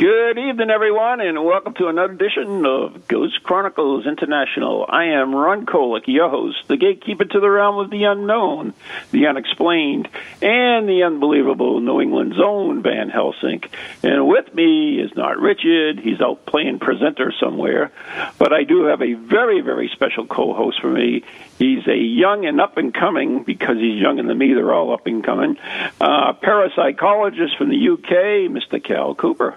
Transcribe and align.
Good 0.00 0.38
evening, 0.38 0.70
everyone, 0.70 1.20
and 1.20 1.44
welcome 1.44 1.74
to 1.74 1.88
another 1.88 2.14
edition 2.14 2.64
of 2.64 3.06
Ghost 3.06 3.42
Chronicles 3.42 4.06
International. 4.06 4.86
I 4.88 5.20
am 5.20 5.34
Ron 5.34 5.66
Kolek, 5.66 6.04
your 6.06 6.30
host, 6.30 6.56
the 6.68 6.78
gatekeeper 6.78 7.26
to 7.26 7.38
the 7.38 7.50
realm 7.50 7.76
of 7.76 7.90
the 7.90 8.04
unknown, 8.04 8.72
the 9.10 9.26
unexplained, 9.26 10.08
and 10.40 10.88
the 10.88 11.02
unbelievable 11.04 11.80
New 11.80 12.00
England's 12.00 12.40
own 12.42 12.82
Van 12.82 13.10
Helsing. 13.10 13.62
And 14.02 14.26
with 14.26 14.54
me 14.54 15.00
is 15.00 15.14
not 15.16 15.38
Richard, 15.38 16.00
he's 16.00 16.22
out 16.22 16.46
playing 16.46 16.78
presenter 16.78 17.30
somewhere, 17.38 17.92
but 18.38 18.54
I 18.54 18.64
do 18.64 18.84
have 18.84 19.02
a 19.02 19.12
very, 19.12 19.60
very 19.60 19.90
special 19.92 20.26
co 20.26 20.54
host 20.54 20.80
for 20.80 20.90
me. 20.90 21.24
He's 21.58 21.86
a 21.86 21.94
young 21.94 22.46
and 22.46 22.58
up 22.58 22.78
and 22.78 22.94
coming, 22.94 23.42
because 23.42 23.76
he's 23.76 24.00
younger 24.00 24.22
than 24.22 24.38
me, 24.38 24.54
they're 24.54 24.72
all 24.72 24.94
up 24.94 25.06
and 25.06 25.22
coming, 25.22 25.58
uh, 26.00 26.32
parapsychologist 26.42 27.58
from 27.58 27.68
the 27.68 27.90
UK, 27.90 28.48
Mr. 28.50 28.82
Cal 28.82 29.14
Cooper. 29.14 29.56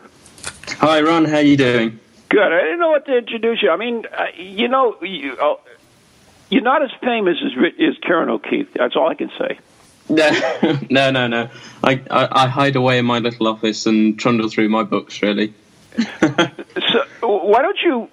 Hi, 0.67 1.01
Ron. 1.01 1.25
How 1.25 1.39
you 1.39 1.57
doing? 1.57 1.99
Good. 2.29 2.41
I 2.41 2.61
didn't 2.61 2.79
know 2.79 2.89
what 2.89 3.05
to 3.05 3.17
introduce 3.17 3.61
you. 3.61 3.69
I 3.69 3.77
mean, 3.77 4.05
uh, 4.05 4.25
you 4.35 4.67
know, 4.67 4.97
you, 5.01 5.33
uh, 5.37 5.55
you're 6.49 6.63
not 6.63 6.81
as 6.83 6.91
famous 7.01 7.37
as 7.43 7.51
as 7.79 7.97
Karen 7.99 8.29
O'Keefe. 8.29 8.73
That's 8.73 8.95
all 8.95 9.09
I 9.09 9.15
can 9.15 9.31
say. 9.37 9.59
No, 10.09 10.29
no, 10.89 11.11
no, 11.11 11.27
no. 11.27 11.49
I, 11.81 12.01
I, 12.11 12.43
I 12.43 12.47
hide 12.47 12.75
away 12.75 12.99
in 12.99 13.05
my 13.05 13.19
little 13.19 13.47
office 13.47 13.85
and 13.85 14.19
trundle 14.19 14.49
through 14.49 14.67
my 14.67 14.83
books. 14.83 15.21
Really. 15.21 15.53
so, 16.19 17.05
why 17.21 17.61
don't 17.61 17.79
you, 17.83 18.09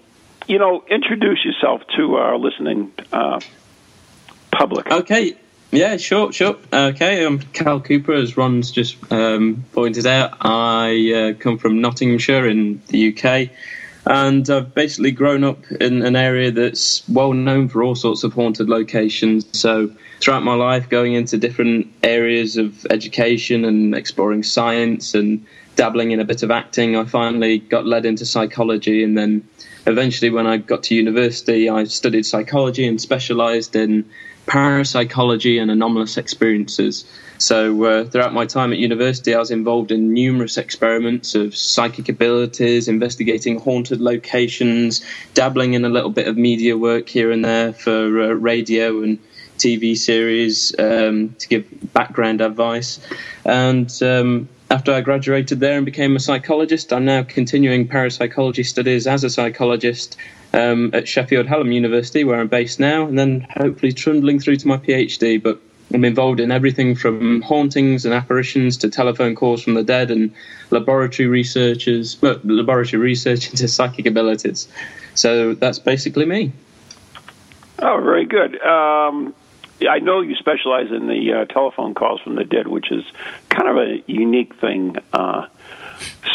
you 0.46 0.58
know, 0.58 0.84
introduce 0.88 1.44
yourself 1.44 1.82
to 1.96 2.14
our 2.14 2.38
listening 2.38 2.92
uh, 3.12 3.40
public? 4.52 4.90
Okay. 4.90 5.36
Yeah, 5.72 5.98
sure, 5.98 6.32
sure. 6.32 6.56
Okay, 6.72 7.24
I'm 7.24 7.38
Cal 7.38 7.80
Cooper, 7.80 8.12
as 8.12 8.36
Ron's 8.36 8.72
just 8.72 8.96
um, 9.12 9.64
pointed 9.72 10.04
out. 10.04 10.36
I 10.40 11.12
uh, 11.12 11.32
come 11.40 11.58
from 11.58 11.80
Nottinghamshire 11.80 12.48
in 12.48 12.82
the 12.88 13.14
UK, 13.14 13.50
and 14.04 14.50
I've 14.50 14.74
basically 14.74 15.12
grown 15.12 15.44
up 15.44 15.70
in 15.70 16.02
an 16.02 16.16
area 16.16 16.50
that's 16.50 17.08
well 17.08 17.32
known 17.34 17.68
for 17.68 17.84
all 17.84 17.94
sorts 17.94 18.24
of 18.24 18.32
haunted 18.32 18.68
locations. 18.68 19.46
So, 19.56 19.92
throughout 20.18 20.42
my 20.42 20.54
life, 20.54 20.88
going 20.88 21.14
into 21.14 21.38
different 21.38 21.86
areas 22.02 22.56
of 22.56 22.84
education 22.90 23.64
and 23.64 23.94
exploring 23.94 24.42
science 24.42 25.14
and 25.14 25.46
dabbling 25.76 26.10
in 26.10 26.18
a 26.18 26.24
bit 26.24 26.42
of 26.42 26.50
acting, 26.50 26.96
I 26.96 27.04
finally 27.04 27.60
got 27.60 27.86
led 27.86 28.06
into 28.06 28.26
psychology, 28.26 29.04
and 29.04 29.16
then 29.16 29.48
eventually, 29.86 30.30
when 30.30 30.48
I 30.48 30.56
got 30.56 30.82
to 30.84 30.96
university, 30.96 31.68
I 31.68 31.84
studied 31.84 32.26
psychology 32.26 32.88
and 32.88 33.00
specialised 33.00 33.76
in 33.76 34.10
parapsychology 34.50 35.58
and 35.58 35.70
anomalous 35.70 36.16
experiences. 36.16 37.04
So, 37.38 37.84
uh, 37.84 38.04
throughout 38.04 38.34
my 38.34 38.46
time 38.46 38.72
at 38.72 38.78
university, 38.78 39.32
I 39.32 39.38
was 39.38 39.52
involved 39.52 39.92
in 39.92 40.12
numerous 40.12 40.58
experiments 40.58 41.36
of 41.36 41.56
psychic 41.56 42.08
abilities, 42.08 42.88
investigating 42.88 43.60
haunted 43.60 44.00
locations, 44.00 45.04
dabbling 45.34 45.74
in 45.74 45.84
a 45.84 45.88
little 45.88 46.10
bit 46.10 46.26
of 46.26 46.36
media 46.36 46.76
work 46.76 47.08
here 47.08 47.30
and 47.30 47.44
there 47.44 47.72
for 47.72 48.20
uh, 48.20 48.26
radio 48.32 49.02
and 49.04 49.18
TV 49.56 49.96
series 49.96 50.74
um, 50.80 51.34
to 51.38 51.46
give 51.46 51.64
background 51.92 52.40
advice. 52.40 52.98
And 53.44 53.90
um, 54.02 54.48
after 54.68 54.92
I 54.92 55.00
graduated 55.00 55.60
there 55.60 55.76
and 55.76 55.86
became 55.86 56.16
a 56.16 56.20
psychologist, 56.20 56.92
I'm 56.92 57.04
now 57.04 57.22
continuing 57.22 57.86
parapsychology 57.86 58.64
studies 58.64 59.06
as 59.06 59.22
a 59.22 59.30
psychologist 59.30 60.16
um, 60.52 60.90
at 60.92 61.08
Sheffield 61.08 61.46
Hallam 61.46 61.72
University, 61.72 62.24
where 62.24 62.40
I'm 62.40 62.48
based 62.48 62.80
now, 62.80 63.06
and 63.06 63.18
then 63.18 63.46
hopefully 63.56 63.92
trundling 63.92 64.40
through 64.40 64.56
to 64.56 64.68
my 64.68 64.76
PhD. 64.76 65.42
But 65.42 65.60
I'm 65.92 66.04
involved 66.04 66.40
in 66.40 66.52
everything 66.52 66.94
from 66.94 67.42
hauntings 67.42 68.04
and 68.04 68.14
apparitions 68.14 68.76
to 68.78 68.88
telephone 68.88 69.34
calls 69.34 69.62
from 69.62 69.74
the 69.74 69.82
dead 69.82 70.10
and 70.10 70.32
laboratory 70.70 71.28
researchers, 71.28 72.20
well, 72.22 72.38
laboratory 72.44 73.00
research 73.00 73.48
into 73.50 73.66
psychic 73.68 74.06
abilities. 74.06 74.68
So 75.14 75.54
that's 75.54 75.78
basically 75.78 76.26
me. 76.26 76.52
Oh, 77.80 78.00
very 78.02 78.26
good. 78.26 78.60
Um, 78.62 79.34
I 79.88 79.98
know 80.00 80.20
you 80.20 80.36
specialize 80.36 80.90
in 80.90 81.06
the 81.06 81.32
uh, 81.32 81.44
telephone 81.46 81.94
calls 81.94 82.20
from 82.20 82.34
the 82.34 82.44
dead, 82.44 82.68
which 82.68 82.92
is 82.92 83.04
kind 83.48 83.68
of 83.68 83.76
a 83.78 84.02
unique 84.06 84.54
thing. 84.56 84.96
Uh, 85.12 85.46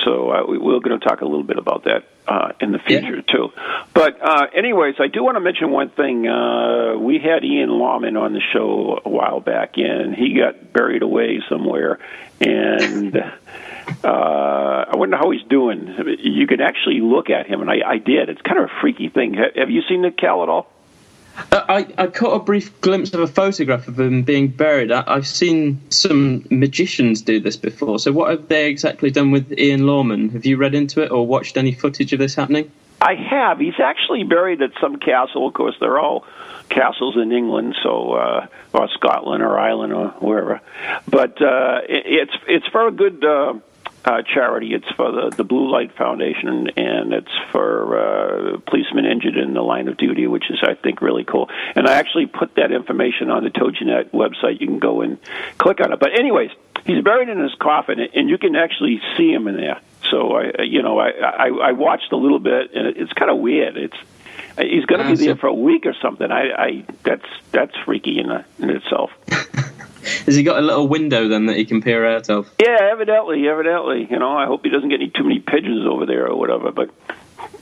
so 0.03 0.31
uh, 0.31 0.45
we, 0.47 0.57
we're 0.57 0.79
going 0.79 0.99
to 0.99 1.05
talk 1.05 1.21
a 1.21 1.25
little 1.25 1.43
bit 1.43 1.57
about 1.57 1.83
that 1.85 2.03
uh, 2.27 2.51
in 2.59 2.71
the 2.71 2.79
future 2.79 3.17
Yeah. 3.17 3.21
too. 3.21 3.49
But 3.93 4.19
uh, 4.21 4.47
anyways, 4.55 4.95
I 4.99 5.07
do 5.07 5.23
want 5.23 5.35
to 5.35 5.39
mention 5.41 5.71
one 5.71 5.89
thing. 5.89 6.27
Uh, 6.27 6.95
we 6.97 7.19
had 7.19 7.43
Ian 7.43 7.69
Lawman 7.69 8.17
on 8.17 8.33
the 8.33 8.41
show 8.53 8.99
a 9.03 9.09
while 9.09 9.39
back, 9.39 9.73
and 9.77 10.15
he 10.15 10.37
got 10.39 10.71
buried 10.73 11.01
away 11.03 11.41
somewhere, 11.49 11.99
and. 12.41 13.17
Uh, 14.03 14.85
I 14.91 14.95
wonder 14.97 15.15
how 15.15 15.29
he's 15.29 15.43
doing. 15.47 15.87
You 16.19 16.47
can 16.47 16.59
actually 16.59 17.01
look 17.01 17.29
at 17.29 17.45
him, 17.45 17.61
and 17.61 17.69
I, 17.69 17.81
I 17.87 17.97
did. 17.99 18.29
It's 18.29 18.41
kind 18.41 18.57
of 18.57 18.65
a 18.65 18.81
freaky 18.81 19.09
thing. 19.09 19.35
Ha- 19.35 19.59
Have 19.59 19.69
you 19.69 19.83
seen 19.87 20.01
the 20.01 20.09
Cal 20.09 20.41
at 20.41 20.49
all? 20.49 20.67
Uh, 21.51 21.65
I, 21.67 21.87
I 21.97 22.07
caught 22.07 22.35
a 22.35 22.43
brief 22.43 22.79
glimpse 22.81 23.13
of 23.13 23.19
a 23.19 23.27
photograph 23.27 23.87
of 23.87 23.99
him 23.99 24.23
being 24.23 24.47
buried. 24.47 24.91
I, 24.91 25.03
I've 25.05 25.27
seen 25.27 25.81
some 25.89 26.45
magicians 26.49 27.21
do 27.21 27.39
this 27.39 27.57
before. 27.57 27.99
So, 27.99 28.11
what 28.11 28.29
have 28.29 28.47
they 28.47 28.67
exactly 28.67 29.11
done 29.11 29.31
with 29.31 29.57
Ian 29.57 29.85
Lawman? 29.85 30.29
Have 30.29 30.45
you 30.45 30.57
read 30.57 30.75
into 30.75 31.01
it 31.01 31.11
or 31.11 31.27
watched 31.27 31.57
any 31.57 31.73
footage 31.73 32.13
of 32.13 32.19
this 32.19 32.35
happening? 32.35 32.71
I 33.01 33.15
have. 33.15 33.59
He's 33.59 33.79
actually 33.79 34.23
buried 34.23 34.61
at 34.61 34.71
some 34.79 34.97
castle. 34.97 35.47
Of 35.47 35.53
course, 35.53 35.75
they're 35.79 35.99
all 35.99 36.25
castles 36.69 37.15
in 37.17 37.31
England, 37.31 37.75
so 37.83 38.13
uh, 38.13 38.47
or 38.73 38.89
Scotland 38.89 39.43
or 39.43 39.59
Ireland 39.59 39.93
or 39.93 40.07
wherever. 40.19 40.61
But 41.07 41.41
uh, 41.41 41.81
it, 41.87 42.03
it's 42.05 42.33
it's 42.47 42.67
for 42.67 42.87
a 42.87 42.91
good 42.91 43.23
uh, 43.23 43.55
uh, 44.05 44.21
charity. 44.21 44.73
It's 44.73 44.89
for 44.95 45.11
the 45.11 45.33
the 45.35 45.43
Blue 45.43 45.71
Light 45.71 45.95
Foundation, 45.97 46.69
and 46.77 47.13
it's 47.13 47.31
for 47.51 47.97
uh, 47.97 48.57
policemen 48.67 49.05
injured 49.05 49.37
in 49.37 49.53
the 49.53 49.61
line 49.61 49.87
of 49.87 49.97
duty, 49.97 50.27
which 50.27 50.49
is 50.49 50.59
I 50.63 50.75
think 50.75 51.01
really 51.01 51.23
cool. 51.23 51.49
And 51.75 51.87
I 51.87 51.93
actually 51.93 52.27
put 52.27 52.55
that 52.55 52.71
information 52.71 53.29
on 53.29 53.43
the 53.43 53.49
Toginet 53.49 54.11
website. 54.11 54.61
You 54.61 54.67
can 54.67 54.79
go 54.79 55.01
and 55.01 55.17
click 55.57 55.79
on 55.81 55.91
it. 55.91 55.99
But 55.99 56.17
anyways, 56.17 56.51
he's 56.85 57.03
buried 57.03 57.29
in 57.29 57.39
his 57.39 57.53
coffin, 57.59 57.99
and 57.99 58.29
you 58.29 58.37
can 58.37 58.55
actually 58.55 59.01
see 59.17 59.31
him 59.31 59.47
in 59.47 59.57
there. 59.57 59.79
So 60.11 60.33
I, 60.33 60.61
you 60.63 60.81
know, 60.81 60.99
I 60.99 61.09
I, 61.09 61.47
I 61.47 61.71
watched 61.71 62.11
a 62.11 62.17
little 62.17 62.39
bit, 62.39 62.73
and 62.73 62.95
it's 62.97 63.13
kind 63.13 63.31
of 63.31 63.37
weird. 63.37 63.77
It's 63.77 63.97
he's 64.57 64.85
going 64.85 65.01
to 65.01 65.09
be 65.09 65.25
there 65.25 65.35
for 65.35 65.47
a 65.47 65.53
week 65.53 65.85
or 65.85 65.95
something. 66.01 66.31
I, 66.31 66.51
I 66.51 66.85
that's 67.03 67.25
that's 67.51 67.75
freaky 67.85 68.19
in, 68.19 68.29
a, 68.29 68.45
in 68.59 68.69
itself. 68.69 69.11
Has 70.25 70.35
he 70.35 70.43
got 70.43 70.57
a 70.59 70.61
little 70.61 70.87
window 70.87 71.27
then 71.27 71.47
that 71.47 71.57
he 71.57 71.65
can 71.65 71.81
peer 71.81 72.05
out 72.05 72.29
of? 72.29 72.49
Yeah, 72.59 72.77
evidently, 72.91 73.47
evidently. 73.47 74.07
You 74.09 74.19
know, 74.19 74.31
I 74.37 74.45
hope 74.45 74.63
he 74.63 74.69
doesn't 74.69 74.89
get 74.89 75.01
any 75.01 75.09
too 75.09 75.23
many 75.23 75.39
pigeons 75.39 75.85
over 75.87 76.05
there 76.05 76.27
or 76.27 76.35
whatever. 76.37 76.71
But 76.71 76.89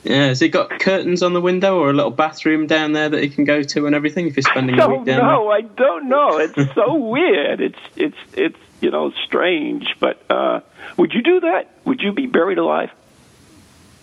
Yeah, 0.03 0.27
has 0.27 0.39
he 0.39 0.49
got 0.49 0.69
curtains 0.79 1.23
on 1.23 1.33
the 1.33 1.41
window 1.41 1.79
or 1.79 1.89
a 1.89 1.93
little 1.93 2.11
bathroom 2.11 2.67
down 2.67 2.91
there 2.93 3.09
that 3.09 3.21
he 3.23 3.29
can 3.29 3.45
go 3.45 3.63
to 3.63 3.85
and 3.87 3.95
everything 3.95 4.27
if 4.27 4.35
he's 4.35 4.45
spending 4.47 4.75
a 4.75 4.77
no, 4.87 4.87
week 4.89 5.05
down 5.05 5.05
there? 5.05 5.25
no, 5.25 5.49
I 5.49 5.61
don't 5.61 6.09
know. 6.09 6.37
It's 6.37 6.73
so 6.75 6.93
weird. 7.09 7.61
It's 7.61 7.79
it's 7.95 8.17
it's 8.33 8.59
you 8.81 8.91
know 8.91 9.11
strange. 9.25 9.95
But 9.99 10.21
uh, 10.29 10.59
would 10.97 11.13
you 11.13 11.21
do 11.21 11.39
that? 11.41 11.71
Would 11.85 12.01
you 12.01 12.11
be 12.11 12.25
buried 12.27 12.57
alive? 12.57 12.89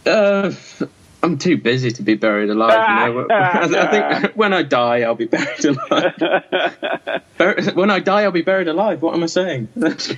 Uh, 0.07 0.53
I'm 1.23 1.39
too 1.39 1.59
busy 1.59 1.91
to 1.93 2.03
be 2.03 2.15
buried 2.15 2.51
alive. 2.51 3.13
You 3.13 3.15
know? 3.15 3.27
I 3.31 4.21
think 4.21 4.33
when 4.37 4.53
I 4.53 4.63
die, 4.63 5.01
I'll 5.03 5.15
be 5.15 5.27
buried 5.27 5.65
alive. 5.65 6.15
when 7.75 7.91
I 7.91 8.01
die, 8.01 8.23
I'll 8.23 8.31
be 8.31 8.43
buried 8.43 8.69
alive. 8.69 9.03
What 9.03 9.15
am 9.15 9.23
I 9.23 9.27
saying? 9.27 9.69
that's 9.75 10.09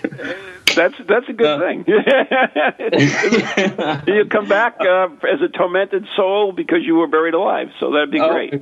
that's 0.76 1.28
a 1.28 1.32
good 1.32 1.46
uh, 1.46 1.58
thing. 1.58 1.84
you 4.06 4.24
come 4.26 4.48
back 4.48 4.80
uh, 4.80 5.08
as 5.28 5.42
a 5.42 5.48
tormented 5.48 6.06
soul 6.16 6.52
because 6.52 6.84
you 6.84 6.94
were 6.94 7.08
buried 7.08 7.34
alive. 7.34 7.70
So 7.80 7.92
that'd 7.92 8.10
be 8.10 8.20
oh, 8.20 8.32
great. 8.32 8.54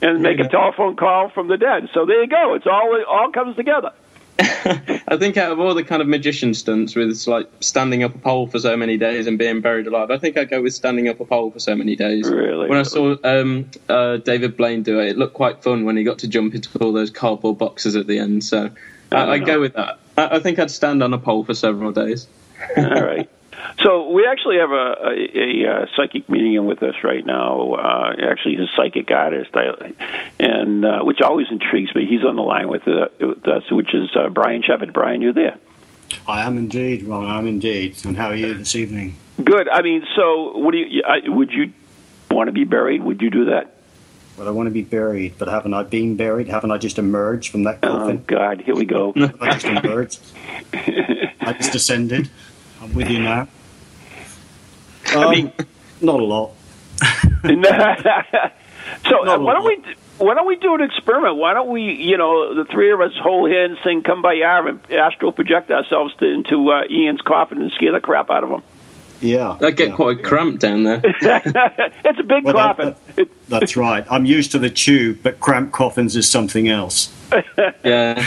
And 0.00 0.22
make 0.22 0.38
a 0.38 0.48
telephone 0.48 0.94
call 0.94 1.28
from 1.30 1.48
the 1.48 1.56
dead. 1.56 1.88
So 1.92 2.06
there 2.06 2.22
you 2.22 2.28
go. 2.28 2.54
It's 2.54 2.66
all 2.66 2.94
it 2.94 3.04
all 3.04 3.32
comes 3.32 3.56
together. 3.56 3.92
I 5.08 5.16
think 5.18 5.36
out 5.36 5.50
of 5.50 5.58
all 5.58 5.74
the 5.74 5.82
kind 5.82 6.00
of 6.00 6.06
magician 6.06 6.54
stunts 6.54 6.94
with 6.94 7.26
like 7.26 7.48
standing 7.60 8.04
up 8.04 8.14
a 8.14 8.18
pole 8.18 8.46
for 8.46 8.60
so 8.60 8.76
many 8.76 8.96
days 8.96 9.26
and 9.26 9.36
being 9.36 9.60
buried 9.60 9.86
alive, 9.88 10.12
I 10.12 10.18
think 10.18 10.36
I 10.36 10.44
go 10.44 10.62
with 10.62 10.74
standing 10.74 11.08
up 11.08 11.18
a 11.18 11.24
pole 11.24 11.50
for 11.50 11.58
so 11.58 11.74
many 11.74 11.96
days. 11.96 12.28
Really? 12.30 12.68
When 12.68 12.78
I 12.78 12.84
saw 12.84 13.16
um, 13.24 13.68
uh, 13.88 14.18
David 14.18 14.56
Blaine 14.56 14.84
do 14.84 15.00
it, 15.00 15.08
it 15.08 15.18
looked 15.18 15.34
quite 15.34 15.62
fun 15.64 15.84
when 15.84 15.96
he 15.96 16.04
got 16.04 16.20
to 16.20 16.28
jump 16.28 16.54
into 16.54 16.78
all 16.78 16.92
those 16.92 17.10
cardboard 17.10 17.58
boxes 17.58 17.96
at 17.96 18.06
the 18.06 18.18
end. 18.18 18.44
So 18.44 18.70
I, 19.10 19.32
I 19.32 19.38
go 19.38 19.60
with 19.60 19.74
that. 19.74 19.98
I, 20.16 20.36
I 20.36 20.38
think 20.38 20.60
I'd 20.60 20.70
stand 20.70 21.02
on 21.02 21.12
a 21.12 21.18
pole 21.18 21.44
for 21.44 21.54
several 21.54 21.90
days. 21.90 22.28
all 22.76 22.84
right. 22.84 23.28
So 23.82 24.10
we 24.10 24.26
actually 24.26 24.56
have 24.58 24.72
a, 24.72 24.94
a, 25.04 25.82
a, 25.84 25.86
psychic 25.96 26.28
medium 26.28 26.66
with 26.66 26.82
us 26.82 26.96
right 27.04 27.24
now. 27.24 27.74
Uh, 27.74 28.12
actually, 28.28 28.56
he's 28.56 28.68
a 28.68 28.72
psychic 28.76 29.08
artist, 29.10 29.50
I, 29.54 29.92
and 30.40 30.84
uh, 30.84 31.02
which 31.02 31.20
always 31.20 31.46
intrigues 31.50 31.94
me. 31.94 32.04
He's 32.06 32.24
on 32.24 32.34
the 32.34 32.42
line 32.42 32.68
with, 32.68 32.88
uh, 32.88 33.08
with 33.20 33.46
us, 33.46 33.70
which 33.70 33.94
is 33.94 34.10
uh, 34.16 34.30
Brian 34.30 34.62
Shepard. 34.62 34.92
Brian, 34.92 35.22
you're 35.22 35.32
there? 35.32 35.58
I 36.26 36.42
am 36.42 36.58
indeed, 36.58 37.04
Ron. 37.04 37.26
I'm 37.26 37.46
indeed. 37.46 38.04
And 38.04 38.16
how 38.16 38.28
are 38.28 38.34
you 38.34 38.54
this 38.54 38.74
evening? 38.74 39.14
Good. 39.42 39.68
I 39.68 39.82
mean, 39.82 40.04
so 40.16 40.58
what 40.58 40.72
do 40.72 40.78
you? 40.78 41.02
would 41.26 41.52
you 41.52 41.72
want 42.30 42.48
to 42.48 42.52
be 42.52 42.64
buried? 42.64 43.02
Would 43.02 43.22
you 43.22 43.30
do 43.30 43.44
that? 43.46 43.74
Well, 44.36 44.48
I 44.48 44.50
want 44.50 44.66
to 44.66 44.72
be 44.72 44.82
buried, 44.82 45.34
but 45.38 45.48
haven't 45.48 45.74
I 45.74 45.82
been 45.84 46.16
buried? 46.16 46.48
Haven't 46.48 46.70
I 46.70 46.78
just 46.78 46.98
emerged 46.98 47.50
from 47.50 47.64
that 47.64 47.80
coffin? 47.80 48.18
Oh 48.18 48.24
God, 48.26 48.60
here 48.60 48.74
we 48.74 48.84
go. 48.84 49.12
I 49.40 49.52
just 49.54 49.66
emerged. 49.66 50.20
I 50.72 51.52
just 51.54 51.72
descended. 51.72 52.30
I'm 52.80 52.94
with 52.94 53.10
you 53.10 53.20
now. 53.20 53.48
Um, 55.14 55.22
I 55.24 55.30
mean, 55.30 55.52
not 56.00 56.20
a 56.20 56.24
lot. 56.24 56.52
so 57.00 57.06
uh, 59.26 59.38
why 59.38 59.54
don't 59.54 59.64
we? 59.64 59.82
Why 60.18 60.34
don't 60.34 60.48
we 60.48 60.56
do 60.56 60.74
an 60.74 60.82
experiment? 60.82 61.36
Why 61.36 61.54
don't 61.54 61.68
we, 61.68 61.82
you 61.82 62.16
know, 62.16 62.54
the 62.54 62.64
three 62.64 62.90
of 62.90 63.00
us 63.00 63.12
hold 63.22 63.50
hands, 63.50 63.78
sing 63.84 64.02
"Kumbaya," 64.02 64.68
and 64.68 64.80
astral 64.92 65.30
project 65.30 65.70
ourselves 65.70 66.14
to, 66.16 66.26
into 66.26 66.70
uh, 66.70 66.82
Ian's 66.90 67.20
coffin 67.20 67.62
and 67.62 67.70
scare 67.72 67.92
the 67.92 68.00
crap 68.00 68.28
out 68.28 68.42
of 68.42 68.50
him? 68.50 68.62
Yeah, 69.20 69.56
that 69.60 69.72
get 69.72 69.90
yeah, 69.90 69.96
quite 69.96 70.22
cramped 70.22 70.60
down 70.60 70.84
there. 70.84 71.00
it's 71.04 72.18
a 72.18 72.22
big 72.22 72.44
well, 72.44 72.54
coffin. 72.54 72.94
That, 73.06 73.16
that, 73.16 73.28
that's 73.48 73.76
right. 73.76 74.06
I'm 74.10 74.24
used 74.24 74.52
to 74.52 74.58
the 74.58 74.70
tube, 74.70 75.20
but 75.22 75.40
cramped 75.40 75.72
coffins 75.72 76.16
is 76.16 76.28
something 76.28 76.68
else. 76.68 77.12
yeah. 77.84 78.24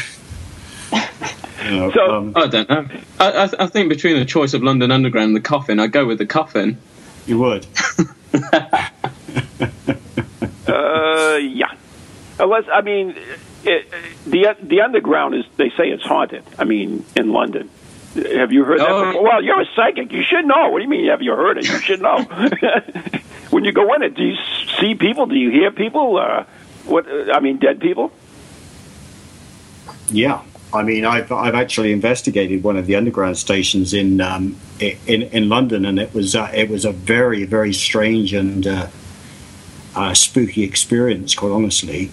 You 0.91 1.91
so 1.93 2.15
um, 2.15 2.33
I 2.35 2.47
don't 2.47 2.69
know. 2.69 2.87
I, 3.19 3.31
I, 3.31 3.49
I, 3.59 3.67
think 3.67 3.89
between 3.89 4.17
the 4.17 4.25
choice 4.25 4.53
of 4.53 4.63
London 4.63 4.91
Underground 4.91 5.27
and 5.27 5.35
the 5.35 5.41
coffin, 5.41 5.79
I'd 5.79 5.91
go 5.91 6.05
with 6.05 6.17
the 6.17 6.25
coffin. 6.25 6.77
You 7.27 7.37
would. 7.39 7.67
uh, 10.67 11.37
yeah. 11.37 11.71
Unless 12.39 12.63
I 12.73 12.81
mean, 12.81 13.15
it, 13.63 13.91
the 14.25 14.55
the 14.61 14.81
underground 14.81 15.35
is 15.35 15.45
they 15.57 15.69
say 15.69 15.89
it's 15.89 16.03
haunted. 16.03 16.43
I 16.57 16.63
mean, 16.63 17.05
in 17.15 17.31
London. 17.31 17.69
Have 18.15 18.51
you 18.51 18.65
heard 18.65 18.79
that? 18.79 18.89
Oh. 18.89 19.05
Before? 19.05 19.23
Well, 19.23 19.43
you're 19.43 19.61
a 19.61 19.65
psychic. 19.75 20.11
You 20.11 20.23
should 20.23 20.45
know. 20.45 20.69
What 20.69 20.79
do 20.79 20.83
you 20.83 20.89
mean? 20.89 21.07
Have 21.09 21.21
you 21.21 21.33
heard 21.33 21.57
it? 21.57 21.67
You 21.67 21.79
should 21.79 22.01
know. 22.01 22.23
when 23.51 23.63
you 23.63 23.71
go 23.71 23.93
in 23.93 24.03
it, 24.03 24.15
do 24.15 24.23
you 24.23 24.35
see 24.79 24.95
people? 24.95 25.27
Do 25.27 25.35
you 25.35 25.51
hear 25.51 25.71
people? 25.71 26.17
Uh, 26.17 26.43
what? 26.85 27.05
I 27.33 27.39
mean, 27.39 27.57
dead 27.57 27.79
people. 27.79 28.11
Yeah, 30.09 30.41
I 30.73 30.83
mean, 30.83 31.05
I've 31.05 31.31
I've 31.31 31.55
actually 31.55 31.91
investigated 31.91 32.63
one 32.63 32.77
of 32.77 32.85
the 32.85 32.95
underground 32.95 33.37
stations 33.37 33.93
in 33.93 34.21
um, 34.21 34.57
in 34.79 35.23
in 35.23 35.49
London, 35.49 35.85
and 35.85 35.99
it 35.99 36.13
was 36.13 36.35
uh, 36.35 36.49
it 36.53 36.69
was 36.69 36.85
a 36.85 36.91
very 36.91 37.43
very 37.43 37.73
strange 37.73 38.33
and 38.33 38.65
uh, 38.65 38.87
uh, 39.95 40.13
spooky 40.13 40.63
experience. 40.63 41.35
Quite 41.35 41.51
honestly, 41.51 42.09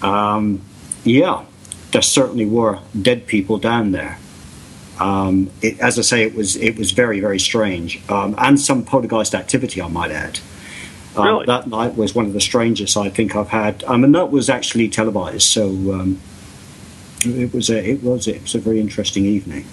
um, 0.00 0.62
yeah, 1.02 1.44
there 1.90 2.02
certainly 2.02 2.46
were 2.46 2.78
dead 3.00 3.26
people 3.26 3.58
down 3.58 3.92
there. 3.92 4.18
Um, 5.00 5.50
it, 5.60 5.80
as 5.80 5.98
I 5.98 6.02
say, 6.02 6.22
it 6.22 6.36
was 6.36 6.54
it 6.56 6.78
was 6.78 6.92
very 6.92 7.18
very 7.18 7.40
strange, 7.40 8.00
um, 8.08 8.36
and 8.38 8.60
some 8.60 8.84
poltergeist 8.84 9.34
activity, 9.34 9.82
I 9.82 9.88
might 9.88 10.12
add. 10.12 10.38
Um, 11.16 11.26
really? 11.26 11.46
That 11.46 11.66
night 11.66 11.96
was 11.96 12.14
one 12.14 12.26
of 12.26 12.32
the 12.32 12.40
strangest 12.40 12.96
I 12.96 13.08
think 13.08 13.34
I've 13.34 13.48
had, 13.48 13.82
and 13.88 14.14
that 14.14 14.30
was 14.30 14.48
actually 14.48 14.88
televised. 14.88 15.42
So 15.42 15.66
um, 15.68 16.20
it 17.24 17.52
was 17.52 17.70
a 17.70 17.90
it 17.90 18.02
was 18.02 18.26
it 18.26 18.42
was 18.42 18.54
a 18.54 18.58
very 18.58 18.80
interesting 18.80 19.24
evening. 19.24 19.64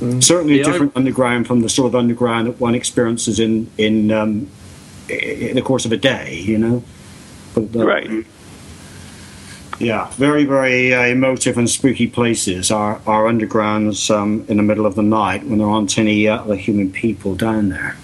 Mm. 0.00 0.22
Certainly, 0.22 0.58
yeah, 0.58 0.64
different 0.64 0.92
I... 0.94 0.98
underground 0.98 1.46
from 1.46 1.62
the 1.62 1.68
sort 1.68 1.88
of 1.88 1.94
underground 1.94 2.46
that 2.46 2.60
one 2.60 2.74
experiences 2.74 3.40
in 3.40 3.70
in 3.78 4.10
um, 4.10 4.50
in 5.08 5.56
the 5.56 5.62
course 5.62 5.84
of 5.84 5.92
a 5.92 5.96
day. 5.96 6.34
You 6.34 6.58
know, 6.58 6.84
but, 7.54 7.74
uh, 7.74 7.86
right. 7.86 8.26
Yeah, 9.78 10.10
very 10.12 10.44
very 10.44 10.94
uh, 10.94 11.04
emotive 11.04 11.58
and 11.58 11.68
spooky 11.68 12.06
places 12.06 12.70
are 12.70 13.00
are 13.06 13.24
undergrounds 13.24 14.14
um, 14.14 14.44
in 14.48 14.56
the 14.56 14.62
middle 14.62 14.86
of 14.86 14.94
the 14.94 15.02
night 15.02 15.44
when 15.44 15.58
there 15.58 15.68
aren't 15.68 15.98
any 15.98 16.28
uh, 16.28 16.38
other 16.38 16.56
human 16.56 16.90
people 16.90 17.34
down 17.34 17.70
there. 17.70 17.96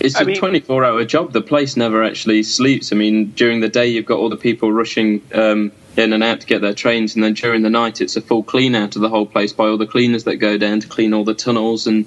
It's 0.00 0.16
I 0.16 0.22
a 0.22 0.34
24 0.34 0.84
hour 0.84 1.04
job. 1.04 1.32
The 1.32 1.40
place 1.40 1.76
never 1.76 2.02
actually 2.02 2.42
sleeps. 2.42 2.92
I 2.92 2.96
mean, 2.96 3.30
during 3.32 3.60
the 3.60 3.68
day, 3.68 3.86
you've 3.86 4.06
got 4.06 4.18
all 4.18 4.28
the 4.28 4.36
people 4.36 4.72
rushing 4.72 5.22
um, 5.34 5.72
in 5.96 6.12
and 6.12 6.22
out 6.22 6.40
to 6.40 6.46
get 6.46 6.62
their 6.62 6.74
trains, 6.74 7.14
and 7.14 7.22
then 7.22 7.34
during 7.34 7.62
the 7.62 7.70
night, 7.70 8.00
it's 8.00 8.16
a 8.16 8.20
full 8.20 8.42
clean 8.42 8.74
out 8.74 8.96
of 8.96 9.02
the 9.02 9.08
whole 9.08 9.26
place 9.26 9.52
by 9.52 9.66
all 9.66 9.76
the 9.76 9.86
cleaners 9.86 10.24
that 10.24 10.36
go 10.36 10.56
down 10.56 10.80
to 10.80 10.88
clean 10.88 11.12
all 11.12 11.24
the 11.24 11.34
tunnels 11.34 11.86
and 11.86 12.06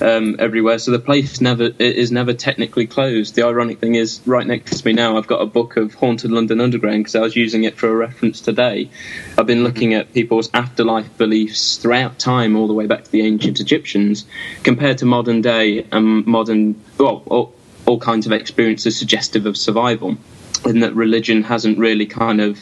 um, 0.00 0.36
everywhere. 0.38 0.78
So 0.78 0.90
the 0.90 0.98
place 0.98 1.40
never 1.40 1.70
is 1.78 2.12
never 2.12 2.32
technically 2.32 2.86
closed. 2.86 3.34
The 3.34 3.42
ironic 3.42 3.80
thing 3.80 3.94
is, 3.94 4.20
right 4.26 4.46
next 4.46 4.80
to 4.80 4.86
me 4.86 4.92
now, 4.92 5.16
I've 5.16 5.26
got 5.26 5.40
a 5.40 5.46
book 5.46 5.76
of 5.76 5.94
haunted 5.94 6.30
London 6.30 6.60
Underground 6.60 7.04
because 7.04 7.14
I 7.16 7.20
was 7.20 7.36
using 7.36 7.64
it 7.64 7.76
for 7.76 7.88
a 7.88 7.94
reference 7.94 8.40
today. 8.40 8.88
I've 9.36 9.46
been 9.46 9.64
looking 9.64 9.94
at 9.94 10.12
people's 10.12 10.50
afterlife 10.54 11.16
beliefs 11.18 11.76
throughout 11.76 12.18
time, 12.18 12.56
all 12.56 12.68
the 12.68 12.74
way 12.74 12.86
back 12.86 13.04
to 13.04 13.10
the 13.10 13.22
ancient 13.22 13.60
Egyptians, 13.60 14.26
compared 14.62 14.98
to 14.98 15.06
modern 15.06 15.40
day 15.40 15.86
and 15.90 16.26
modern, 16.26 16.80
well, 16.98 17.22
all, 17.26 17.54
all 17.86 17.98
kinds 17.98 18.26
of 18.26 18.32
experiences 18.32 18.96
suggestive 18.96 19.46
of 19.46 19.56
survival, 19.56 20.16
and 20.64 20.82
that 20.82 20.94
religion 20.94 21.42
hasn't 21.42 21.78
really 21.78 22.06
kind 22.06 22.40
of 22.40 22.58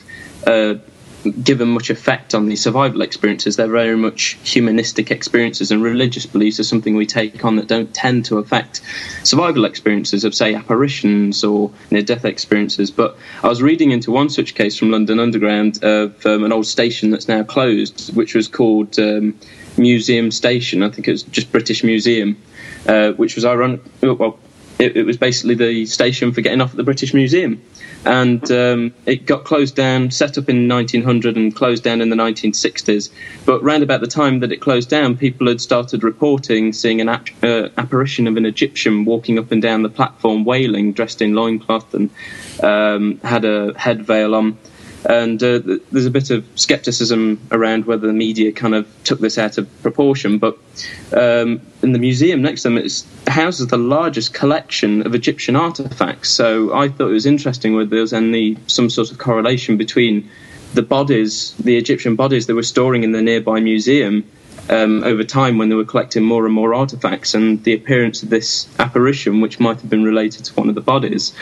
uh, 0.46 0.74
given 1.42 1.68
much 1.68 1.90
effect 1.90 2.34
on 2.34 2.48
these 2.48 2.62
survival 2.62 3.02
experiences. 3.02 3.56
They're 3.56 3.68
very 3.68 3.96
much 3.96 4.38
humanistic 4.42 5.10
experiences, 5.10 5.70
and 5.70 5.82
religious 5.82 6.26
beliefs 6.26 6.58
are 6.60 6.64
something 6.64 6.96
we 6.96 7.06
take 7.06 7.44
on 7.44 7.56
that 7.56 7.68
don't 7.68 7.94
tend 7.94 8.24
to 8.26 8.38
affect 8.38 8.80
survival 9.22 9.64
experiences 9.64 10.24
of, 10.24 10.34
say, 10.34 10.54
apparitions 10.54 11.44
or 11.44 11.70
near 11.90 12.02
death 12.02 12.24
experiences. 12.24 12.90
But 12.90 13.16
I 13.42 13.48
was 13.48 13.62
reading 13.62 13.92
into 13.92 14.10
one 14.10 14.30
such 14.30 14.54
case 14.54 14.76
from 14.76 14.90
London 14.90 15.20
Underground 15.20 15.82
of 15.84 16.24
um, 16.26 16.44
an 16.44 16.52
old 16.52 16.66
station 16.66 17.10
that's 17.10 17.28
now 17.28 17.42
closed, 17.42 18.14
which 18.16 18.34
was 18.34 18.48
called 18.48 18.98
um, 18.98 19.38
Museum 19.76 20.30
Station. 20.30 20.82
I 20.82 20.90
think 20.90 21.08
it 21.08 21.12
was 21.12 21.22
just 21.24 21.52
British 21.52 21.84
Museum, 21.84 22.36
uh, 22.86 23.12
which 23.12 23.34
was 23.36 23.44
ironic. 23.44 23.80
Well, 24.02 24.38
it, 24.82 24.96
it 24.96 25.02
was 25.04 25.16
basically 25.16 25.54
the 25.54 25.86
station 25.86 26.32
for 26.32 26.40
getting 26.40 26.60
off 26.60 26.70
at 26.70 26.76
the 26.76 26.82
British 26.82 27.14
Museum 27.14 27.62
and 28.04 28.50
um, 28.50 28.92
it 29.06 29.26
got 29.26 29.44
closed 29.44 29.76
down, 29.76 30.10
set 30.10 30.36
up 30.36 30.48
in 30.48 30.68
1900 30.68 31.36
and 31.36 31.54
closed 31.54 31.84
down 31.84 32.00
in 32.00 32.10
the 32.10 32.16
1960s. 32.16 33.10
But 33.46 33.62
round 33.62 33.82
about 33.82 34.00
the 34.00 34.08
time 34.08 34.40
that 34.40 34.50
it 34.50 34.60
closed 34.60 34.88
down, 34.88 35.16
people 35.16 35.46
had 35.46 35.60
started 35.60 36.02
reporting 36.02 36.72
seeing 36.72 37.00
an 37.00 37.08
ap- 37.08 37.44
uh, 37.44 37.68
apparition 37.78 38.26
of 38.26 38.36
an 38.36 38.44
Egyptian 38.44 39.04
walking 39.04 39.38
up 39.38 39.52
and 39.52 39.62
down 39.62 39.82
the 39.82 39.88
platform, 39.88 40.44
wailing, 40.44 40.92
dressed 40.92 41.22
in 41.22 41.34
loincloth 41.34 41.94
and 41.94 42.10
um, 42.62 43.18
had 43.20 43.44
a 43.44 43.78
head 43.78 44.04
veil 44.04 44.34
on 44.34 44.58
and 45.04 45.42
uh, 45.42 45.60
there's 45.90 46.06
a 46.06 46.10
bit 46.10 46.30
of 46.30 46.44
skepticism 46.54 47.40
around 47.50 47.86
whether 47.86 48.06
the 48.06 48.12
media 48.12 48.52
kind 48.52 48.74
of 48.74 48.86
took 49.04 49.20
this 49.20 49.38
out 49.38 49.58
of 49.58 49.82
proportion. 49.82 50.38
But 50.38 50.56
um, 51.12 51.60
in 51.82 51.92
the 51.92 51.98
museum 51.98 52.42
next 52.42 52.62
to 52.62 52.68
them, 52.68 52.78
it 52.78 53.04
houses 53.26 53.66
the 53.66 53.78
largest 53.78 54.34
collection 54.34 55.04
of 55.06 55.14
Egyptian 55.14 55.56
artifacts. 55.56 56.30
So 56.30 56.74
I 56.74 56.88
thought 56.88 57.08
it 57.08 57.12
was 57.12 57.26
interesting 57.26 57.74
whether 57.74 57.90
there 57.90 58.00
was 58.00 58.12
any 58.12 58.56
some 58.66 58.90
sort 58.90 59.10
of 59.10 59.18
correlation 59.18 59.76
between 59.76 60.30
the 60.74 60.82
bodies, 60.82 61.54
the 61.56 61.76
Egyptian 61.76 62.16
bodies 62.16 62.46
they 62.46 62.54
were 62.54 62.62
storing 62.62 63.02
in 63.04 63.12
the 63.12 63.22
nearby 63.22 63.60
museum, 63.60 64.24
um, 64.68 65.02
over 65.04 65.24
time 65.24 65.58
when 65.58 65.68
they 65.68 65.74
were 65.74 65.84
collecting 65.84 66.22
more 66.22 66.46
and 66.46 66.54
more 66.54 66.74
artifacts 66.74 67.34
and 67.34 67.62
the 67.64 67.74
appearance 67.74 68.22
of 68.22 68.30
this 68.30 68.68
apparition, 68.78 69.40
which 69.40 69.60
might 69.60 69.80
have 69.80 69.90
been 69.90 70.04
related 70.04 70.44
to 70.44 70.54
one 70.54 70.68
of 70.68 70.74
the 70.74 70.80
bodies. 70.80 71.32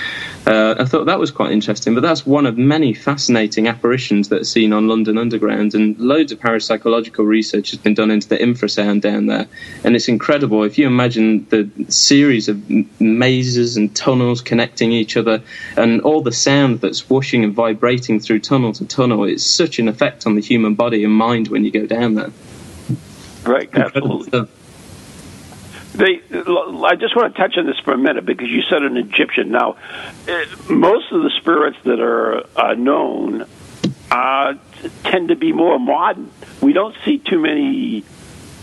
Uh, 0.47 0.75
I 0.79 0.85
thought 0.85 1.07
that 1.07 1.19
was 1.19 1.31
quite 1.31 1.53
interesting, 1.53 1.95
but 1.95 2.01
that's 2.01 2.27
one 2.27 2.47
of 2.47 2.57
many 2.57 2.95
fascinating 2.95 3.69
apparitions 3.69 4.29
that 4.31 4.41
are 4.41 4.45
seen 4.45 4.73
on 4.73 4.89
London 4.89 5.19
Underground, 5.19 5.75
and 5.75 5.99
loads 5.99 6.33
of 6.33 6.41
parapsychological 6.41 7.27
research 7.27 7.71
has 7.71 7.79
been 7.79 7.95
done 7.95 8.11
into 8.11 8.29
the 8.29 8.39
infrasound 8.39 9.03
down 9.03 9.27
there, 9.27 9.47
and 9.85 9.95
it's 9.95 10.09
incredible. 10.09 10.65
If 10.65 10.79
you 10.79 10.87
imagine 10.87 11.47
the 11.51 11.69
series 11.89 12.49
of 12.49 12.59
mazes 13.01 13.77
and 13.77 13.95
tunnels 13.95 14.41
connecting 14.41 14.93
each 14.93 15.17
other, 15.17 15.43
and 15.77 16.01
all 16.03 16.23
the 16.23 16.33
sound 16.33 16.81
that's 16.81 17.09
washing 17.11 17.45
and 17.45 17.55
vibrating 17.55 18.19
through 18.19 18.41
tunnel 18.41 18.73
to 18.75 18.85
tunnel, 18.87 19.25
it's 19.25 19.45
such 19.45 19.79
an 19.79 19.89
effect 19.89 20.27
on 20.27 20.35
the 20.35 20.41
human 20.41 20.75
body 20.75 21.05
and 21.05 21.13
mind 21.13 21.49
when 21.49 21.65
you 21.65 21.71
go 21.71 21.87
down 21.87 22.15
there. 22.15 22.31
Right, 23.45 23.69
absolutely. 23.75 24.49
They, 25.93 26.23
I 26.31 26.95
just 26.95 27.17
want 27.17 27.35
to 27.35 27.41
touch 27.41 27.59
on 27.59 27.67
this 27.67 27.79
for 27.81 27.93
a 27.93 27.99
minute 27.99 28.25
because 28.25 28.49
you 28.49 28.63
said 28.63 28.83
an 28.83 28.97
Egyptian. 28.97 29.51
Now, 29.51 29.77
eh, 30.29 30.45
most 30.69 31.11
of 31.11 31.23
the 31.23 31.31
spirits 31.41 31.77
that 31.85 32.01
are 32.01 32.45
uh, 32.57 32.75
known 32.75 33.45
uh, 34.11 34.55
tend 35.03 35.29
to 35.29 35.37
be 35.37 35.53
more 35.53 35.79
modern. 35.79 36.31
We 36.61 36.73
don't 36.73 36.97
see 37.05 37.19
too 37.19 37.41
many 37.41 38.05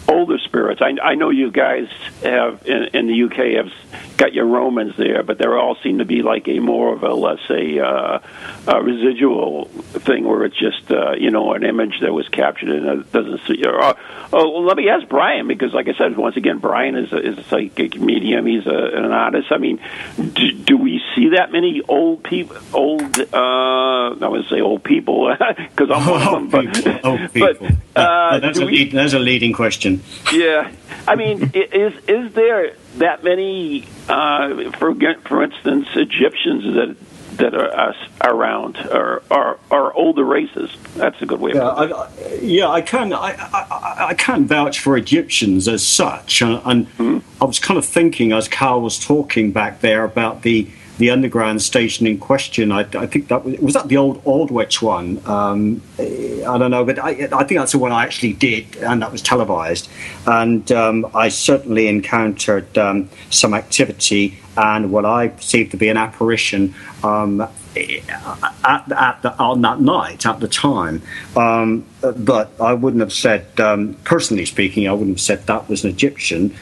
older 0.08 0.38
spirits. 0.38 0.82
I, 0.82 0.96
I 1.02 1.16
know 1.16 1.30
you 1.30 1.52
guys 1.52 1.90
have 2.24 2.66
in, 2.66 2.84
in 2.94 3.08
the 3.08 3.24
UK 3.24 3.64
have 3.64 3.74
got 4.18 4.34
your 4.34 4.46
Romans 4.46 4.98
there, 4.98 5.24
but 5.24 5.38
they 5.38 5.46
all 5.46 5.78
seem 5.84 6.00
to 6.00 6.06
be 6.06 6.22
like 6.22 6.48
a 6.48 6.60
more 6.60 6.94
of 6.94 7.04
a 7.04 7.14
let's 7.14 7.48
say 7.48 7.80
uh, 7.80 8.20
a 8.68 8.82
residual 8.82 9.66
thing 9.66 10.26
where 10.26 10.44
it's 10.44 10.58
just 10.58 10.92
uh, 10.92 11.14
you 11.14 11.32
know 11.32 11.54
an 11.54 11.64
image 11.64 12.00
that 12.02 12.14
was 12.14 12.28
captured 12.30 12.70
and 12.70 13.02
it 13.02 13.12
doesn't 13.12 13.42
see. 13.48 13.64
Or, 13.66 13.82
uh, 13.82 13.94
oh, 14.34 14.50
well, 14.50 14.64
let 14.64 14.78
me 14.78 14.90
ask 14.90 15.08
Brian 15.08 15.48
because, 15.48 15.74
like 15.74 15.88
I 15.88 15.94
said, 15.94 16.18
once 16.18 16.36
again, 16.36 16.58
Brian 16.58 16.96
is 16.96 17.14
a, 17.14 17.18
is 17.18 17.38
a 17.38 17.44
psychic 17.44 18.00
medium. 18.00 18.46
He's 18.46 18.66
a, 18.66 18.70
an 18.70 19.12
artist. 19.12 19.52
I 19.52 19.58
mean, 19.58 19.80
do, 20.18 20.52
do 20.52 20.78
we 20.78 21.02
see 21.16 21.30
that 21.30 21.52
many 21.52 21.82
old 21.88 22.24
people? 22.24 22.58
Old, 22.74 23.20
uh, 23.20 24.16
I 24.22 24.28
would 24.28 24.48
say 24.48 24.62
old 24.62 24.84
people 24.84 25.36
because 25.58 25.92
I'm 25.92 26.10
one 26.10 26.22
of 26.22 26.52
them. 26.52 26.72
But, 26.74 27.06
old 27.06 27.34
people. 27.34 27.68
But, 27.98 28.04
uh, 28.04 28.40
that's, 28.40 28.60
a 28.60 28.66
we, 28.66 28.74
lead, 28.74 28.92
that's 28.92 29.14
a 29.14 29.20
leading 29.20 29.54
question. 29.54 30.04
Yeah, 30.32 30.72
I 31.08 31.16
mean, 31.16 31.52
is 31.54 31.94
is 32.08 32.32
there 32.34 32.76
that 32.98 33.24
many, 33.24 33.86
uh, 34.10 34.72
for 34.72 34.94
for 35.26 35.44
instance, 35.44 35.88
Egyptians 35.96 36.76
that 36.76 36.96
that 37.38 37.54
are 37.54 37.96
around 38.24 38.78
or 38.92 39.22
are, 39.30 39.60
are 39.70 39.94
older 39.94 40.24
races. 40.24 40.72
That's 40.96 41.22
a 41.22 41.26
good 41.26 41.40
way. 41.40 41.52
Yeah, 41.54 41.68
I, 41.68 42.10
yeah, 42.42 42.68
I 42.68 42.82
can 42.82 43.14
I, 43.14 43.36
I, 43.54 44.08
I 44.10 44.14
can 44.16 44.46
vouch 44.46 44.80
for 44.80 44.98
Egyptians 44.98 45.68
as 45.68 45.86
such, 45.86 46.42
and, 46.42 46.62
and 46.66 46.88
mm-hmm. 46.98 47.20
I 47.42 47.46
was 47.46 47.60
kind 47.60 47.78
of 47.78 47.86
thinking 47.86 48.32
as 48.32 48.48
Carl 48.48 48.82
was 48.82 49.00
talking 49.00 49.52
back 49.52 49.82
there 49.82 50.04
about 50.04 50.42
the 50.42 50.68
the 50.98 51.12
underground 51.12 51.62
station 51.62 52.08
in 52.08 52.18
question. 52.18 52.72
I, 52.72 52.82
I 52.82 53.06
think 53.06 53.28
that 53.28 53.46
was, 53.46 53.58
was 53.60 53.74
that 53.76 53.88
the 53.88 53.98
old 53.98 54.24
Aldwych 54.24 54.82
one. 54.82 55.22
Um, 55.26 55.82
I 56.00 56.58
don't 56.58 56.72
know, 56.72 56.86
but 56.86 57.00
I, 57.00 57.10
I, 57.10 57.44
think 57.44 57.60
that's 57.60 57.72
the 57.72 57.78
one 57.78 57.92
I 57.92 58.04
actually 58.04 58.34
did, 58.34 58.78
and 58.78 59.02
that 59.02 59.12
was 59.12 59.22
televised. 59.22 59.90
And 60.26 60.72
um, 60.72 61.10
I 61.14 61.30
certainly 61.30 61.88
encountered 61.88 62.78
um, 62.78 63.10
some 63.30 63.54
activity 63.54 64.40
and 64.56 64.92
what 64.92 65.06
I 65.06 65.28
perceived 65.28 65.72
to 65.72 65.78
be 65.78 65.90
an 65.90 65.98
apparition 65.98 66.74
um, 67.04 67.42
at, 67.42 68.92
at 68.92 69.22
the, 69.22 69.36
on 69.38 69.62
that 69.62 69.80
night 69.80 70.26
at 70.26 70.40
the 70.40 70.48
time. 70.48 71.04
Um, 71.36 71.86
but 72.02 72.50
I 72.60 72.74
wouldn't 72.74 73.02
have 73.02 73.14
said, 73.14 73.60
um, 73.60 73.94
personally 74.04 74.46
speaking, 74.46 74.88
I 74.88 74.94
wouldn't 74.94 75.18
have 75.18 75.22
said 75.22 75.46
that 75.46 75.70
was 75.70 75.84
an 75.84 75.92
Egyptian. 75.92 76.56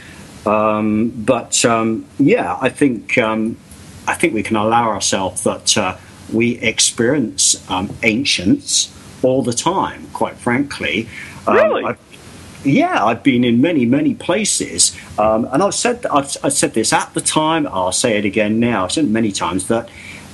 but 0.44 1.64
yeah, 2.20 2.58
I 2.60 2.70
think 2.70 3.18
I 4.08 4.14
think 4.14 4.34
we 4.34 4.44
can 4.44 4.56
allow 4.56 4.90
ourselves 4.90 5.44
that 5.44 5.78
uh, 5.78 5.98
we 6.32 6.58
experience 6.60 7.70
um, 7.70 7.96
ancients 8.04 8.92
all 9.24 9.42
the 9.42 9.54
time, 9.54 10.08
quite 10.14 10.36
frankly. 10.36 11.08
Um, 11.48 11.56
really? 11.56 11.84
I've, 11.84 12.00
yeah, 12.64 13.06
I've 13.06 13.22
been 13.22 13.44
in 13.44 13.62
many, 13.62 13.86
many 13.86 14.16
places, 14.16 14.96
um, 15.20 15.48
and 15.52 15.62
I've 15.62 15.76
said 15.76 16.06
I've, 16.08 16.36
I've, 16.44 16.54
said 16.54 16.74
this 16.74 16.92
at 16.94 17.14
the 17.14 17.22
time. 17.22 17.68
I'll 17.68 17.92
say 17.92 18.18
it 18.18 18.26
again 18.26 18.60
now. 18.60 18.86
I've 18.86 18.92
said 18.92 19.06
it 19.06 19.12
many 19.12 19.32
times 19.32 19.68
that 19.68 19.90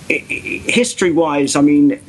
history-wise, 0.10 1.56
I 1.56 1.62
mean, 1.62 2.02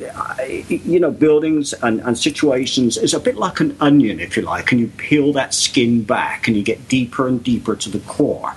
you 0.67 0.99
know, 0.99 1.11
buildings 1.11 1.73
and, 1.73 2.01
and 2.01 2.17
situations 2.17 2.97
is 2.97 3.13
a 3.13 3.19
bit 3.19 3.37
like 3.37 3.59
an 3.59 3.77
onion, 3.79 4.19
if 4.19 4.35
you 4.35 4.43
like, 4.43 4.71
and 4.71 4.81
you 4.81 4.87
peel 4.87 5.33
that 5.33 5.53
skin 5.53 6.03
back 6.03 6.47
and 6.47 6.57
you 6.57 6.63
get 6.63 6.87
deeper 6.87 7.27
and 7.27 7.43
deeper 7.43 7.75
to 7.75 7.89
the 7.89 7.99
core. 7.99 8.53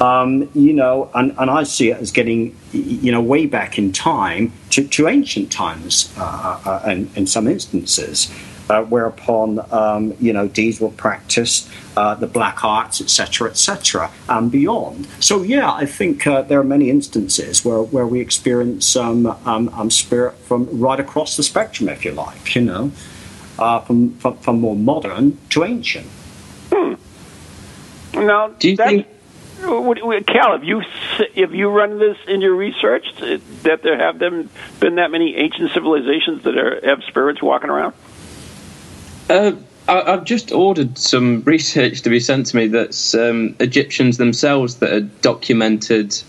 Um, 0.00 0.50
you 0.54 0.74
know, 0.74 1.10
and, 1.14 1.34
and 1.38 1.50
I 1.50 1.62
see 1.62 1.90
it 1.90 1.98
as 1.98 2.10
getting, 2.10 2.54
you 2.72 3.10
know, 3.10 3.22
way 3.22 3.46
back 3.46 3.78
in 3.78 3.92
time 3.92 4.52
to, 4.70 4.86
to 4.86 5.08
ancient 5.08 5.50
times 5.50 6.12
uh, 6.18 6.60
uh, 6.84 6.90
in, 6.90 7.10
in 7.16 7.26
some 7.26 7.48
instances, 7.48 8.30
uh, 8.68 8.82
whereupon, 8.82 9.60
um, 9.72 10.14
you 10.20 10.34
know, 10.34 10.48
deeds 10.48 10.80
were 10.80 10.90
practiced, 10.90 11.70
uh, 11.96 12.14
the 12.14 12.26
black 12.26 12.62
arts, 12.62 13.00
etc., 13.00 13.48
etc., 13.48 14.10
and 14.28 14.50
beyond. 14.50 15.08
So, 15.20 15.42
yeah, 15.42 15.72
I 15.72 15.86
think 15.86 16.26
uh, 16.26 16.42
there 16.42 16.60
are 16.60 16.64
many 16.64 16.90
instances 16.90 17.64
where, 17.64 17.80
where 17.82 18.06
we 18.06 18.20
experience 18.20 18.96
um, 18.96 19.26
um, 19.46 19.70
um 19.70 19.90
spirit 19.90 20.34
from 20.34 20.68
right 20.78 21.00
across 21.00 21.38
the 21.38 21.42
spectrum, 21.42 21.88
if 21.88 22.04
you 22.04 22.12
like, 22.12 22.54
you 22.54 22.60
know, 22.60 22.92
uh, 23.58 23.80
from, 23.80 24.14
from, 24.18 24.36
from 24.38 24.60
more 24.60 24.76
modern 24.76 25.38
to 25.50 25.64
ancient. 25.64 26.06
Hmm. 26.70 26.94
Now, 28.12 28.48
do 28.48 28.70
you 28.70 28.76
think 28.76 29.06
Cal, 29.62 30.52
have 30.52 30.64
you 30.64 30.82
have 31.36 31.54
you 31.54 31.68
run 31.68 31.98
this 31.98 32.18
in 32.28 32.40
your 32.40 32.54
research 32.54 33.06
that 33.62 33.82
there 33.82 33.98
have 33.98 34.18
them 34.18 34.50
been 34.80 34.96
that 34.96 35.10
many 35.10 35.36
ancient 35.36 35.72
civilizations 35.72 36.42
that 36.44 36.56
are, 36.56 36.80
have 36.84 37.02
spirits 37.04 37.42
walking 37.42 37.70
around? 37.70 37.94
Uh, 39.28 39.52
I, 39.88 40.10
have 40.10 40.24
just 40.24 40.52
ordered 40.52 40.98
some 40.98 41.42
research 41.42 42.02
to 42.02 42.10
be 42.10 42.20
sent 42.20 42.46
to 42.46 42.56
me 42.56 42.66
that's 42.68 43.14
um, 43.14 43.56
Egyptians 43.60 44.18
themselves 44.18 44.76
that 44.76 44.92
are 44.92 45.00
documented 45.00 46.20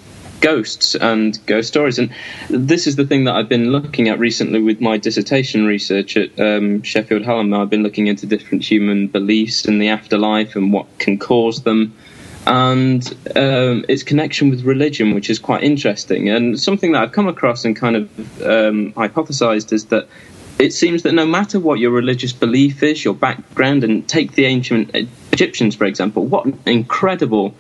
ghosts 0.41 0.95
and 0.95 1.43
ghost 1.47 1.67
stories. 1.67 1.97
And 1.97 2.13
this 2.49 2.87
is 2.87 2.95
the 2.95 3.05
thing 3.05 3.23
that 3.25 3.35
I've 3.35 3.49
been 3.49 3.71
looking 3.71 4.07
at 4.09 4.19
recently 4.19 4.61
with 4.61 4.79
my 4.81 4.97
dissertation 4.97 5.65
research 5.65 6.15
at 6.17 6.39
um, 6.39 6.83
Sheffield 6.83 7.23
Hallam. 7.23 7.53
I've 7.53 7.69
been 7.69 7.83
looking 7.83 8.07
into 8.07 8.25
different 8.25 8.63
human 8.63 9.07
beliefs 9.07 9.65
in 9.65 9.79
the 9.79 9.89
afterlife 9.89 10.55
and 10.55 10.71
what 10.71 10.85
can 10.99 11.17
cause 11.17 11.63
them 11.63 11.95
and 12.47 13.13
um, 13.35 13.83
its 13.89 14.03
connection 14.03 14.49
with 14.49 14.63
religion, 14.63 15.13
which 15.13 15.29
is 15.29 15.37
quite 15.37 15.63
interesting. 15.63 16.29
And 16.29 16.57
something 16.57 16.93
that 16.93 17.03
I've 17.03 17.11
come 17.11 17.27
across 17.27 17.65
and 17.65 17.75
kind 17.75 17.95
of 17.97 18.41
um, 18.41 18.93
hypothesized 18.93 19.73
is 19.73 19.87
that 19.87 20.07
it 20.57 20.71
seems 20.71 21.03
that 21.03 21.13
no 21.13 21.25
matter 21.25 21.59
what 21.59 21.79
your 21.79 21.91
religious 21.91 22.31
belief 22.31 22.81
is, 22.83 23.03
your 23.03 23.13
background, 23.13 23.83
and 23.83 24.07
take 24.07 24.31
the 24.31 24.45
ancient 24.45 24.95
Egyptians, 25.33 25.75
for 25.75 25.85
example, 25.85 26.25
what 26.25 26.47
incredible 26.65 27.53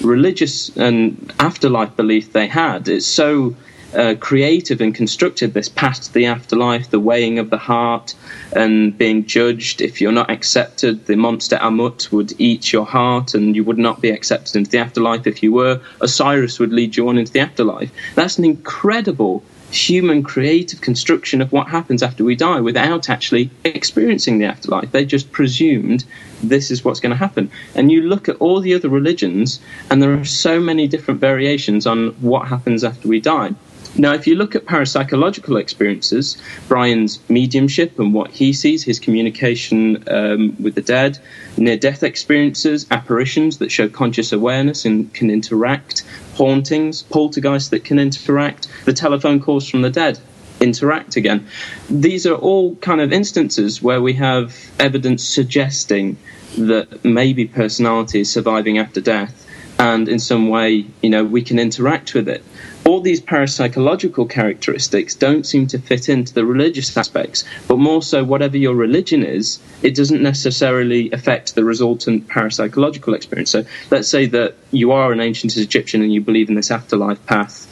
religious 0.00 0.74
and 0.76 1.32
afterlife 1.38 1.94
belief 1.94 2.32
they 2.32 2.46
had. 2.46 2.88
It's 2.88 3.06
so 3.06 3.54
uh, 3.94 4.14
creative 4.20 4.80
and 4.80 4.94
constructed 4.94 5.54
this 5.54 5.68
past 5.68 6.12
the 6.12 6.26
afterlife, 6.26 6.90
the 6.90 7.00
weighing 7.00 7.38
of 7.38 7.50
the 7.50 7.58
heart, 7.58 8.14
and 8.52 8.96
being 8.96 9.24
judged. 9.26 9.80
If 9.80 10.00
you're 10.00 10.12
not 10.12 10.30
accepted, 10.30 11.06
the 11.06 11.16
monster 11.16 11.56
Amut 11.56 12.10
would 12.12 12.32
eat 12.38 12.72
your 12.72 12.86
heart, 12.86 13.34
and 13.34 13.54
you 13.56 13.64
would 13.64 13.78
not 13.78 14.00
be 14.00 14.10
accepted 14.10 14.56
into 14.56 14.70
the 14.70 14.78
afterlife. 14.78 15.26
If 15.26 15.42
you 15.42 15.52
were, 15.52 15.80
Osiris 16.00 16.58
would 16.58 16.72
lead 16.72 16.96
you 16.96 17.08
on 17.08 17.18
into 17.18 17.32
the 17.32 17.40
afterlife. 17.40 17.90
That's 18.14 18.38
an 18.38 18.44
incredible 18.44 19.42
human 19.70 20.22
creative 20.22 20.80
construction 20.80 21.40
of 21.40 21.52
what 21.52 21.68
happens 21.68 22.02
after 22.02 22.24
we 22.24 22.34
die 22.34 22.60
without 22.60 23.08
actually 23.08 23.50
experiencing 23.64 24.38
the 24.38 24.44
afterlife. 24.44 24.90
They 24.90 25.04
just 25.04 25.30
presumed 25.30 26.04
this 26.42 26.70
is 26.70 26.84
what's 26.84 27.00
going 27.00 27.10
to 27.10 27.16
happen. 27.16 27.50
And 27.74 27.92
you 27.92 28.02
look 28.02 28.28
at 28.28 28.36
all 28.36 28.60
the 28.60 28.74
other 28.74 28.88
religions, 28.88 29.60
and 29.90 30.02
there 30.02 30.12
are 30.12 30.24
so 30.24 30.60
many 30.60 30.88
different 30.88 31.20
variations 31.20 31.86
on 31.86 32.08
what 32.20 32.48
happens 32.48 32.82
after 32.82 33.08
we 33.08 33.20
die. 33.20 33.54
Now, 33.96 34.14
if 34.14 34.26
you 34.26 34.36
look 34.36 34.54
at 34.54 34.66
parapsychological 34.66 35.60
experiences, 35.60 36.40
Brian's 36.68 37.18
mediumship 37.28 37.98
and 37.98 38.14
what 38.14 38.30
he 38.30 38.52
sees, 38.52 38.84
his 38.84 39.00
communication 39.00 40.04
um, 40.08 40.56
with 40.60 40.76
the 40.76 40.82
dead, 40.82 41.18
near 41.56 41.76
death 41.76 42.02
experiences, 42.02 42.86
apparitions 42.90 43.58
that 43.58 43.70
show 43.70 43.88
conscious 43.88 44.32
awareness 44.32 44.84
and 44.84 45.12
can 45.12 45.30
interact, 45.30 46.04
hauntings, 46.34 47.02
poltergeists 47.02 47.70
that 47.70 47.84
can 47.84 47.98
interact, 47.98 48.68
the 48.84 48.92
telephone 48.92 49.40
calls 49.40 49.68
from 49.68 49.82
the 49.82 49.90
dead 49.90 50.18
interact 50.60 51.16
again. 51.16 51.46
These 51.88 52.26
are 52.26 52.34
all 52.34 52.76
kind 52.76 53.00
of 53.00 53.12
instances 53.12 53.82
where 53.82 54.00
we 54.00 54.12
have 54.14 54.54
evidence 54.78 55.24
suggesting 55.24 56.18
that 56.58 57.04
maybe 57.04 57.46
personality 57.46 58.20
is 58.20 58.30
surviving 58.30 58.78
after 58.78 59.00
death 59.00 59.46
and 59.78 60.10
in 60.10 60.18
some 60.18 60.50
way, 60.50 60.84
you 61.00 61.08
know, 61.08 61.24
we 61.24 61.40
can 61.40 61.58
interact 61.58 62.12
with 62.12 62.28
it 62.28 62.44
all 62.90 63.00
these 63.00 63.20
parapsychological 63.20 64.28
characteristics 64.28 65.14
don't 65.14 65.46
seem 65.46 65.64
to 65.68 65.78
fit 65.78 66.08
into 66.08 66.34
the 66.34 66.44
religious 66.44 66.96
aspects, 66.96 67.44
but 67.68 67.78
more 67.78 68.02
so, 68.02 68.24
whatever 68.24 68.56
your 68.56 68.74
religion 68.74 69.22
is, 69.22 69.60
it 69.80 69.94
doesn't 69.94 70.20
necessarily 70.20 71.08
affect 71.12 71.54
the 71.54 71.64
resultant 71.64 72.26
parapsychological 72.26 73.14
experience. 73.14 73.50
So, 73.50 73.64
let's 73.92 74.08
say 74.08 74.26
that 74.26 74.56
you 74.72 74.90
are 74.90 75.12
an 75.12 75.20
ancient 75.20 75.56
Egyptian 75.56 76.02
and 76.02 76.12
you 76.12 76.20
believe 76.20 76.48
in 76.48 76.56
this 76.56 76.72
afterlife 76.72 77.24
path. 77.26 77.69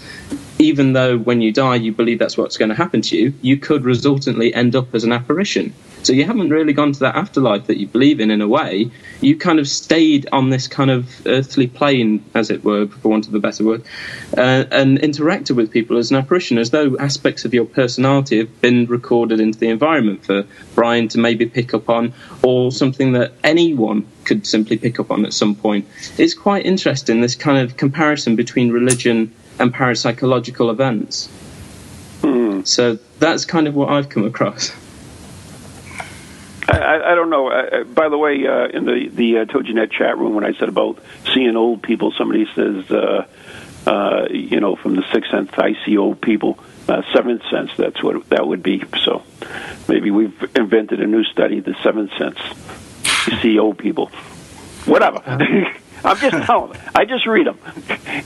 Even 0.58 0.92
though 0.92 1.16
when 1.16 1.40
you 1.40 1.52
die 1.52 1.76
you 1.76 1.92
believe 1.92 2.18
that's 2.18 2.36
what's 2.36 2.56
going 2.56 2.68
to 2.68 2.74
happen 2.74 3.00
to 3.02 3.16
you, 3.16 3.32
you 3.42 3.56
could 3.56 3.84
resultantly 3.84 4.52
end 4.52 4.74
up 4.74 4.94
as 4.94 5.04
an 5.04 5.12
apparition. 5.12 5.72
So 6.02 6.12
you 6.12 6.24
haven't 6.24 6.50
really 6.50 6.72
gone 6.72 6.92
to 6.92 7.00
that 7.00 7.16
afterlife 7.16 7.66
that 7.66 7.76
you 7.76 7.86
believe 7.86 8.20
in 8.20 8.30
in 8.30 8.40
a 8.40 8.48
way. 8.48 8.90
You 9.20 9.36
kind 9.36 9.58
of 9.58 9.68
stayed 9.68 10.28
on 10.32 10.50
this 10.50 10.66
kind 10.66 10.90
of 10.90 11.26
earthly 11.26 11.66
plane, 11.66 12.24
as 12.34 12.50
it 12.50 12.64
were, 12.64 12.86
for 12.86 13.08
want 13.08 13.28
of 13.28 13.34
a 13.34 13.40
better 13.40 13.64
word, 13.64 13.82
uh, 14.36 14.64
and 14.70 14.98
interacted 15.00 15.56
with 15.56 15.70
people 15.70 15.98
as 15.98 16.10
an 16.10 16.16
apparition, 16.16 16.56
as 16.58 16.70
though 16.70 16.96
aspects 16.98 17.44
of 17.44 17.52
your 17.52 17.64
personality 17.64 18.38
have 18.38 18.60
been 18.60 18.86
recorded 18.86 19.40
into 19.40 19.58
the 19.58 19.68
environment 19.68 20.24
for 20.24 20.44
Brian 20.74 21.08
to 21.08 21.18
maybe 21.18 21.46
pick 21.46 21.74
up 21.74 21.88
on, 21.88 22.14
or 22.42 22.70
something 22.72 23.12
that 23.12 23.32
anyone 23.42 24.06
could 24.24 24.46
simply 24.46 24.76
pick 24.76 25.00
up 25.00 25.10
on 25.10 25.24
at 25.26 25.32
some 25.32 25.54
point. 25.54 25.86
It's 26.16 26.34
quite 26.34 26.64
interesting, 26.64 27.20
this 27.20 27.34
kind 27.34 27.58
of 27.58 27.76
comparison 27.76 28.36
between 28.36 28.70
religion 28.70 29.34
and 29.58 29.74
parapsychological 29.74 30.70
events. 30.70 31.28
Hmm. 32.22 32.62
So 32.64 32.98
that's 33.18 33.44
kind 33.44 33.68
of 33.68 33.74
what 33.74 33.88
I've 33.90 34.08
come 34.08 34.24
across. 34.24 34.72
I, 36.68 37.12
I 37.12 37.14
don't 37.14 37.30
know. 37.30 37.48
Uh, 37.48 37.84
by 37.84 38.08
the 38.08 38.18
way, 38.18 38.46
uh, 38.46 38.68
in 38.68 38.84
the 38.84 39.08
the 39.08 39.38
uh, 39.38 39.44
TogiNet 39.46 39.90
chat 39.90 40.18
room, 40.18 40.34
when 40.34 40.44
I 40.44 40.52
said 40.52 40.68
about 40.68 40.98
seeing 41.32 41.56
old 41.56 41.82
people, 41.82 42.12
somebody 42.12 42.46
says, 42.54 42.90
uh, 42.90 43.26
uh, 43.86 44.26
you 44.30 44.60
know, 44.60 44.76
from 44.76 44.94
the 44.96 45.04
sixth 45.12 45.30
sense, 45.30 45.50
I 45.54 45.74
see 45.84 45.96
old 45.96 46.20
people. 46.20 46.58
Uh, 46.86 47.02
seventh 47.12 47.42
sense, 47.50 47.70
that's 47.76 48.02
what 48.02 48.28
that 48.30 48.46
would 48.46 48.62
be. 48.62 48.82
So 49.04 49.22
maybe 49.88 50.10
we've 50.10 50.56
invented 50.56 51.00
a 51.00 51.06
new 51.06 51.24
study, 51.24 51.60
the 51.60 51.74
seventh 51.82 52.12
sense. 52.16 52.38
You 53.26 53.38
see 53.40 53.58
old 53.58 53.78
people. 53.78 54.06
Whatever. 54.86 55.22
I'm 56.04 56.18
just 56.18 56.36
telling 56.46 56.72
them. 56.72 56.82
I 56.94 57.04
just 57.04 57.26
read 57.26 57.46
them. 57.46 57.58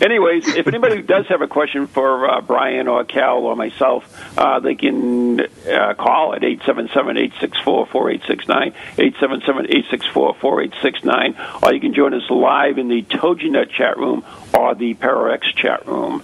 Anyways, 0.00 0.48
if 0.48 0.66
anybody 0.66 1.02
does 1.02 1.26
have 1.28 1.42
a 1.42 1.48
question 1.48 1.86
for 1.86 2.30
uh, 2.30 2.40
Brian 2.40 2.88
or 2.88 3.04
Cal 3.04 3.38
or 3.38 3.54
myself, 3.56 4.38
uh, 4.38 4.60
they 4.60 4.74
can 4.74 5.40
uh, 5.40 5.94
call 5.94 6.34
at 6.34 6.42
877-864-4869, 6.42 8.74
877-864-4869, 8.96 11.62
or 11.62 11.72
you 11.72 11.80
can 11.80 11.94
join 11.94 12.12
us 12.14 12.28
live 12.30 12.78
in 12.78 12.88
the 12.88 13.02
TogiNet 13.02 13.70
chat 13.70 13.96
room 13.98 14.24
or 14.54 14.74
the 14.74 14.94
ParaX 14.94 15.54
chat 15.54 15.86
room. 15.86 16.22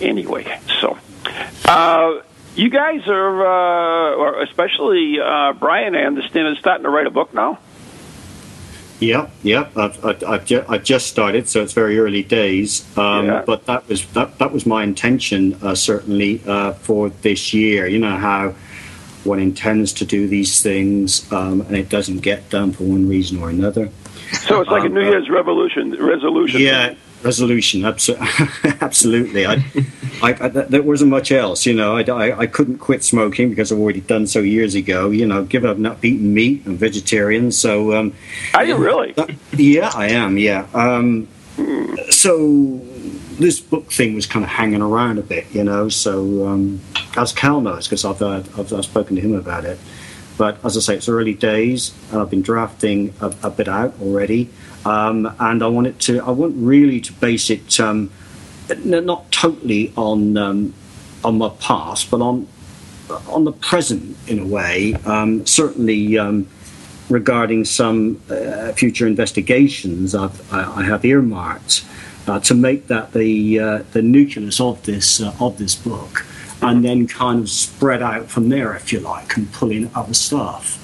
Anyway, 0.00 0.58
so... 0.80 0.98
Uh, 1.64 2.22
you 2.56 2.68
guys 2.68 3.06
are, 3.06 3.46
uh, 3.46 4.16
or 4.16 4.42
especially 4.42 5.20
uh, 5.20 5.52
Brian, 5.52 5.94
I 5.94 6.02
understand, 6.02 6.48
is 6.48 6.58
starting 6.58 6.82
to 6.84 6.90
write 6.90 7.06
a 7.06 7.10
book 7.10 7.32
now. 7.32 7.60
Yeah, 9.00 9.28
yeah. 9.42 9.68
I've, 9.76 10.04
I've, 10.04 10.22
I've, 10.24 10.44
ju- 10.44 10.64
I've 10.68 10.84
just 10.84 11.06
started, 11.06 11.48
so 11.48 11.62
it's 11.62 11.72
very 11.72 11.98
early 11.98 12.22
days. 12.22 12.84
Um, 12.98 13.26
Yeah. 13.26 13.42
But 13.46 13.64
that 13.66 13.88
was 13.88 14.04
that, 14.12 14.38
that 14.38 14.52
was 14.52 14.66
my 14.66 14.82
intention, 14.84 15.56
uh, 15.62 15.74
certainly 15.74 16.42
uh, 16.46 16.72
for 16.74 17.08
this 17.08 17.54
year. 17.54 17.86
You 17.86 17.98
know 17.98 18.16
how 18.16 18.54
one 19.24 19.38
intends 19.40 19.92
to 19.94 20.04
do 20.04 20.28
these 20.28 20.62
things, 20.62 21.30
um, 21.32 21.62
and 21.62 21.76
it 21.76 21.88
doesn't 21.88 22.18
get 22.18 22.48
done 22.50 22.72
for 22.72 22.84
one 22.84 23.08
reason 23.08 23.42
or 23.42 23.48
another. 23.50 23.88
So 24.32 24.60
it's 24.60 24.70
like 24.70 24.82
a 24.84 24.86
Um, 24.86 24.94
New 24.94 25.00
uh, 25.06 25.10
Year's 25.10 25.28
revolution 25.30 25.96
resolution. 25.98 26.60
Yeah, 26.60 26.94
resolution. 27.22 27.84
Absolutely. 28.80 29.46
I, 29.46 29.64
I, 30.22 30.36
I, 30.40 30.48
there 30.48 30.82
wasn't 30.82 31.10
much 31.10 31.32
else. 31.32 31.66
You 31.66 31.74
know, 31.74 31.96
I, 31.96 32.02
I, 32.02 32.38
I 32.40 32.46
couldn't 32.46 32.78
quit 32.78 33.04
smoking 33.04 33.50
because 33.50 33.72
I've 33.72 33.78
already 33.78 34.00
done 34.00 34.26
so 34.26 34.40
years 34.40 34.74
ago. 34.74 35.10
You 35.10 35.26
know, 35.26 35.44
give 35.44 35.64
up 35.64 35.78
not 35.78 36.04
eating 36.04 36.34
meat. 36.34 36.62
I'm 36.66 36.76
vegetarian, 36.76 37.52
so. 37.52 37.94
Um, 37.94 38.14
Are 38.54 38.64
you 38.64 38.76
really? 38.76 39.14
Uh, 39.16 39.26
yeah, 39.52 39.90
I 39.94 40.10
am. 40.10 40.38
Yeah. 40.38 40.66
Um, 40.74 41.28
so 42.10 42.80
this 43.38 43.60
book 43.60 43.90
thing 43.90 44.14
was 44.14 44.26
kind 44.26 44.44
of 44.44 44.50
hanging 44.50 44.82
around 44.82 45.18
a 45.18 45.22
bit, 45.22 45.46
you 45.52 45.64
know. 45.64 45.88
So 45.88 46.46
um, 46.46 46.80
as 47.16 47.32
Cal 47.32 47.60
knows, 47.60 47.86
because 47.86 48.04
I've, 48.04 48.22
uh, 48.22 48.42
I've 48.58 48.72
I've 48.72 48.84
spoken 48.84 49.16
to 49.16 49.22
him 49.22 49.34
about 49.34 49.64
it. 49.64 49.78
But 50.40 50.56
as 50.64 50.74
I 50.74 50.80
say, 50.80 50.96
it's 50.96 51.06
early 51.06 51.34
days, 51.34 51.92
and 52.10 52.18
I've 52.18 52.30
been 52.30 52.40
drafting 52.40 53.12
a, 53.20 53.26
a 53.42 53.50
bit 53.50 53.68
out 53.68 53.92
already. 54.00 54.48
Um, 54.86 55.30
and 55.38 55.62
I 55.62 55.66
want 55.66 55.86
it 55.86 55.98
to. 56.06 56.20
I 56.20 56.30
want 56.30 56.54
really 56.56 56.98
to 57.02 57.12
base 57.12 57.50
it 57.50 57.78
um, 57.78 58.10
not 58.74 59.30
totally 59.30 59.92
on 59.96 60.38
um, 60.38 60.72
on 61.22 61.36
my 61.36 61.50
past, 61.60 62.10
but 62.10 62.22
on 62.22 62.48
on 63.28 63.44
the 63.44 63.52
present 63.52 64.16
in 64.26 64.38
a 64.38 64.46
way. 64.46 64.94
Um, 65.04 65.44
certainly 65.44 66.16
um, 66.16 66.48
regarding 67.10 67.66
some 67.66 68.22
uh, 68.30 68.72
future 68.72 69.06
investigations 69.06 70.14
I've, 70.14 70.40
I 70.50 70.80
I 70.80 70.82
have 70.84 71.04
earmarked 71.04 71.84
uh, 72.26 72.40
to 72.40 72.54
make 72.54 72.86
that 72.86 73.12
the 73.12 73.60
uh, 73.60 73.82
the 73.92 74.00
nucleus 74.00 74.58
of 74.58 74.82
this 74.84 75.20
uh, 75.20 75.34
of 75.38 75.58
this 75.58 75.74
book, 75.76 76.24
and 76.62 76.84
then 76.84 77.06
kind 77.06 77.40
of 77.40 77.50
spread 77.50 78.02
out 78.02 78.26
from 78.26 78.48
there, 78.48 78.74
if 78.74 78.92
you 78.92 79.00
like, 79.00 79.36
and 79.36 79.52
pull 79.52 79.70
in 79.70 79.90
other 79.94 80.14
stuff. 80.14 80.76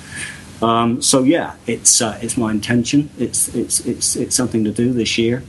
Um, 0.62 1.02
so 1.02 1.22
yeah, 1.22 1.54
it's 1.66 2.00
uh, 2.00 2.18
it's 2.22 2.36
my 2.36 2.50
intention. 2.50 3.10
It's 3.18 3.54
it's 3.54 3.80
it's 3.80 4.16
it's 4.16 4.34
something 4.34 4.64
to 4.64 4.70
do 4.72 4.92
this 4.92 5.18
year, 5.18 5.42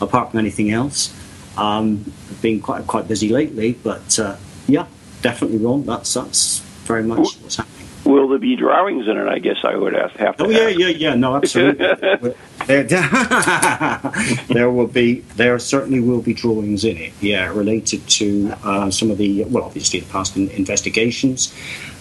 apart 0.00 0.30
from 0.30 0.40
anything 0.40 0.70
else. 0.70 1.14
Um, 1.56 2.12
I've 2.30 2.42
been 2.42 2.60
quite 2.60 2.86
quite 2.86 3.06
busy 3.06 3.28
lately, 3.28 3.72
but 3.72 4.18
uh, 4.18 4.36
yeah, 4.66 4.86
definitely 5.22 5.58
wrong. 5.58 5.84
That's 5.84 6.14
that's 6.14 6.60
very 6.86 7.02
much 7.02 7.36
what's 7.40 7.56
happening. 7.56 7.88
Will 8.04 8.28
there 8.28 8.38
be 8.38 8.56
drawings 8.56 9.08
in 9.08 9.16
it? 9.16 9.28
I 9.28 9.38
guess 9.38 9.58
I 9.64 9.76
would 9.76 9.94
have 9.94 10.36
to. 10.36 10.44
Oh 10.44 10.50
yeah, 10.50 10.60
ask. 10.60 10.78
yeah, 10.78 10.88
yeah. 10.88 11.14
No, 11.14 11.36
absolutely. 11.36 12.34
there, 12.66 12.84
there 14.48 14.70
will 14.70 14.86
be, 14.86 15.20
there 15.36 15.58
certainly 15.58 16.00
will 16.00 16.22
be 16.22 16.34
drawings 16.34 16.84
in 16.84 16.96
it. 16.96 17.12
Yeah, 17.20 17.46
related 17.46 18.06
to 18.08 18.54
uh, 18.64 18.90
some 18.90 19.10
of 19.10 19.18
the, 19.18 19.44
well, 19.44 19.64
obviously 19.64 20.00
the 20.00 20.06
past 20.10 20.36
in- 20.36 20.50
investigations. 20.50 21.54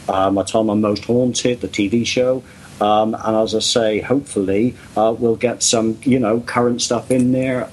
Uh, 0.08 0.30
my 0.32 0.44
time 0.44 0.70
on 0.70 0.82
Most 0.82 1.06
Haunted, 1.06 1.62
the 1.62 1.68
TV 1.68 2.06
show. 2.06 2.44
Um, 2.82 3.16
and 3.16 3.38
as 3.38 3.56
I 3.56 3.60
say, 3.60 4.00
hopefully 4.02 4.76
uh, 4.98 5.16
we'll 5.18 5.36
get 5.38 5.64
some, 5.64 5.98
you 6.04 6.20
know, 6.20 6.42
current 6.42 6.82
stuff 6.82 7.12
in 7.12 7.32
there 7.32 7.70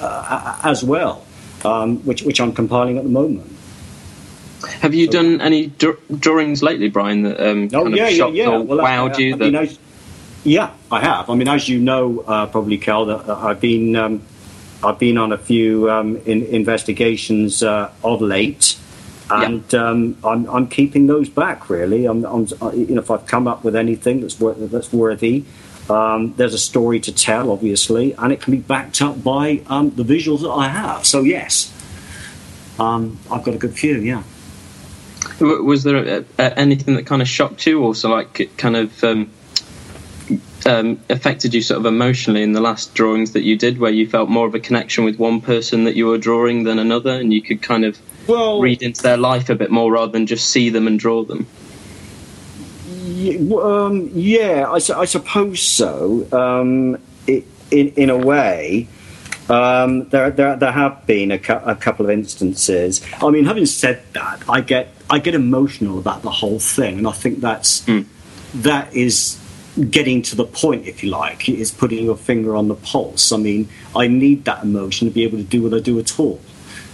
uh, 0.00 0.60
as 0.62 0.84
well, 0.84 1.24
um, 1.64 1.98
which 2.04 2.22
which 2.22 2.38
I'm 2.40 2.52
compiling 2.52 2.98
at 2.98 3.02
the 3.02 3.08
moment. 3.10 3.50
Have 4.80 4.94
you 4.94 5.08
done 5.08 5.40
any 5.40 5.68
dr- 5.68 5.98
drawings 6.20 6.62
lately, 6.62 6.88
Brian, 6.88 7.22
that 7.22 7.40
um, 7.40 7.68
Oh 7.72 7.82
kind 7.84 7.88
of 7.88 7.96
yeah, 7.96 8.08
yeah, 8.08 8.16
shocked 8.16 8.34
yeah. 8.34 8.48
or 8.50 8.62
Well, 8.62 8.78
wowed 8.78 9.14
I, 9.14 9.18
you? 9.18 9.34
I 9.34 9.38
that, 9.38 9.78
yeah, 10.46 10.70
I 10.92 11.00
have. 11.00 11.28
I 11.28 11.34
mean, 11.34 11.48
as 11.48 11.68
you 11.68 11.80
know, 11.80 12.20
uh, 12.20 12.46
probably 12.46 12.78
Cal, 12.78 13.06
that 13.06 13.28
uh, 13.28 13.36
I've 13.36 13.60
been 13.60 13.96
um, 13.96 14.22
I've 14.82 14.98
been 14.98 15.18
on 15.18 15.32
a 15.32 15.38
few 15.38 15.90
um, 15.90 16.16
in, 16.18 16.44
investigations 16.44 17.62
uh, 17.64 17.90
of 18.04 18.22
late, 18.22 18.78
and 19.28 19.74
um, 19.74 20.16
I'm, 20.24 20.48
I'm 20.48 20.68
keeping 20.68 21.08
those 21.08 21.28
back. 21.28 21.68
Really, 21.68 22.06
I'm, 22.06 22.24
I'm 22.24 22.46
uh, 22.62 22.70
you 22.70 22.94
know 22.94 23.00
if 23.00 23.10
I've 23.10 23.26
come 23.26 23.48
up 23.48 23.64
with 23.64 23.74
anything 23.74 24.20
that's 24.20 24.38
wor- 24.38 24.54
that's 24.54 24.92
worthy. 24.92 25.44
Um, 25.90 26.34
there's 26.36 26.54
a 26.54 26.58
story 26.58 26.98
to 27.00 27.12
tell, 27.12 27.50
obviously, 27.50 28.12
and 28.14 28.32
it 28.32 28.40
can 28.40 28.52
be 28.52 28.58
backed 28.58 29.02
up 29.02 29.22
by 29.22 29.62
um, 29.66 29.90
the 29.90 30.02
visuals 30.02 30.42
that 30.42 30.50
I 30.50 30.68
have. 30.68 31.06
So 31.06 31.22
yes, 31.22 31.72
um, 32.78 33.18
I've 33.30 33.44
got 33.44 33.54
a 33.54 33.58
good 33.58 33.76
few. 33.76 33.98
Yeah. 33.98 34.22
Was 35.40 35.82
there 35.82 35.96
uh, 35.96 36.22
uh, 36.38 36.50
anything 36.56 36.94
that 36.94 37.06
kind 37.06 37.20
of 37.20 37.28
shocked 37.28 37.66
you, 37.66 37.82
or 37.82 37.94
so 37.94 38.10
like 38.10 38.40
it 38.40 38.56
kind 38.56 38.76
of 38.76 39.02
um, 40.66 41.00
affected 41.08 41.54
you 41.54 41.62
sort 41.62 41.78
of 41.78 41.86
emotionally 41.86 42.42
in 42.42 42.52
the 42.52 42.60
last 42.60 42.94
drawings 42.94 43.32
that 43.32 43.42
you 43.42 43.56
did, 43.56 43.78
where 43.78 43.92
you 43.92 44.08
felt 44.08 44.28
more 44.28 44.46
of 44.46 44.54
a 44.54 44.60
connection 44.60 45.04
with 45.04 45.18
one 45.18 45.40
person 45.40 45.84
that 45.84 45.94
you 45.94 46.06
were 46.06 46.18
drawing 46.18 46.64
than 46.64 46.78
another, 46.78 47.12
and 47.12 47.32
you 47.32 47.40
could 47.40 47.62
kind 47.62 47.84
of 47.84 47.98
Well, 48.26 48.60
read 48.60 48.82
into 48.82 49.02
their 49.02 49.16
life 49.16 49.48
a 49.48 49.54
bit 49.54 49.70
more 49.70 49.92
rather 49.92 50.12
than 50.12 50.26
just 50.26 50.48
see 50.50 50.70
them 50.70 50.86
and 50.86 50.98
draw 50.98 51.24
them? 51.24 51.46
Um, 53.58 54.10
yeah, 54.14 54.66
I, 54.68 54.74
I 55.00 55.04
suppose 55.04 55.62
so. 55.62 56.26
Um, 56.32 56.98
it, 57.26 57.44
in 57.70 57.88
in 57.90 58.10
a 58.10 58.16
way, 58.16 58.88
um, 59.48 60.08
there, 60.08 60.30
there 60.30 60.56
there 60.56 60.72
have 60.72 61.06
been 61.06 61.30
a, 61.30 61.38
cou- 61.38 61.62
a 61.64 61.74
couple 61.74 62.04
of 62.04 62.10
instances. 62.10 63.00
I 63.22 63.30
mean, 63.30 63.44
having 63.44 63.66
said 63.66 64.02
that, 64.12 64.42
I 64.48 64.60
get 64.60 64.88
I 65.08 65.18
get 65.20 65.34
emotional 65.34 65.98
about 65.98 66.22
the 66.22 66.30
whole 66.30 66.58
thing, 66.58 66.98
and 66.98 67.08
I 67.08 67.12
think 67.12 67.40
that's 67.40 67.86
that 68.54 68.94
is 68.94 69.38
getting 69.90 70.22
to 70.22 70.36
the 70.36 70.44
point, 70.44 70.86
if 70.86 71.02
you 71.02 71.10
like, 71.10 71.48
is 71.48 71.70
putting 71.70 72.04
your 72.04 72.16
finger 72.16 72.56
on 72.56 72.68
the 72.68 72.74
pulse. 72.74 73.32
I 73.32 73.36
mean, 73.36 73.68
I 73.94 74.06
need 74.06 74.44
that 74.44 74.64
emotion 74.64 75.08
to 75.08 75.14
be 75.14 75.24
able 75.24 75.38
to 75.38 75.44
do 75.44 75.62
what 75.62 75.74
I 75.74 75.80
do 75.80 75.98
at 75.98 76.18
all, 76.18 76.40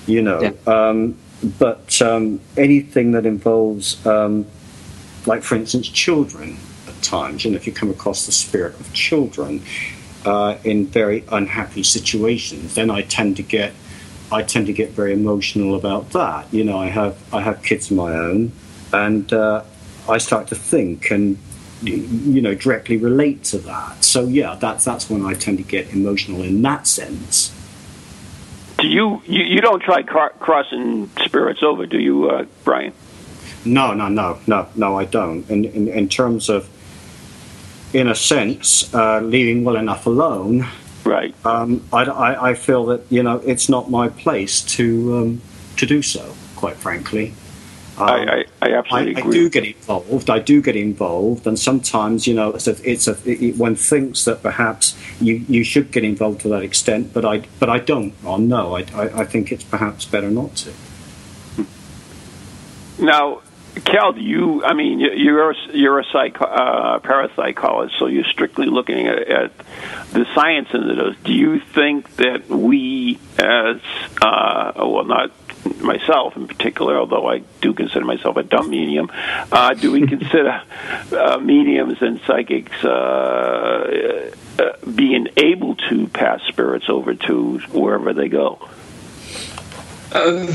you 0.06 0.22
know. 0.22 0.40
Yeah. 0.40 0.52
Um, 0.66 1.16
but 1.58 2.00
um, 2.02 2.40
anything 2.56 3.12
that 3.12 3.26
involves 3.26 4.04
um, 4.06 4.46
like 5.26 5.42
for 5.42 5.54
instance 5.56 5.88
children 5.88 6.56
at 6.88 7.00
times 7.02 7.44
and 7.44 7.54
if 7.54 7.66
you 7.66 7.72
come 7.72 7.90
across 7.90 8.26
the 8.26 8.32
spirit 8.32 8.78
of 8.78 8.92
children 8.92 9.62
uh, 10.24 10.56
in 10.62 10.86
very 10.86 11.24
unhappy 11.32 11.82
situations 11.82 12.76
then 12.76 12.90
i 12.90 13.02
tend 13.02 13.36
to 13.36 13.42
get 13.42 13.72
I 14.32 14.42
tend 14.42 14.66
to 14.66 14.72
get 14.72 14.90
very 14.90 15.12
emotional 15.12 15.74
about 15.76 16.10
that. 16.10 16.52
You 16.52 16.64
know, 16.64 16.78
I 16.78 16.86
have 16.86 17.16
I 17.34 17.42
have 17.42 17.62
kids 17.62 17.90
of 17.90 17.98
my 17.98 18.14
own, 18.14 18.52
and 18.92 19.30
uh, 19.30 19.62
I 20.08 20.18
start 20.18 20.48
to 20.48 20.54
think 20.54 21.10
and 21.10 21.36
you 21.82 22.40
know 22.40 22.54
directly 22.54 22.96
relate 22.96 23.44
to 23.44 23.58
that. 23.58 24.04
So 24.04 24.24
yeah, 24.24 24.56
that's 24.56 24.84
that's 24.84 25.10
when 25.10 25.24
I 25.24 25.34
tend 25.34 25.58
to 25.58 25.64
get 25.64 25.92
emotional 25.92 26.42
in 26.42 26.62
that 26.62 26.86
sense. 26.86 27.54
Do 28.78 28.88
you 28.88 29.22
you, 29.26 29.44
you 29.44 29.60
don't 29.60 29.82
try 29.82 30.02
car- 30.02 30.34
crossing 30.40 31.10
spirits 31.24 31.62
over, 31.62 31.86
do 31.86 31.98
you, 31.98 32.30
uh, 32.30 32.46
Brian? 32.64 32.92
No, 33.64 33.94
no, 33.94 34.08
no, 34.08 34.38
no, 34.46 34.68
no. 34.74 34.98
I 34.98 35.04
don't. 35.04 35.48
In 35.48 35.64
in, 35.64 35.88
in 35.88 36.08
terms 36.08 36.48
of, 36.48 36.68
in 37.92 38.08
a 38.08 38.14
sense, 38.14 38.92
uh, 38.94 39.20
leaving 39.20 39.64
well 39.64 39.76
enough 39.76 40.06
alone. 40.06 40.66
Right. 41.04 41.34
Um, 41.44 41.84
I, 41.92 42.04
I, 42.04 42.50
I, 42.50 42.54
feel 42.54 42.86
that 42.86 43.02
you 43.10 43.22
know 43.24 43.38
it's 43.38 43.68
not 43.68 43.90
my 43.90 44.08
place 44.08 44.60
to 44.76 45.16
um, 45.16 45.42
to 45.76 45.86
do 45.86 46.02
so. 46.02 46.34
Quite 46.56 46.76
frankly. 46.76 47.34
Um, 48.02 48.28
I, 48.28 48.44
I, 48.62 48.68
I, 48.68 48.78
absolutely 48.78 49.22
I, 49.22 49.26
I, 49.26 49.30
do 49.30 49.50
get 49.50 49.64
involved. 49.64 50.30
I 50.30 50.38
do 50.38 50.60
get 50.60 50.76
involved, 50.76 51.46
and 51.46 51.58
sometimes 51.58 52.26
you 52.26 52.34
know 52.34 52.50
it's 52.50 52.66
a, 52.66 52.90
it's 52.90 53.06
a 53.06 53.16
it, 53.24 53.56
one 53.56 53.76
thinks 53.76 54.24
that 54.24 54.42
perhaps 54.42 54.96
you, 55.20 55.36
you 55.48 55.62
should 55.62 55.92
get 55.92 56.04
involved 56.04 56.40
to 56.42 56.48
that 56.48 56.62
extent, 56.62 57.12
but 57.12 57.24
I 57.24 57.42
but 57.60 57.68
I 57.70 57.78
don't. 57.78 58.14
Or 58.24 58.38
no, 58.38 58.76
I, 58.76 58.80
I, 58.94 59.20
I 59.20 59.24
think 59.24 59.52
it's 59.52 59.64
perhaps 59.64 60.04
better 60.04 60.30
not 60.30 60.56
to. 60.56 60.72
Now, 62.98 63.42
Cal, 63.84 64.18
you 64.18 64.64
I 64.64 64.74
mean 64.74 65.00
you're 65.00 65.50
a, 65.50 65.54
you're 65.72 65.98
a 65.98 66.04
psych, 66.04 66.40
uh, 66.40 66.98
parapsychologist, 66.98 67.98
so 67.98 68.06
you're 68.06 68.24
strictly 68.24 68.66
looking 68.66 69.06
at, 69.06 69.28
at 69.28 69.52
the 70.12 70.26
science 70.34 70.68
into 70.74 70.94
those. 70.94 71.16
Do 71.24 71.32
you 71.32 71.60
think 71.60 72.16
that 72.16 72.48
we 72.48 73.18
as 73.38 73.80
uh, 74.20 74.72
well 74.76 75.04
not 75.04 75.30
myself 75.82 76.36
in 76.36 76.46
particular, 76.46 76.98
although 76.98 77.28
I 77.28 77.42
do 77.60 77.72
consider 77.74 78.04
myself 78.04 78.36
a 78.36 78.42
dumb 78.42 78.70
medium, 78.70 79.10
uh, 79.50 79.74
do 79.74 79.92
we 79.92 80.06
consider 80.06 80.62
uh, 81.12 81.38
mediums 81.38 82.00
and 82.00 82.20
psychics 82.26 82.84
uh, 82.84 84.30
uh, 84.58 84.86
being 84.94 85.28
able 85.36 85.76
to 85.88 86.06
pass 86.08 86.40
spirits 86.48 86.88
over 86.88 87.14
to 87.14 87.58
wherever 87.72 88.12
they 88.12 88.28
go? 88.28 88.58
Uh, 90.12 90.46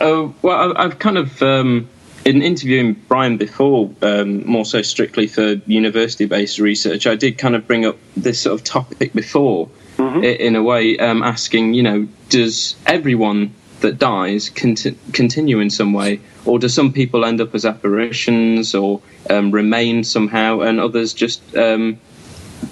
uh, 0.00 0.32
well, 0.42 0.76
I've 0.76 0.98
kind 0.98 1.18
of. 1.18 1.42
Um 1.42 1.88
in 2.26 2.42
interviewing 2.42 2.94
Brian 3.06 3.36
before, 3.36 3.88
um, 4.02 4.44
more 4.44 4.64
so 4.64 4.82
strictly 4.82 5.28
for 5.28 5.60
university-based 5.66 6.58
research, 6.58 7.06
I 7.06 7.14
did 7.14 7.38
kind 7.38 7.54
of 7.54 7.68
bring 7.68 7.86
up 7.86 7.96
this 8.16 8.40
sort 8.40 8.58
of 8.58 8.64
topic 8.64 9.12
before, 9.12 9.68
mm-hmm. 9.96 10.24
in 10.24 10.56
a 10.56 10.62
way, 10.62 10.98
um, 10.98 11.22
asking, 11.22 11.74
you 11.74 11.84
know, 11.84 12.08
does 12.28 12.74
everyone 12.84 13.54
that 13.80 13.98
dies 13.98 14.50
conti- 14.50 14.98
continue 15.12 15.60
in 15.60 15.70
some 15.70 15.92
way, 15.92 16.20
or 16.44 16.58
do 16.58 16.68
some 16.68 16.92
people 16.92 17.24
end 17.24 17.40
up 17.40 17.54
as 17.54 17.64
apparitions 17.64 18.74
or 18.74 19.00
um, 19.30 19.50
remain 19.50 20.04
somehow, 20.04 20.60
and 20.60 20.80
others 20.80 21.12
just 21.12 21.56
um, 21.56 21.98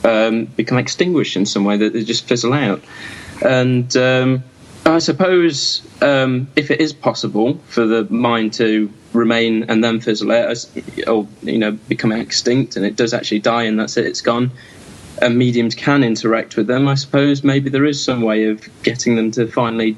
um, 0.05 0.45
become 0.45 0.79
extinguished 0.79 1.37
in 1.37 1.47
some 1.47 1.65
way 1.65 1.77
that 1.77 1.93
they 1.93 2.05
just 2.05 2.27
fizzle 2.27 2.53
out? 2.53 2.83
And 3.45 3.95
um, 3.97 4.45
I 4.87 4.99
suppose 4.99 5.83
um, 6.03 6.49
if 6.57 6.71
it 6.71 6.81
is 6.81 6.93
possible 6.93 7.55
for 7.69 7.87
the 7.87 8.05
mind 8.05 8.53
to 8.55 8.93
remain 9.13 9.65
and 9.65 9.83
then 9.83 10.01
fizzle 10.01 10.33
out, 10.33 10.67
or 11.07 11.27
you 11.43 11.59
know, 11.59 11.73
become 11.73 12.13
extinct, 12.13 12.77
and 12.77 12.85
it 12.85 12.97
does 12.97 13.15
actually 13.15 13.41
die, 13.41 13.65
and 13.65 13.79
that's 13.79 13.97
it, 13.97 14.07
it's 14.07 14.21
gone. 14.21 14.51
And 15.23 15.39
mediums 15.39 15.75
can 15.75 16.03
interact 16.03 16.57
with 16.57 16.67
them. 16.67 16.89
I 16.89 16.97
suppose 16.97 17.45
maybe 17.45 17.71
there 17.71 17.85
is 17.85 18.03
some 18.03 18.23
way 18.23 18.47
of 18.47 18.69
getting 18.83 19.15
them 19.15 19.31
to 19.33 19.47
finally 19.47 19.97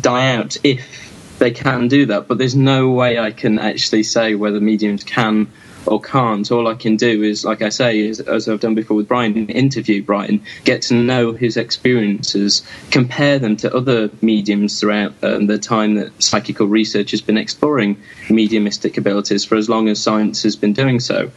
die 0.00 0.34
out 0.34 0.56
if 0.64 1.38
they 1.38 1.50
can 1.50 1.88
do 1.88 2.06
that. 2.06 2.28
But 2.28 2.38
there's 2.38 2.56
no 2.56 2.90
way 2.90 3.18
I 3.18 3.30
can 3.30 3.58
actually 3.58 4.02
say 4.02 4.34
whether 4.34 4.60
mediums 4.60 5.04
can 5.04 5.50
or 5.86 6.00
can't. 6.00 6.50
All 6.50 6.66
I 6.68 6.74
can 6.74 6.96
do 6.96 7.22
is, 7.22 7.44
like 7.44 7.62
I 7.62 7.68
say, 7.68 7.98
is, 8.00 8.20
as 8.20 8.48
I've 8.48 8.60
done 8.60 8.74
before 8.74 8.96
with 8.96 9.08
Brian, 9.08 9.48
interview 9.48 10.02
Brian, 10.02 10.42
get 10.64 10.82
to 10.82 10.94
know 10.94 11.32
his 11.32 11.56
experiences, 11.56 12.62
compare 12.90 13.38
them 13.38 13.56
to 13.56 13.74
other 13.74 14.10
mediums 14.22 14.80
throughout 14.80 15.12
um, 15.22 15.46
the 15.46 15.58
time 15.58 15.94
that 15.96 16.22
psychical 16.22 16.66
research 16.66 17.10
has 17.10 17.20
been 17.20 17.36
exploring 17.36 18.00
mediumistic 18.30 18.96
abilities 18.96 19.44
for 19.44 19.56
as 19.56 19.68
long 19.68 19.88
as 19.88 20.00
science 20.00 20.42
has 20.42 20.56
been 20.56 20.72
doing 20.72 21.00
so. 21.00 21.30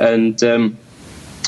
And 0.00 0.42
um, 0.42 0.78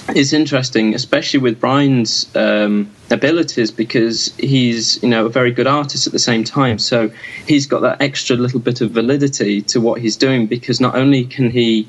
it's 0.09 0.33
interesting, 0.33 0.95
especially 0.95 1.41
with 1.41 1.61
Brian's 1.61 2.35
um, 2.37 2.91
abilities, 3.11 3.71
because 3.71 4.35
he's 4.37 5.03
you 5.03 5.09
know 5.09 5.27
a 5.27 5.31
very 5.31 5.53
good 5.53 5.67
artist 5.67 6.07
at 6.07 6.13
the 6.13 6.19
same 6.19 6.45
time. 6.45 6.79
So 6.79 7.11
he's 7.47 7.67
got 7.67 7.81
that 7.83 8.01
extra 8.01 8.37
little 8.37 8.61
bit 8.61 8.81
of 8.81 8.91
validity 8.91 9.63
to 9.63 9.81
what 9.81 10.01
he's 10.01 10.17
doing 10.17 10.47
because 10.47 10.81
not 10.81 10.95
only 10.95 11.25
can 11.25 11.51
he 11.51 11.89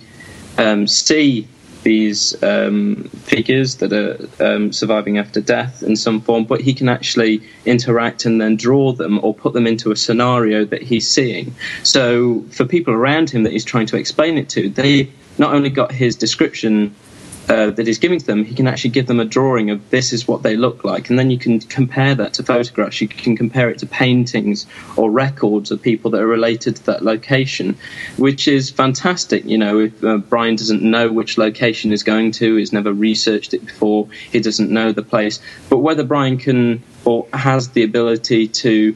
um, 0.58 0.88
see 0.88 1.48
these 1.84 2.42
um, 2.44 3.10
figures 3.26 3.76
that 3.78 3.92
are 3.92 4.46
um, 4.46 4.72
surviving 4.72 5.18
after 5.18 5.42
death 5.42 5.84
in 5.84 5.96
some 5.96 6.22
form, 6.22 6.46
but 6.46 6.62
he 6.62 6.74
can 6.74 6.88
actually 6.88 7.42
interact 7.66 8.26
and 8.26 8.40
then 8.40 8.56
draw 8.56 8.94
them 8.94 9.20
or 9.24 9.34
put 9.34 9.54
them 9.54 9.68
into 9.68 9.92
a 9.92 9.96
scenario 9.96 10.64
that 10.64 10.82
he's 10.82 11.10
seeing. 11.10 11.54
So 11.84 12.42
for 12.52 12.66
people 12.66 12.94
around 12.94 13.30
him 13.30 13.44
that 13.44 13.52
he's 13.52 13.66
trying 13.66 13.88
to 13.88 13.98
explain 13.98 14.38
it 14.38 14.50
to, 14.50 14.70
they 14.70 15.12
not 15.38 15.54
only 15.54 15.70
got 15.70 15.92
his 15.92 16.16
description 16.16 16.96
uh, 17.50 17.72
that 17.72 17.86
he's 17.86 18.00
giving 18.00 18.20
to 18.20 18.26
them, 18.26 18.46
he 18.46 18.56
can 18.56 18.68
actually 18.68 18.92
give 18.92 19.08
them 19.08 19.20
a 19.20 19.26
drawing 19.26 19.70
of 19.70 19.90
this 19.90 20.14
is 20.14 20.28
what 20.28 20.44
they 20.44 20.56
look 20.56 20.84
like, 20.84 21.10
and 21.10 21.20
then 21.20 21.30
you 21.30 21.38
can 21.38 21.60
compare 21.60 22.16
that 22.16 22.34
to 22.36 22.44
photographs. 22.44 23.02
You 23.02 23.08
can 23.08 23.36
compare 23.36 23.70
it 23.70 23.80
to 23.80 23.86
paintings 23.86 24.66
or 24.96 25.12
records 25.12 25.70
of 25.72 25.82
people 25.82 26.12
that 26.12 26.22
are 26.22 26.28
related 26.28 26.78
to 26.78 26.86
that 26.86 27.04
location, 27.04 27.78
which 28.18 28.48
is 28.48 28.70
fantastic. 28.70 29.46
You 29.46 29.58
know, 29.58 29.80
if 29.80 30.04
uh, 30.04 30.18
Brian 30.18 30.56
doesn't 30.56 30.82
know 30.82 31.12
which 31.12 31.38
location 31.38 31.92
he's 31.92 32.04
going 32.04 32.32
to, 32.34 32.56
he's 32.56 32.72
never 32.72 32.94
researched 32.94 33.54
it 33.54 33.66
before, 33.66 34.08
he 34.32 34.40
doesn't 34.40 34.70
know 34.70 34.92
the 34.92 35.04
place, 35.04 35.40
but 35.70 35.80
whether 35.80 36.04
Brian 36.04 36.38
can 36.38 36.82
or 37.06 37.28
has 37.34 37.70
the 37.70 37.84
ability 37.84 38.48
to 38.48 38.96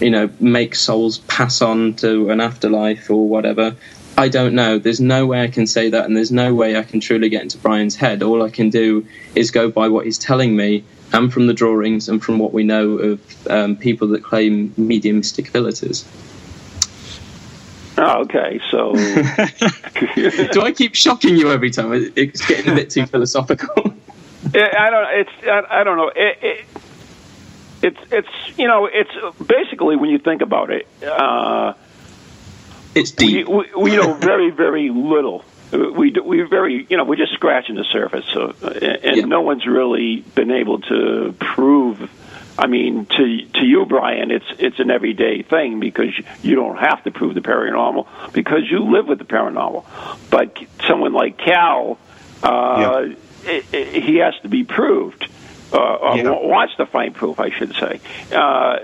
you 0.00 0.10
know, 0.10 0.28
make 0.38 0.74
souls 0.74 1.18
pass 1.18 1.62
on 1.62 1.94
to 1.94 2.30
an 2.30 2.40
afterlife 2.40 3.10
or 3.10 3.28
whatever. 3.28 3.74
I 4.18 4.28
don't 4.28 4.54
know. 4.54 4.78
There's 4.78 5.00
no 5.00 5.26
way 5.26 5.42
I 5.42 5.48
can 5.48 5.66
say 5.66 5.90
that, 5.90 6.06
and 6.06 6.16
there's 6.16 6.32
no 6.32 6.54
way 6.54 6.76
I 6.76 6.82
can 6.82 7.00
truly 7.00 7.28
get 7.28 7.42
into 7.42 7.58
Brian's 7.58 7.96
head. 7.96 8.22
All 8.22 8.42
I 8.42 8.50
can 8.50 8.70
do 8.70 9.06
is 9.34 9.50
go 9.50 9.70
by 9.70 9.88
what 9.88 10.06
he's 10.06 10.18
telling 10.18 10.56
me, 10.56 10.84
and 11.12 11.32
from 11.32 11.46
the 11.46 11.54
drawings, 11.54 12.08
and 12.08 12.22
from 12.22 12.38
what 12.38 12.52
we 12.52 12.64
know 12.64 12.92
of 12.92 13.46
um, 13.48 13.76
people 13.76 14.08
that 14.08 14.22
claim 14.22 14.72
mediumistic 14.76 15.48
abilities. 15.50 16.06
Oh, 17.98 18.22
okay, 18.22 18.60
so 18.70 18.92
do 20.52 20.60
I 20.62 20.72
keep 20.74 20.94
shocking 20.94 21.36
you 21.36 21.50
every 21.50 21.70
time? 21.70 21.92
It's 22.14 22.46
getting 22.46 22.72
a 22.72 22.74
bit 22.74 22.90
too 22.90 23.06
philosophical. 23.06 23.74
I 24.54 24.90
don't. 24.90 25.20
It's. 25.20 25.30
I, 25.44 25.80
I 25.80 25.84
don't 25.84 25.96
know. 25.96 26.10
It, 26.14 26.38
it, 26.42 26.64
it's. 27.82 28.12
It's. 28.12 28.58
You 28.58 28.66
know. 28.66 28.86
It's 28.86 29.10
basically 29.46 29.96
when 29.96 30.10
you 30.10 30.18
think 30.18 30.42
about 30.42 30.70
it. 30.70 30.86
Uh, 31.02 31.72
it's 32.96 33.10
deep. 33.10 33.46
We, 33.46 33.54
we, 33.54 33.90
we 33.90 33.96
know 33.96 34.14
very, 34.14 34.50
very 34.50 34.90
little. 34.90 35.44
We 35.72 36.12
we 36.12 36.42
very 36.42 36.86
you 36.88 36.96
know 36.96 37.04
we're 37.04 37.16
just 37.16 37.32
scratching 37.32 37.74
the 37.74 37.84
surface. 37.84 38.24
So 38.32 38.54
and 38.62 39.16
yeah. 39.16 39.24
no 39.24 39.42
one's 39.42 39.66
really 39.66 40.20
been 40.34 40.50
able 40.50 40.80
to 40.82 41.34
prove. 41.38 42.10
I 42.58 42.68
mean, 42.68 43.06
to 43.06 43.46
to 43.54 43.64
you, 43.64 43.84
Brian, 43.84 44.30
it's 44.30 44.46
it's 44.58 44.78
an 44.78 44.90
everyday 44.90 45.42
thing 45.42 45.80
because 45.80 46.10
you 46.42 46.54
don't 46.54 46.78
have 46.78 47.02
to 47.04 47.10
prove 47.10 47.34
the 47.34 47.40
paranormal 47.40 48.32
because 48.32 48.62
you 48.70 48.90
live 48.90 49.08
with 49.08 49.18
the 49.18 49.24
paranormal. 49.24 49.84
But 50.30 50.56
someone 50.86 51.12
like 51.12 51.36
Cal, 51.36 51.98
uh, 52.42 53.08
yeah. 53.08 53.50
it, 53.50 53.74
it, 53.74 54.02
he 54.04 54.16
has 54.18 54.34
to 54.42 54.48
be 54.48 54.62
proved, 54.64 55.28
uh, 55.72 56.14
yeah. 56.14 56.30
wants 56.30 56.76
to 56.76 56.86
find 56.86 57.14
proof, 57.14 57.40
I 57.40 57.50
should 57.50 57.74
say. 57.74 58.00
Uh, 58.32 58.78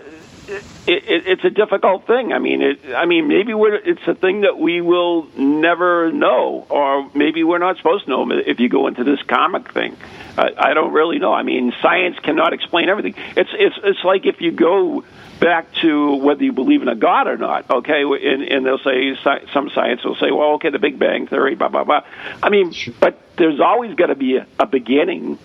it, 0.49 0.65
it, 0.87 1.27
it's 1.27 1.45
a 1.45 1.51
difficult 1.51 2.07
thing. 2.07 2.33
I 2.33 2.39
mean, 2.39 2.63
it, 2.63 2.95
I 2.95 3.07
mean, 3.07 3.29
maybe 3.29 3.55
we're, 3.55 3.75
it's 3.75 4.07
a 4.07 4.15
thing 4.15 4.43
that 4.43 4.59
we 4.59 4.81
will 4.81 5.29
never 5.37 6.11
know, 6.13 6.67
or 6.69 7.11
maybe 7.15 7.45
we're 7.45 7.59
not 7.59 7.77
supposed 7.77 8.05
to 8.05 8.11
know 8.11 8.31
if 8.31 8.61
you 8.61 8.69
go 8.69 8.87
into 8.87 9.05
this 9.05 9.23
comic 9.23 9.73
thing. 9.73 9.97
I, 10.37 10.51
I 10.57 10.75
don't 10.75 10.93
really 10.93 11.19
know. 11.19 11.33
I 11.33 11.43
mean, 11.43 11.73
science 11.81 12.19
cannot 12.19 12.53
explain 12.53 12.89
everything. 12.89 13.15
It's 13.37 13.51
it's 13.53 13.77
it's 13.83 14.05
like 14.05 14.27
if 14.27 14.41
you 14.41 14.51
go 14.51 15.05
back 15.41 15.75
to 15.83 16.17
whether 16.17 16.45
you 16.45 16.53
believe 16.53 16.83
in 16.83 16.89
a 16.89 16.95
god 16.95 17.27
or 17.27 17.37
not. 17.37 17.69
Okay, 17.71 18.03
and, 18.03 18.43
and 18.43 18.65
they'll 18.65 18.79
say 18.79 19.17
some 19.53 19.71
science 19.71 20.05
will 20.05 20.15
say, 20.17 20.31
well, 20.31 20.55
okay, 20.55 20.71
the 20.71 20.79
Big 20.79 20.99
Bang 20.99 21.27
theory, 21.27 21.55
blah 21.55 21.69
blah 21.69 21.85
blah. 21.85 22.05
I 22.43 22.49
mean, 22.49 22.73
but 23.01 23.21
there's 23.37 23.61
always 23.61 23.95
got 23.95 24.07
to 24.07 24.15
be 24.15 24.37
a, 24.37 24.47
a 24.59 24.67
beginning. 24.67 25.39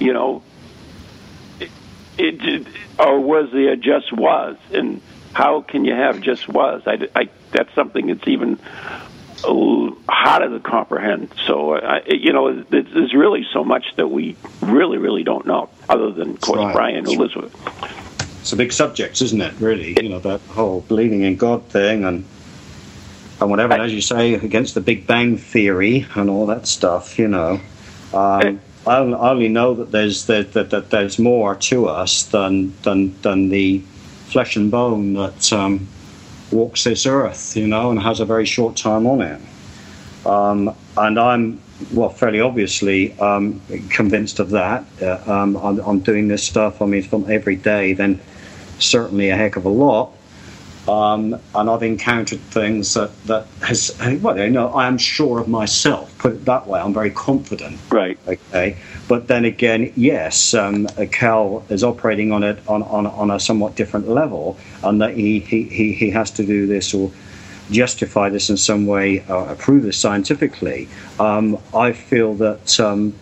You 0.00 0.12
know, 0.12 0.42
it, 2.18 2.66
or 2.98 3.20
was 3.20 3.50
there 3.52 3.76
just 3.76 4.12
was? 4.12 4.56
And 4.72 5.00
how 5.32 5.62
can 5.62 5.84
you 5.84 5.94
have 5.94 6.20
just 6.20 6.48
was? 6.48 6.82
I, 6.86 7.08
I, 7.14 7.28
that's 7.50 7.72
something 7.74 8.06
that's 8.06 8.26
even 8.28 8.58
harder 10.08 10.48
to 10.48 10.60
comprehend. 10.60 11.32
So, 11.46 11.74
uh, 11.74 12.00
you 12.06 12.32
know, 12.32 12.62
there's 12.62 13.14
really 13.14 13.46
so 13.52 13.64
much 13.64 13.84
that 13.96 14.08
we 14.08 14.36
really, 14.60 14.98
really 14.98 15.22
don't 15.22 15.46
know, 15.46 15.68
other 15.88 16.10
than, 16.10 16.30
of 16.30 16.40
course, 16.40 16.58
right. 16.58 16.74
Brian 16.74 16.96
and 16.96 17.08
Elizabeth. 17.08 17.54
it's 18.40 18.52
a 18.52 18.56
big 18.56 18.72
subject, 18.72 19.20
isn't 19.20 19.40
it? 19.40 19.54
Really, 19.60 19.96
you 20.02 20.08
know, 20.08 20.20
that 20.20 20.40
whole 20.42 20.80
believing 20.82 21.22
in 21.22 21.36
God 21.36 21.64
thing 21.66 22.04
and 22.04 22.24
and 23.40 23.50
whatever, 23.50 23.74
as 23.74 23.92
you 23.92 24.00
say, 24.00 24.34
against 24.34 24.74
the 24.74 24.80
Big 24.80 25.06
Bang 25.06 25.36
theory 25.36 26.06
and 26.14 26.30
all 26.30 26.46
that 26.46 26.66
stuff. 26.66 27.18
You 27.18 27.28
know, 27.28 27.60
um, 28.12 28.60
I 28.86 28.98
only 28.98 29.48
know 29.48 29.74
that 29.74 29.90
there's 29.92 30.26
that, 30.26 30.52
that, 30.52 30.70
that 30.70 30.90
there's 30.90 31.18
more 31.18 31.54
to 31.54 31.88
us 31.88 32.24
than 32.24 32.74
than 32.82 33.20
than 33.22 33.48
the 33.48 33.78
flesh 34.26 34.56
and 34.56 34.70
bone 34.70 35.14
that 35.14 35.52
um, 35.52 35.88
walks 36.50 36.84
this 36.84 37.06
earth. 37.06 37.56
You 37.56 37.66
know, 37.66 37.90
and 37.90 38.00
has 38.00 38.20
a 38.20 38.24
very 38.24 38.44
short 38.44 38.76
time 38.76 39.06
on 39.06 39.22
it. 39.22 39.40
Um, 40.26 40.74
and 40.96 41.18
I'm 41.18 41.60
well, 41.92 42.08
fairly 42.08 42.40
obviously 42.40 43.18
um, 43.18 43.60
convinced 43.90 44.38
of 44.38 44.50
that. 44.50 44.84
Uh, 45.00 45.20
um, 45.26 45.56
I'm, 45.56 45.78
I'm, 45.80 46.00
doing 46.00 46.28
this 46.28 46.44
stuff. 46.44 46.80
I 46.80 46.86
mean, 46.86 47.02
from 47.02 47.30
every 47.30 47.56
day, 47.56 47.92
then 47.94 48.20
certainly 48.78 49.30
a 49.30 49.36
heck 49.36 49.56
of 49.56 49.64
a 49.64 49.70
lot. 49.70 50.12
Um, 50.88 51.40
and 51.54 51.70
I've 51.70 51.82
encountered 51.82 52.40
things 52.40 52.92
that, 52.94 53.10
that 53.24 53.46
has, 53.62 53.96
well, 54.20 54.38
you 54.38 54.50
know, 54.50 54.68
I 54.68 54.86
am 54.86 54.98
sure 54.98 55.38
of 55.38 55.48
myself, 55.48 56.16
put 56.18 56.32
it 56.32 56.44
that 56.44 56.66
way. 56.66 56.78
I'm 56.78 56.92
very 56.92 57.10
confident. 57.10 57.78
Right. 57.90 58.18
Okay. 58.28 58.76
But 59.08 59.28
then 59.28 59.44
again, 59.44 59.92
yes, 59.96 60.52
um, 60.52 60.86
Cal 61.10 61.64
is 61.70 61.82
operating 61.82 62.32
on 62.32 62.42
it 62.42 62.58
on, 62.68 62.82
on, 62.82 63.06
on 63.06 63.30
a 63.30 63.40
somewhat 63.40 63.76
different 63.76 64.08
level, 64.08 64.58
and 64.82 65.00
that 65.00 65.14
he, 65.14 65.40
he, 65.40 65.64
he, 65.64 65.92
he 65.92 66.10
has 66.10 66.30
to 66.32 66.44
do 66.44 66.66
this 66.66 66.92
or 66.92 67.10
justify 67.70 68.28
this 68.28 68.50
in 68.50 68.56
some 68.56 68.86
way, 68.86 69.20
uh, 69.28 69.54
prove 69.54 69.84
this 69.84 69.98
scientifically. 69.98 70.88
Um, 71.18 71.58
I 71.74 71.92
feel 71.92 72.34
that 72.34 72.78
um, 72.80 73.14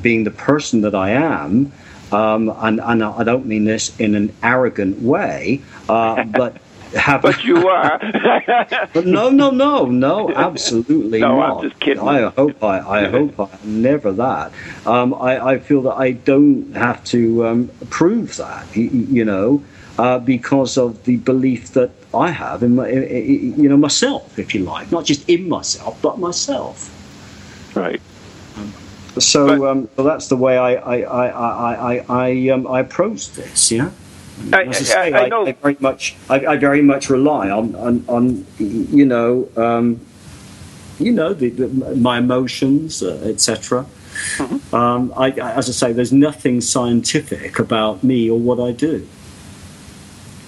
being 0.00 0.24
the 0.24 0.30
person 0.30 0.82
that 0.82 0.94
I 0.94 1.10
am, 1.10 1.72
um, 2.12 2.48
and, 2.58 2.80
and, 2.80 3.04
I 3.04 3.22
don't 3.22 3.46
mean 3.46 3.64
this 3.64 3.98
in 4.00 4.14
an 4.14 4.34
arrogant 4.42 5.02
way, 5.02 5.62
uh, 5.88 6.24
but 6.36 6.56
have. 6.94 7.22
but 7.22 7.44
you 7.44 7.68
are. 7.68 7.98
but 8.92 9.06
no, 9.06 9.30
no, 9.30 9.50
no, 9.50 9.86
no, 9.86 10.30
absolutely 10.34 11.20
no, 11.20 11.36
not. 11.36 11.56
I'm 11.56 11.68
just 11.68 11.80
kidding. 11.80 12.06
I 12.06 12.28
hope 12.28 12.62
I, 12.62 12.78
I 12.78 13.08
hope 13.08 13.38
I'm 13.38 13.82
never 13.82 14.12
that. 14.12 14.52
Um, 14.86 15.14
I, 15.14 15.52
I 15.52 15.58
feel 15.58 15.82
that 15.82 15.94
I 15.94 16.12
don't 16.12 16.72
have 16.74 17.04
to 17.04 17.46
um, 17.46 17.70
prove 17.90 18.36
that. 18.36 18.74
You, 18.76 18.88
you 18.88 19.24
know, 19.24 19.62
uh, 19.98 20.18
because 20.18 20.78
of 20.78 21.04
the 21.04 21.16
belief 21.16 21.72
that 21.72 21.90
I 22.14 22.30
have 22.30 22.62
in, 22.62 22.76
my, 22.76 22.88
you 22.88 23.68
know 23.68 23.76
myself, 23.76 24.38
if 24.38 24.54
you 24.54 24.64
like, 24.64 24.90
not 24.90 25.04
just 25.04 25.28
in 25.28 25.48
myself, 25.48 26.00
but 26.00 26.18
myself. 26.18 26.94
Right. 27.76 28.00
So, 29.18 29.58
but, 29.58 29.68
um, 29.68 29.88
so 29.96 30.02
that's 30.04 30.28
the 30.28 30.36
way 30.36 30.56
I 30.56 30.74
I 30.74 30.96
I 31.00 31.26
I 31.28 31.74
I, 31.74 32.04
I, 32.08 32.48
um, 32.50 32.66
I 32.66 32.80
approach 32.80 33.32
this. 33.32 33.70
Yeah. 33.70 33.90
I, 34.52 34.62
I, 34.62 34.70
say, 34.72 35.12
I, 35.12 35.26
I, 35.26 35.52
very 35.52 35.76
much 35.80 36.16
I, 36.28 36.56
very 36.56 36.82
much 36.82 37.10
rely 37.10 37.50
on 37.50 37.74
on, 37.74 38.04
on 38.08 38.46
you 38.58 39.04
know 39.04 39.48
um, 39.56 40.00
you 40.98 41.12
know 41.12 41.34
the, 41.34 41.50
the, 41.50 41.68
my 41.96 42.18
emotions 42.18 43.02
uh, 43.02 43.20
etc. 43.24 43.86
Mm-hmm. 44.36 44.74
Um, 44.74 45.12
as 45.16 45.68
I 45.68 45.72
say, 45.72 45.92
there's 45.92 46.12
nothing 46.12 46.60
scientific 46.60 47.58
about 47.58 48.02
me 48.02 48.28
or 48.28 48.38
what 48.38 48.58
I 48.58 48.72
do. 48.72 49.06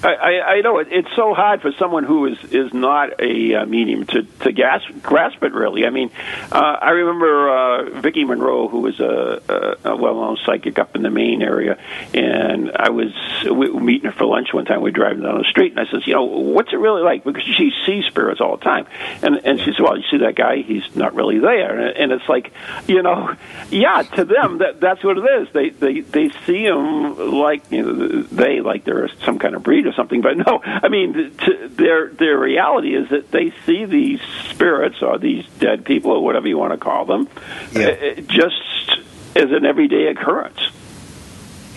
I, 0.02 0.40
I 0.40 0.60
know 0.62 0.78
it, 0.78 0.88
it's 0.90 1.14
so 1.14 1.34
hard 1.34 1.60
for 1.60 1.72
someone 1.72 2.04
who 2.04 2.26
is 2.26 2.38
is 2.52 2.72
not 2.72 3.20
a 3.20 3.54
uh, 3.54 3.66
medium 3.66 4.06
to 4.06 4.22
to 4.22 4.52
grasp, 4.52 4.88
grasp 5.02 5.42
it. 5.42 5.52
Really, 5.52 5.86
I 5.86 5.90
mean, 5.90 6.10
uh, 6.50 6.76
I 6.80 6.90
remember 6.90 7.50
uh, 7.50 8.00
Vicki 8.00 8.24
Monroe, 8.24 8.68
who 8.68 8.80
was 8.80 8.98
a, 9.00 9.42
a, 9.84 9.90
a 9.90 9.96
well-known 9.96 10.38
psychic 10.44 10.78
up 10.78 10.96
in 10.96 11.02
the 11.02 11.10
Maine 11.10 11.42
area, 11.42 11.78
and 12.14 12.70
I 12.74 12.90
was 12.90 13.12
we 13.44 13.70
meeting 13.72 14.10
her 14.10 14.16
for 14.16 14.24
lunch 14.24 14.54
one 14.54 14.64
time. 14.64 14.80
We 14.80 14.90
were 14.90 14.96
driving 14.96 15.22
down 15.22 15.38
the 15.38 15.44
street, 15.44 15.72
and 15.72 15.80
I 15.80 15.90
says, 15.90 16.06
you 16.06 16.14
know, 16.14 16.24
what's 16.24 16.72
it 16.72 16.78
really 16.78 17.02
like? 17.02 17.24
Because 17.24 17.42
she 17.42 17.72
sees 17.84 18.04
spirits 18.06 18.40
all 18.40 18.56
the 18.56 18.64
time, 18.64 18.86
and 19.22 19.36
and 19.44 19.60
she 19.60 19.72
said, 19.72 19.80
well, 19.80 19.96
you 19.96 20.04
see 20.10 20.18
that 20.18 20.34
guy? 20.34 20.62
He's 20.62 20.96
not 20.96 21.14
really 21.14 21.38
there, 21.38 21.78
and, 21.78 22.10
it's 22.10 22.28
like, 22.28 22.52
you 22.88 23.02
know, 23.02 23.34
yeah, 23.70 24.02
to 24.02 24.24
them 24.24 24.58
that 24.58 24.80
that's 24.80 25.04
what 25.04 25.18
it 25.18 25.24
is. 25.42 25.52
They 25.52 25.70
they 25.70 26.00
they 26.00 26.30
see 26.46 26.64
him 26.64 27.32
like 27.32 27.70
you 27.70 27.82
know 27.82 28.22
they 28.22 28.60
like 28.60 28.84
they're 28.84 29.08
some 29.24 29.38
kind 29.38 29.54
of 29.54 29.62
breed 29.62 29.86
or 29.90 29.94
something. 29.94 30.20
But 30.20 30.36
no, 30.36 30.60
I 30.64 30.88
mean, 30.88 31.12
to, 31.12 31.68
their 31.68 32.08
their 32.08 32.38
reality 32.38 32.94
is 32.94 33.10
that 33.10 33.30
they 33.30 33.52
see 33.66 33.84
these 33.84 34.20
spirits 34.48 35.02
or 35.02 35.18
these 35.18 35.46
dead 35.58 35.84
people 35.84 36.12
or 36.12 36.24
whatever 36.24 36.48
you 36.48 36.58
want 36.58 36.72
to 36.72 36.78
call 36.78 37.04
them, 37.04 37.28
yeah. 37.72 37.88
uh, 37.88 38.20
just 38.22 39.00
as 39.36 39.50
an 39.50 39.64
everyday 39.64 40.06
occurrence. 40.06 40.60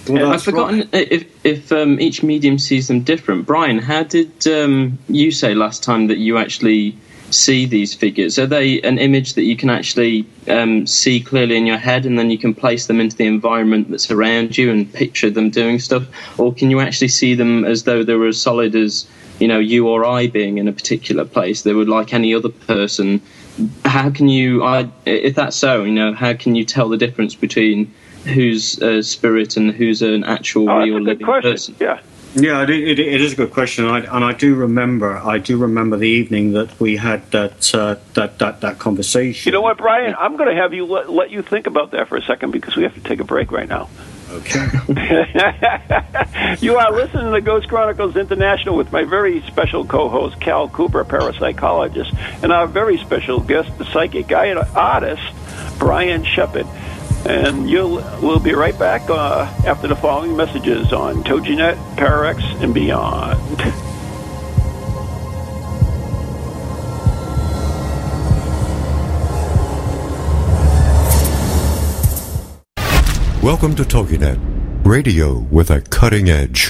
Well, 0.10 0.34
I've 0.34 0.44
forgotten 0.44 0.90
right. 0.92 1.12
if 1.12 1.46
if 1.46 1.72
um, 1.72 2.00
each 2.00 2.24
medium 2.24 2.60
sees 2.60 2.88
them 2.88 3.02
different. 3.02 3.46
Brian, 3.46 3.80
how 3.80 4.04
did 4.04 4.46
um, 4.48 5.00
you 5.08 5.32
say 5.32 5.54
last 5.54 5.84
time 5.84 6.08
that 6.08 6.18
you 6.18 6.38
actually 6.38 6.98
see 7.34 7.66
these 7.66 7.94
figures? 7.94 8.40
Are 8.40 8.46
they 8.46 8.82
an 8.82 8.98
image 8.98 9.34
that 9.34 9.44
you 9.44 9.56
can 9.56 9.70
actually 9.70 10.26
um, 10.48 10.88
see 10.88 11.20
clearly 11.20 11.58
in 11.58 11.66
your 11.66 11.78
head 11.78 12.06
and 12.06 12.18
then 12.18 12.30
you 12.30 12.38
can 12.38 12.54
place 12.54 12.88
them 12.88 13.00
into 13.00 13.18
the 13.18 13.26
environment 13.26 13.90
that's 13.90 14.10
around 14.12 14.58
you 14.58 14.72
and 14.72 14.92
picture 14.94 15.30
them 15.30 15.50
doing 15.50 15.80
stuff? 15.80 16.08
Or 16.40 16.54
can 16.54 16.70
you 16.72 16.80
actually 16.80 17.10
see 17.10 17.36
them 17.36 17.66
as 17.66 17.84
though 17.84 18.04
they 18.04 18.14
were 18.14 18.28
as 18.28 18.42
solid 18.42 18.76
as, 18.76 19.08
you 19.40 19.48
know, 19.48 19.60
you 19.60 19.88
or 19.88 20.06
I 20.06 20.28
being 20.28 20.58
in 20.58 20.68
a 20.68 20.74
particular 20.74 21.26
place? 21.26 21.64
They 21.64 21.74
would 21.74 21.90
like 21.90 22.14
any 22.14 22.34
other 22.34 22.50
person. 22.50 23.22
How 23.86 24.10
can 24.10 24.30
you, 24.30 24.64
I, 24.64 24.90
if 25.06 25.36
that's 25.36 25.56
so, 25.56 25.84
you 25.84 25.94
know, 25.94 26.14
how 26.14 26.34
can 26.34 26.56
you 26.56 26.64
tell 26.64 26.90
the 26.90 26.98
difference 26.98 27.36
between 27.36 27.94
who's 28.24 28.82
a 28.82 29.04
spirit 29.04 29.58
and 29.58 29.72
who's 29.72 30.02
an 30.02 30.24
actual 30.24 30.70
oh, 30.70 30.80
real 30.80 31.02
living 31.02 31.26
question. 31.26 31.52
person? 31.52 31.76
Yeah. 31.80 32.00
Yeah, 32.36 32.64
it, 32.64 32.70
it, 32.70 33.00
it 33.00 33.22
is 33.22 33.34
a 33.34 33.36
good 33.36 33.52
question, 33.52 33.86
and 33.86 33.94
I, 33.94 34.16
and 34.16 34.26
I, 34.26 34.34
do 34.34 34.56
remember. 34.56 35.18
I 35.18 35.38
do 35.38 35.58
remember 35.58 35.98
the 35.98 36.08
evening 36.08 36.54
that 36.54 36.80
we 36.80 36.96
had 36.98 37.30
that 37.32 37.74
uh, 37.76 37.96
that, 38.16 38.40
that 38.40 38.62
that 38.62 38.80
conversation. 38.80 39.50
You 39.50 39.54
know 39.54 39.62
what, 39.62 39.78
Brian? 39.78 40.16
I'm 40.18 40.36
going 40.36 40.50
to 40.50 40.60
have 40.60 40.74
you 40.74 40.86
let, 40.86 41.10
let 41.12 41.30
you 41.30 41.44
think 41.44 41.68
about 41.68 41.92
that 41.92 42.08
for 42.08 42.18
a 42.18 42.24
second 42.24 42.50
because 42.52 42.76
we 42.76 42.84
have 42.84 42.96
to 42.96 43.02
take 43.02 43.20
a 43.20 43.24
break 43.24 43.52
right 43.52 43.70
now. 43.70 43.88
Okay. 44.32 44.66
you 46.60 46.76
are 46.78 46.92
listening 46.92 47.32
to 47.34 47.42
Ghost 47.42 47.68
Chronicles 47.68 48.16
International 48.16 48.76
with 48.76 48.92
my 48.92 49.04
very 49.04 49.44
special 49.44 49.86
co-host 49.86 50.40
Cal 50.40 50.68
Cooper, 50.68 51.06
parapsychologist, 51.06 52.18
and 52.42 52.52
our 52.52 52.66
very 52.66 52.98
special 52.98 53.42
guest, 53.42 53.78
the 53.78 53.86
psychic 53.86 54.32
artist 54.32 55.22
Brian 55.78 56.24
Shepherd. 56.24 56.66
And 57.26 57.70
you'll, 57.70 58.04
we'll 58.22 58.40
be 58.40 58.54
right 58.54 58.78
back 58.78 59.10
uh, 59.10 59.44
after 59.66 59.88
the 59.88 59.96
following 59.96 60.36
messages 60.36 60.92
on 60.92 61.24
TogiNet, 61.24 61.76
ParaX, 61.96 62.42
and 62.62 62.74
beyond. 62.74 63.58
Welcome 73.42 73.76
to 73.76 73.84
TogiNet, 73.84 74.86
radio 74.86 75.40
with 75.40 75.70
a 75.70 75.82
cutting 75.82 76.30
edge. 76.30 76.70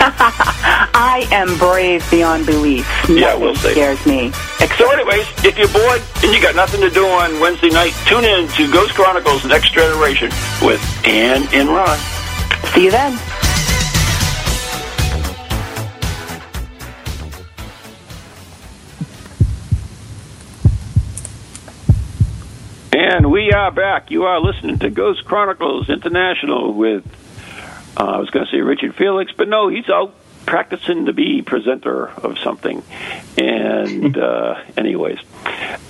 I 0.92 1.26
am 1.30 1.58
brave 1.58 2.08
beyond 2.10 2.46
belief. 2.46 2.86
Yeah, 3.08 3.36
we'll 3.36 3.54
see. 3.54 3.72
scares 3.72 4.04
me. 4.06 4.32
So, 4.78 4.90
anyways, 4.90 5.26
if 5.44 5.58
you're 5.58 5.68
bored 5.68 6.00
and 6.22 6.32
you 6.32 6.40
got 6.40 6.54
nothing 6.54 6.80
to 6.80 6.88
do 6.88 7.06
on 7.06 7.38
Wednesday 7.38 7.68
night, 7.68 7.92
tune 8.06 8.24
in 8.24 8.48
to 8.48 8.72
Ghost 8.72 8.94
Chronicles 8.94 9.44
Next 9.44 9.72
Generation 9.74 10.30
with 10.62 10.80
Ann 11.06 11.46
and 11.52 11.68
Ron. 11.68 11.98
See 12.72 12.84
you 12.84 12.90
then. 12.90 13.18
And 22.92 23.30
we 23.30 23.52
are 23.52 23.70
back. 23.70 24.10
You 24.10 24.24
are 24.24 24.40
listening 24.40 24.78
to 24.78 24.90
Ghost 24.90 25.24
Chronicles 25.24 25.88
International 25.90 26.72
with, 26.72 27.04
uh, 27.96 28.04
I 28.04 28.18
was 28.18 28.30
going 28.30 28.46
to 28.46 28.50
say 28.50 28.60
Richard 28.60 28.94
Felix, 28.94 29.32
but 29.36 29.48
no, 29.48 29.68
he's 29.68 29.88
out 29.88 30.14
practicing 30.46 31.06
to 31.06 31.12
be 31.12 31.42
presenter 31.42 32.08
of 32.08 32.38
something. 32.38 32.82
And, 33.36 34.16
uh, 34.18 34.62
anyways, 34.76 35.18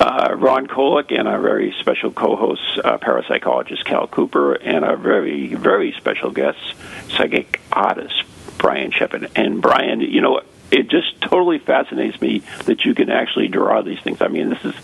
uh, 0.00 0.34
Ron 0.36 0.66
Kolek 0.66 1.18
and 1.18 1.28
our 1.28 1.40
very 1.40 1.74
special 1.80 2.10
co 2.10 2.36
host, 2.36 2.62
uh, 2.82 2.98
parapsychologist 2.98 3.84
Cal 3.84 4.06
Cooper, 4.06 4.54
and 4.54 4.84
our 4.84 4.96
very, 4.96 5.54
very 5.54 5.92
special 5.92 6.30
guest, 6.30 6.58
psychic 7.08 7.60
artist 7.72 8.24
Brian 8.58 8.90
Shepard. 8.90 9.30
And 9.36 9.62
Brian, 9.62 10.00
you 10.00 10.20
know, 10.20 10.42
it 10.70 10.88
just 10.88 11.20
totally 11.20 11.58
fascinates 11.58 12.20
me 12.20 12.42
that 12.66 12.84
you 12.84 12.94
can 12.94 13.10
actually 13.10 13.48
draw 13.48 13.82
these 13.82 14.00
things. 14.00 14.22
I 14.22 14.28
mean, 14.28 14.50
this 14.50 14.64
is, 14.64 14.74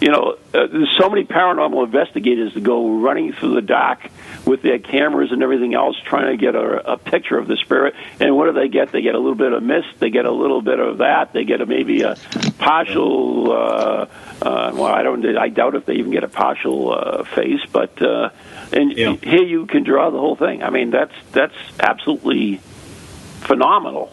you 0.00 0.10
know, 0.10 0.36
uh, 0.54 0.66
there's 0.66 0.96
so 0.98 1.08
many 1.08 1.24
paranormal 1.24 1.84
investigators 1.84 2.54
that 2.54 2.62
go 2.62 2.98
running 3.00 3.32
through 3.32 3.54
the 3.56 3.62
dark 3.62 4.00
with 4.46 4.62
their 4.62 4.78
cameras 4.78 5.32
and 5.32 5.42
everything 5.42 5.74
else, 5.74 5.96
trying 6.04 6.30
to 6.30 6.36
get 6.36 6.54
a, 6.54 6.92
a 6.92 6.96
picture 6.96 7.38
of 7.38 7.48
the 7.48 7.56
spirit. 7.56 7.94
And 8.20 8.36
what 8.36 8.46
do 8.46 8.52
they 8.52 8.68
get? 8.68 8.92
They 8.92 9.02
get 9.02 9.14
a 9.14 9.18
little 9.18 9.34
bit 9.34 9.52
of 9.52 9.62
mist. 9.62 9.88
They 9.98 10.10
get 10.10 10.26
a 10.26 10.30
little 10.30 10.62
bit 10.62 10.78
of 10.78 10.98
that. 10.98 11.32
They 11.32 11.44
get 11.44 11.60
a, 11.60 11.66
maybe 11.66 12.02
a 12.02 12.16
partial. 12.58 13.50
Uh, 13.52 14.06
uh, 14.42 14.72
well, 14.74 14.86
I 14.86 15.02
don't. 15.02 15.24
I 15.36 15.48
doubt 15.48 15.74
if 15.74 15.86
they 15.86 15.94
even 15.94 16.10
get 16.12 16.24
a 16.24 16.28
partial 16.28 16.92
uh, 16.92 17.24
face, 17.24 17.60
but 17.72 18.00
uh, 18.02 18.30
and 18.72 18.96
Yeah. 18.96 19.14
here 19.16 19.42
you 19.42 19.66
can 19.66 19.82
draw 19.84 20.10
the 20.10 20.18
whole 20.18 20.36
thing. 20.36 20.62
I 20.62 20.70
mean, 20.70 20.90
that's 20.90 21.14
that's 21.32 21.54
absolutely 21.80 22.60
phenomenal. 23.40 24.12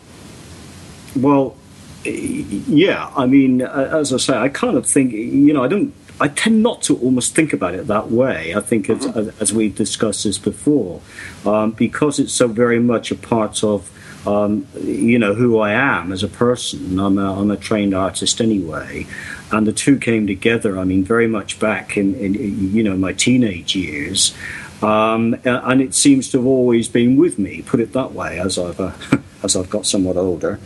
Well, 1.22 1.56
yeah. 2.04 3.12
I 3.16 3.26
mean, 3.26 3.62
uh, 3.62 3.90
as 3.94 4.14
I 4.14 4.18
say, 4.18 4.38
I 4.38 4.50
kind 4.50 4.78
of 4.78 4.86
think 4.86 5.12
you 5.12 5.54
know, 5.54 5.64
I 5.64 5.68
don't. 5.68 5.94
I 6.22 6.28
tend 6.28 6.62
not 6.62 6.82
to 6.84 6.98
almost 6.98 7.34
think 7.34 7.54
about 7.54 7.76
it 7.76 7.88
that 7.88 8.12
way. 8.12 8.54
I 8.54 8.60
think, 8.60 8.90
it's, 8.90 9.06
as, 9.06 9.30
as 9.40 9.54
we 9.54 9.70
discussed 9.70 10.26
this 10.26 10.38
before, 10.38 11.00
um, 11.46 11.72
because 11.72 12.20
it's 12.20 12.34
so 12.34 12.50
very 12.50 12.80
much 12.80 13.10
a 13.10 13.16
part 13.16 13.64
of 13.64 13.90
um, 14.28 14.68
you 14.76 15.18
know 15.18 15.34
who 15.34 15.60
I 15.60 15.72
am 15.72 16.12
as 16.12 16.24
a 16.24 16.28
person. 16.28 17.00
I'm 17.00 17.18
a, 17.18 17.40
I'm 17.40 17.52
a 17.52 17.58
trained 17.58 17.94
artist 17.94 18.42
anyway, 18.42 19.08
and 19.52 19.66
the 19.66 19.74
two 19.74 19.98
came 19.98 20.28
together. 20.28 20.78
I 20.78 20.84
mean, 20.84 21.04
very 21.04 21.28
much 21.28 21.60
back 21.60 21.98
in, 21.98 22.16
in 22.16 22.34
you 22.74 22.84
know 22.84 22.98
my 22.98 23.14
teenage 23.14 23.76
years. 23.76 24.34
Um, 24.82 25.36
and 25.44 25.82
it 25.82 25.94
seems 25.94 26.30
to 26.30 26.38
have 26.38 26.48
always 26.48 26.88
been 26.88 27.18
with 27.18 27.38
me. 27.38 27.62
Put 27.64 27.82
it 27.82 27.92
that 27.94 28.14
way, 28.14 28.40
as 28.40 28.58
I've 28.58 28.80
uh, 28.80 28.92
as 29.44 29.56
I've 29.56 29.70
got 29.70 29.86
somewhat 29.86 30.18
older. 30.18 30.60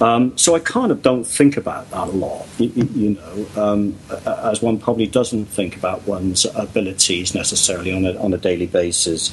Um, 0.00 0.36
so 0.38 0.54
I 0.54 0.60
kind 0.60 0.90
of 0.90 1.02
don't 1.02 1.24
think 1.24 1.56
about 1.58 1.90
that 1.90 2.08
a 2.08 2.10
lot, 2.10 2.46
you, 2.58 2.68
you 2.94 3.10
know, 3.10 3.62
um, 3.62 3.98
as 4.24 4.62
one 4.62 4.78
probably 4.78 5.06
doesn't 5.06 5.46
think 5.46 5.76
about 5.76 6.06
one's 6.06 6.46
abilities 6.54 7.34
necessarily 7.34 7.92
on 7.92 8.06
a, 8.06 8.18
on 8.18 8.32
a 8.32 8.38
daily 8.38 8.66
basis. 8.66 9.30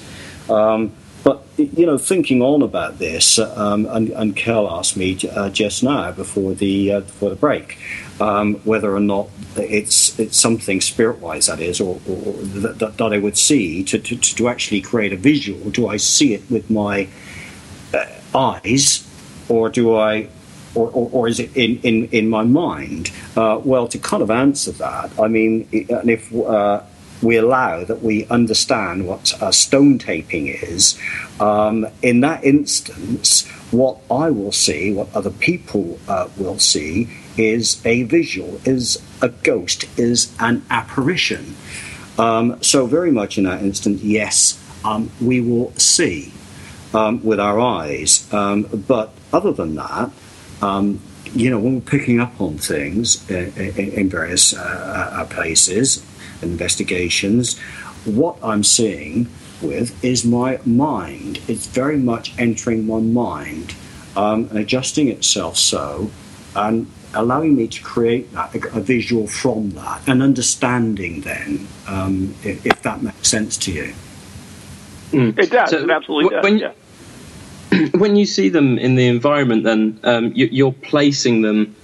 Um, 0.49 0.91
but 1.23 1.43
you 1.57 1.85
know, 1.85 1.97
thinking 1.97 2.41
on 2.41 2.61
about 2.61 2.99
this, 2.99 3.39
um, 3.39 3.85
and, 3.87 4.09
and 4.09 4.35
Kel 4.35 4.69
asked 4.69 4.95
me 4.95 5.17
uh, 5.31 5.49
just 5.49 5.83
now 5.83 6.11
before 6.11 6.53
the 6.53 6.91
uh, 6.91 6.99
before 7.01 7.29
the 7.29 7.35
break 7.35 7.77
um, 8.19 8.55
whether 8.63 8.95
or 8.95 8.99
not 8.99 9.29
it's 9.55 10.17
it's 10.19 10.37
something 10.37 10.81
spirit-wise 10.81 11.47
that 11.47 11.59
is, 11.59 11.81
or, 11.81 11.99
or 12.07 12.33
that, 12.33 12.79
that, 12.79 12.97
that 12.97 13.13
I 13.13 13.17
would 13.17 13.37
see 13.37 13.83
to, 13.85 13.99
to 13.99 14.15
to 14.15 14.47
actually 14.47 14.81
create 14.81 15.13
a 15.13 15.17
visual. 15.17 15.69
Do 15.69 15.87
I 15.87 15.97
see 15.97 16.33
it 16.33 16.49
with 16.49 16.69
my 16.69 17.07
uh, 17.93 18.05
eyes, 18.35 19.07
or 19.49 19.69
do 19.69 19.95
I, 19.95 20.29
or, 20.77 20.89
or, 20.91 21.09
or 21.11 21.27
is 21.27 21.39
it 21.39 21.55
in, 21.57 21.79
in, 21.81 22.05
in 22.09 22.29
my 22.29 22.43
mind? 22.43 23.11
Uh, 23.35 23.59
well, 23.63 23.87
to 23.87 23.97
kind 23.97 24.21
of 24.21 24.29
answer 24.29 24.71
that, 24.73 25.11
I 25.19 25.27
mean, 25.27 25.67
and 25.89 26.09
if 26.09 26.33
uh, 26.33 26.81
we 27.21 27.37
allow 27.37 27.83
that 27.83 28.03
we 28.03 28.25
understand 28.27 29.07
what 29.07 29.33
uh, 29.41 29.51
stone 29.51 29.97
taping 29.97 30.47
is, 30.47 30.99
um, 31.39 31.87
in 32.01 32.21
that 32.21 32.43
instance, 32.43 33.47
what 33.71 33.97
I 34.09 34.29
will 34.29 34.51
see, 34.51 34.93
what 34.93 35.13
other 35.15 35.31
people 35.31 35.99
uh, 36.07 36.29
will 36.37 36.59
see, 36.59 37.09
is 37.37 37.83
a 37.85 38.03
visual, 38.03 38.61
is 38.65 39.01
a 39.21 39.29
ghost, 39.29 39.85
is 39.97 40.33
an 40.39 40.63
apparition. 40.69 41.55
Um, 42.17 42.61
so, 42.63 42.85
very 42.87 43.11
much 43.11 43.37
in 43.37 43.43
that 43.43 43.61
instance, 43.61 44.01
yes, 44.01 44.63
um, 44.83 45.11
we 45.21 45.41
will 45.41 45.71
see 45.73 46.33
um, 46.93 47.23
with 47.23 47.39
our 47.39 47.59
eyes. 47.59 48.31
Um, 48.33 48.63
but 48.87 49.13
other 49.31 49.51
than 49.51 49.75
that, 49.75 50.11
um, 50.61 50.99
you 51.33 51.49
know, 51.49 51.59
when 51.59 51.75
we're 51.75 51.81
picking 51.81 52.19
up 52.19 52.39
on 52.39 52.57
things 52.57 53.29
in, 53.29 53.51
in, 53.57 53.91
in 53.91 54.09
various 54.09 54.53
uh, 54.53 54.59
uh, 55.19 55.25
places, 55.25 56.03
investigations, 56.41 57.59
what 58.05 58.37
I'm 58.41 58.63
seeing 58.63 59.27
with 59.61 60.03
is 60.03 60.23
my 60.23 60.59
mind. 60.65 61.39
It's 61.47 61.67
very 61.67 61.97
much 61.97 62.33
entering 62.39 62.87
my 62.87 62.99
mind 62.99 63.75
um, 64.15 64.47
and 64.49 64.59
adjusting 64.59 65.09
itself 65.09 65.57
so, 65.57 66.09
and 66.55 66.87
allowing 67.13 67.55
me 67.55 67.67
to 67.67 67.81
create 67.83 68.31
that, 68.33 68.53
a, 68.55 68.77
a 68.77 68.81
visual 68.81 69.27
from 69.27 69.71
that, 69.71 70.07
and 70.07 70.21
understanding 70.21 71.21
then, 71.21 71.67
um, 71.87 72.33
if, 72.43 72.65
if 72.65 72.81
that 72.83 73.01
makes 73.01 73.27
sense 73.27 73.57
to 73.57 73.71
you. 73.71 73.93
It 75.11 75.49
does. 75.51 75.69
So 75.69 75.79
it 75.79 75.89
absolutely 75.89 76.29
wh- 76.29 76.31
does. 76.31 76.43
when- 76.43 76.57
yeah. 76.59 76.71
when 77.91 78.15
you 78.15 78.25
see 78.25 78.49
them 78.49 78.77
in 78.77 78.95
the 78.95 79.07
environment, 79.07 79.63
then 79.63 79.99
um, 80.03 80.31
you, 80.33 80.47
you're 80.51 80.71
placing 80.71 81.41
them 81.41 81.75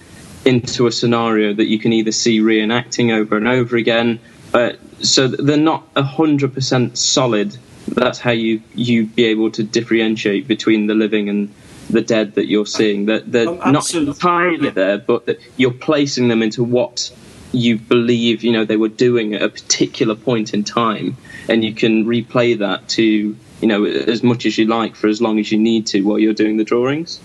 into 0.46 0.88
a 0.88 0.92
scenario 0.92 1.54
that 1.54 1.66
you 1.66 1.80
can 1.80 1.94
either 1.94 2.12
see 2.12 2.40
reenacting 2.40 3.14
over 3.14 3.38
and 3.38 3.48
over 3.48 3.78
again. 3.78 4.20
Uh, 4.54 4.74
so 5.02 5.28
they're 5.28 5.58
not 5.58 5.84
hundred 5.98 6.54
percent 6.54 6.98
solid. 6.98 7.58
That's 7.88 8.20
how 8.20 8.32
you 8.32 8.62
you 8.74 9.08
be 9.08 9.26
able 9.26 9.52
to 9.52 9.64
differentiate 9.64 10.48
between 10.48 10.88
the 10.88 10.94
living 10.94 11.30
and 11.30 11.54
the 11.90 12.02
dead 12.02 12.36
that 12.36 12.48
you're 12.48 12.66
seeing. 12.66 13.06
That 13.06 13.32
they're 13.32 13.50
Oh, 13.50 13.72
not 13.72 13.94
entirely 13.94 14.70
there, 14.70 14.98
but 14.98 15.26
that 15.26 15.40
you're 15.58 15.72
placing 15.72 16.28
them 16.28 16.42
into 16.42 16.64
what 16.64 17.12
you 17.52 17.78
believe 17.78 18.44
you 18.44 18.52
know 18.52 18.66
they 18.66 18.78
were 18.78 18.88
doing 18.90 19.36
at 19.36 19.42
a 19.42 19.50
particular 19.50 20.16
point 20.16 20.54
in 20.54 20.64
time, 20.64 21.18
and 21.50 21.64
you 21.64 21.74
can 21.74 22.06
replay 22.06 22.58
that 22.58 22.88
to 22.90 23.36
you 23.64 23.70
know 23.72 23.86
as 23.86 24.22
much 24.24 24.46
as 24.46 24.58
you 24.58 24.66
like 24.66 24.94
for 25.00 25.08
as 25.08 25.22
long 25.22 25.40
as 25.40 25.50
you 25.52 25.58
need 25.58 25.84
to 25.88 26.02
while 26.02 26.20
you're 26.20 26.34
doing 26.44 26.58
the 26.58 26.66
drawings. 26.66 27.20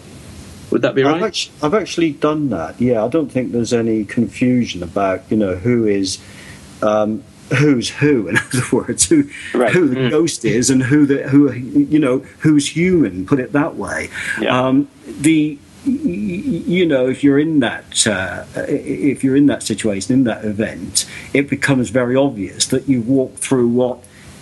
Would 0.70 0.82
that 0.82 0.94
be 0.94 1.02
I've, 1.02 1.14
right? 1.14 1.22
actually, 1.24 1.54
I've 1.62 1.74
actually 1.74 2.12
done 2.12 2.50
that. 2.50 2.80
Yeah, 2.80 3.04
I 3.04 3.08
don't 3.08 3.30
think 3.32 3.50
there's 3.52 3.72
any 3.72 4.04
confusion 4.04 4.82
about 4.84 5.22
you 5.30 5.36
know 5.36 5.56
who 5.56 5.86
is 5.86 6.18
um, 6.80 7.24
who's 7.58 7.88
who. 7.90 8.28
In 8.30 8.36
other 8.36 8.62
words, 8.70 9.08
who 9.08 9.28
Right. 9.52 9.72
who 9.72 9.88
the 9.88 10.10
ghost 10.10 10.44
is 10.44 10.70
and 10.70 10.80
who 10.82 11.06
the 11.06 11.28
who 11.28 11.50
you 11.52 11.98
know 11.98 12.18
who's 12.44 12.68
human. 12.68 13.26
Put 13.26 13.40
it 13.40 13.50
that 13.52 13.74
way. 13.74 14.10
Yeah. 14.40 14.56
Um, 14.66 14.88
the 15.06 15.58
you 15.84 16.84
know 16.86 17.08
if 17.08 17.24
you're 17.24 17.38
in 17.38 17.60
that 17.60 18.06
uh, 18.06 18.44
if 18.68 19.24
you're 19.24 19.36
in 19.36 19.46
that 19.46 19.62
situation 19.64 20.12
in 20.12 20.24
that 20.24 20.44
event, 20.44 21.06
it 21.34 21.48
becomes 21.50 21.88
very 21.90 22.14
obvious 22.14 22.66
that 22.66 22.88
you 22.88 23.00
walk 23.00 23.36
through 23.36 23.68
what 23.68 23.98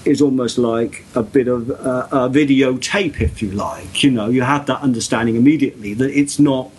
is 0.06 0.22
almost 0.22 0.58
like 0.58 1.04
a 1.14 1.22
bit 1.22 1.48
of 1.48 1.70
uh, 1.70 2.08
a 2.10 2.30
videotape, 2.30 3.20
if 3.20 3.42
you 3.42 3.50
like. 3.50 4.02
You 4.02 4.10
know, 4.10 4.28
you 4.28 4.42
have 4.42 4.66
that 4.66 4.80
understanding 4.80 5.36
immediately 5.36 5.94
that 5.94 6.10
it's 6.10 6.38
not. 6.38 6.70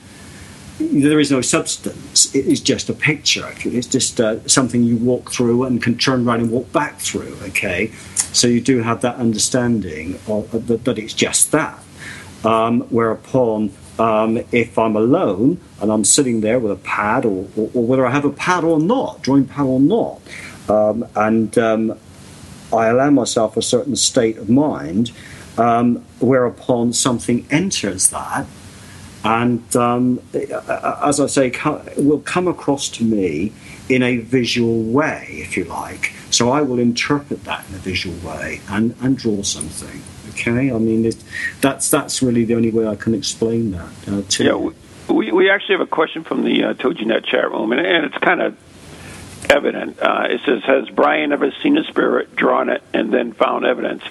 There 0.80 1.20
is 1.20 1.32
no 1.32 1.42
substance. 1.42 2.34
It 2.36 2.46
is 2.46 2.62
just 2.62 2.88
a 2.88 2.94
picture. 2.94 3.52
It's 3.66 3.88
just 3.88 4.22
uh, 4.22 4.48
something 4.48 4.84
you 4.84 4.98
walk 4.98 5.32
through 5.32 5.64
and 5.64 5.82
can 5.82 5.98
turn 5.98 6.28
around 6.28 6.42
and 6.42 6.52
walk 6.52 6.72
back 6.72 7.00
through. 7.00 7.36
Okay, 7.48 7.92
so 8.16 8.48
you 8.48 8.62
do 8.62 8.82
have 8.82 9.02
that 9.02 9.16
understanding 9.16 10.20
of, 10.28 10.52
that, 10.68 10.86
that 10.86 11.00
it's 11.00 11.14
just 11.14 11.52
that. 11.52 11.84
Um, 12.46 12.82
whereupon 12.82 13.74
um, 14.00 14.38
if 14.52 14.78
I'm 14.78 14.96
alone 14.96 15.60
and 15.82 15.92
I'm 15.92 16.04
sitting 16.04 16.42
there 16.42 16.60
with 16.60 16.72
a 16.72 16.76
pad, 16.76 17.26
or, 17.26 17.48
or, 17.58 17.72
or, 17.74 17.86
whether 17.86 18.06
I 18.06 18.12
have 18.12 18.26
a 18.26 18.32
pad 18.32 18.64
or 18.64 18.80
not, 18.80 19.24
drawing 19.24 19.46
pad 19.46 19.66
or 19.66 19.80
not, 19.80 20.22
um, 20.70 21.06
and 21.16 21.58
um, 21.58 22.00
I 22.74 22.88
allow 22.88 23.10
myself 23.10 23.58
a 23.58 23.62
certain 23.62 23.96
state 23.96 24.38
of 24.38 24.50
mind, 24.50 25.12
um, 25.58 26.04
whereupon 26.20 26.94
something 26.94 27.48
enters 27.50 28.10
that, 28.10 28.46
and 29.24 29.76
um, 29.76 30.22
as 30.34 31.20
I 31.20 31.28
say, 31.28 31.52
will 31.98 32.22
come 32.22 32.48
across 32.48 32.90
to 32.90 33.04
me 33.04 33.52
in 33.90 34.04
a 34.04 34.18
visual 34.18 34.84
way, 34.84 35.28
if 35.32 35.58
you 35.58 35.64
like. 35.66 36.14
So 36.30 36.52
I 36.52 36.62
will 36.62 36.80
interpret 36.80 37.44
that 37.46 37.68
in 37.70 37.76
a 37.76 37.80
visual 37.80 38.16
way 38.28 38.62
and, 38.70 38.96
and 39.02 39.18
draw 39.18 39.42
something. 39.42 40.02
Okay, 40.32 40.72
I 40.72 40.78
mean 40.78 41.12
that's 41.62 41.90
that's 41.90 42.22
really 42.22 42.46
the 42.46 42.54
only 42.54 42.70
way 42.70 42.88
I 42.88 42.96
can 42.96 43.16
explain 43.16 43.72
that. 43.72 43.90
Uh, 44.08 44.22
to 44.30 44.44
yeah, 44.44 45.14
we, 45.14 45.32
we 45.32 45.50
actually 45.50 45.76
have 45.76 45.88
a 45.88 45.90
question 45.90 46.24
from 46.24 46.44
the 46.44 46.64
uh, 46.64 46.74
TogiNet 46.76 47.26
chat 47.26 47.50
room, 47.52 47.72
and, 47.72 47.82
and 47.82 48.06
it's 48.06 48.18
kind 48.20 48.42
of 48.42 48.56
evident. 49.50 50.00
Uh, 50.00 50.28
it 50.30 50.42
says, 50.46 50.64
"Has 50.64 50.90
Brian 50.90 51.32
ever 51.32 51.52
seen 51.64 51.78
a 51.78 51.84
spirit, 51.86 52.36
drawn 52.36 52.70
it, 52.70 52.82
and 52.94 53.14
then 53.14 53.34
found 53.34 53.66
evidence?" 53.66 54.04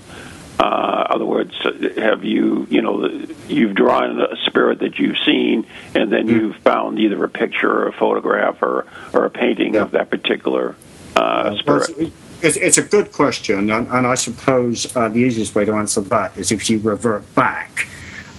Uh, 0.59 1.07
other 1.11 1.27
words, 1.27 1.55
have 1.97 2.25
you, 2.25 2.67
you 2.71 2.81
know, 2.81 3.07
you've 3.47 3.75
drawn 3.75 4.21
a 4.21 4.37
spirit 4.47 4.79
that 4.79 4.99
you've 4.99 5.19
seen, 5.19 5.67
and 5.95 6.11
then 6.11 6.27
mm. 6.27 6.31
you've 6.31 6.57
found 6.57 6.99
either 6.99 7.23
a 7.23 7.29
picture 7.29 7.71
or 7.71 7.89
a 7.89 7.93
photograph 7.93 8.63
or, 8.63 8.87
or 9.13 9.27
a 9.27 9.31
painting 9.31 9.75
yeah. 9.75 9.83
of 9.83 9.91
that 9.91 10.09
particular 10.09 10.75
uh, 11.15 11.55
spirit? 11.57 12.13
It's, 12.43 12.57
it's, 12.57 12.79
a 12.79 12.83
good 12.83 13.13
question, 13.13 13.71
and, 13.71 13.87
and 13.89 14.07
I 14.07 14.15
suppose 14.15 14.95
uh, 14.97 15.09
the 15.09 15.19
easiest 15.19 15.55
way 15.55 15.67
to 15.67 15.73
answer 15.73 16.01
that 16.03 16.37
is 16.37 16.53
if 16.53 16.71
you 16.71 16.79
revert 16.79 17.35
back 17.35 17.87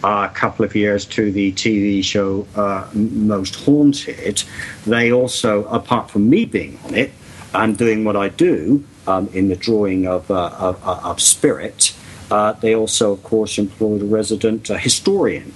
a 0.04 0.30
couple 0.34 0.64
of 0.64 0.76
years 0.76 1.06
to 1.06 1.32
the 1.32 1.52
TV 1.54 2.04
show 2.04 2.48
uh, 2.56 2.88
Most 2.94 3.56
Haunted. 3.56 4.44
They 4.86 5.12
also, 5.12 5.66
apart 5.66 6.12
from 6.12 6.30
me 6.30 6.46
being 6.46 6.80
on 6.86 6.96
it 6.96 7.12
and 7.54 7.78
doing 7.78 8.04
what 8.04 8.16
I 8.16 8.30
do 8.30 8.84
um, 9.08 9.30
in 9.34 9.48
the 9.48 9.56
drawing 9.56 10.08
of, 10.08 10.30
uh, 10.30 10.52
of, 10.58 10.84
of 10.84 11.22
spirit, 11.22 11.96
uh, 12.30 12.54
they 12.54 12.76
also, 12.76 13.14
of 13.14 13.24
course, 13.24 13.58
employed 13.58 14.02
a 14.02 14.06
resident 14.06 14.68
historian. 14.68 15.54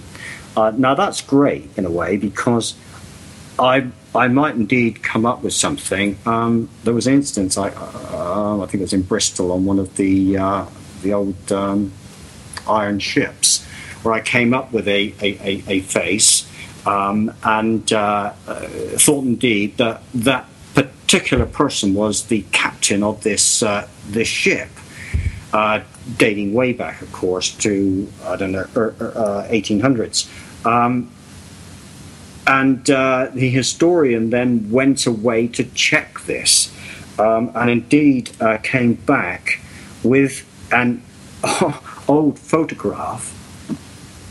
Uh, 0.55 0.71
now, 0.75 0.95
that's 0.95 1.21
great 1.21 1.69
in 1.77 1.85
a 1.85 1.91
way 1.91 2.17
because 2.17 2.75
I, 3.59 3.87
I 4.15 4.27
might 4.27 4.55
indeed 4.55 5.03
come 5.03 5.25
up 5.25 5.43
with 5.43 5.53
something. 5.53 6.17
Um, 6.25 6.69
there 6.83 6.93
was 6.93 7.07
an 7.07 7.13
instance, 7.13 7.57
I, 7.57 7.69
uh, 7.69 8.61
I 8.61 8.65
think 8.65 8.75
it 8.75 8.81
was 8.81 8.93
in 8.93 9.03
Bristol 9.03 9.51
on 9.51 9.65
one 9.65 9.79
of 9.79 9.95
the, 9.97 10.37
uh, 10.37 10.65
the 11.03 11.13
old 11.13 11.51
um, 11.51 11.93
iron 12.67 12.99
ships, 12.99 13.65
where 14.03 14.13
I 14.13 14.21
came 14.21 14.53
up 14.53 14.71
with 14.71 14.87
a, 14.87 15.13
a, 15.21 15.63
a, 15.67 15.79
face 15.81 16.49
um, 16.85 17.33
and 17.43 17.91
uh, 17.93 18.31
thought 18.97 19.23
indeed 19.23 19.77
that 19.77 20.01
that 20.13 20.47
particular 20.73 21.45
person 21.45 21.93
was 21.93 22.25
the 22.27 22.43
captain 22.51 23.03
of 23.03 23.21
this, 23.21 23.63
this 24.07 24.27
ship. 24.27 24.69
Uh, 25.53 25.81
dating 26.17 26.53
way 26.53 26.71
back, 26.71 27.01
of 27.01 27.11
course, 27.11 27.51
to 27.57 28.11
I 28.23 28.35
don't 28.37 28.53
know, 28.53 28.67
er, 28.75 28.95
er, 28.99 29.13
uh, 29.15 29.47
1800s. 29.49 30.29
Um, 30.65 31.11
and 32.47 32.89
uh, 32.89 33.29
the 33.33 33.49
historian 33.49 34.29
then 34.29 34.71
went 34.71 35.05
away 35.05 35.47
to 35.49 35.63
check 35.63 36.21
this, 36.21 36.73
um, 37.19 37.51
and 37.53 37.69
indeed 37.69 38.31
uh, 38.41 38.57
came 38.57 38.93
back 38.93 39.59
with 40.03 40.47
an 40.71 41.03
old 42.07 42.39
photograph, 42.39 43.37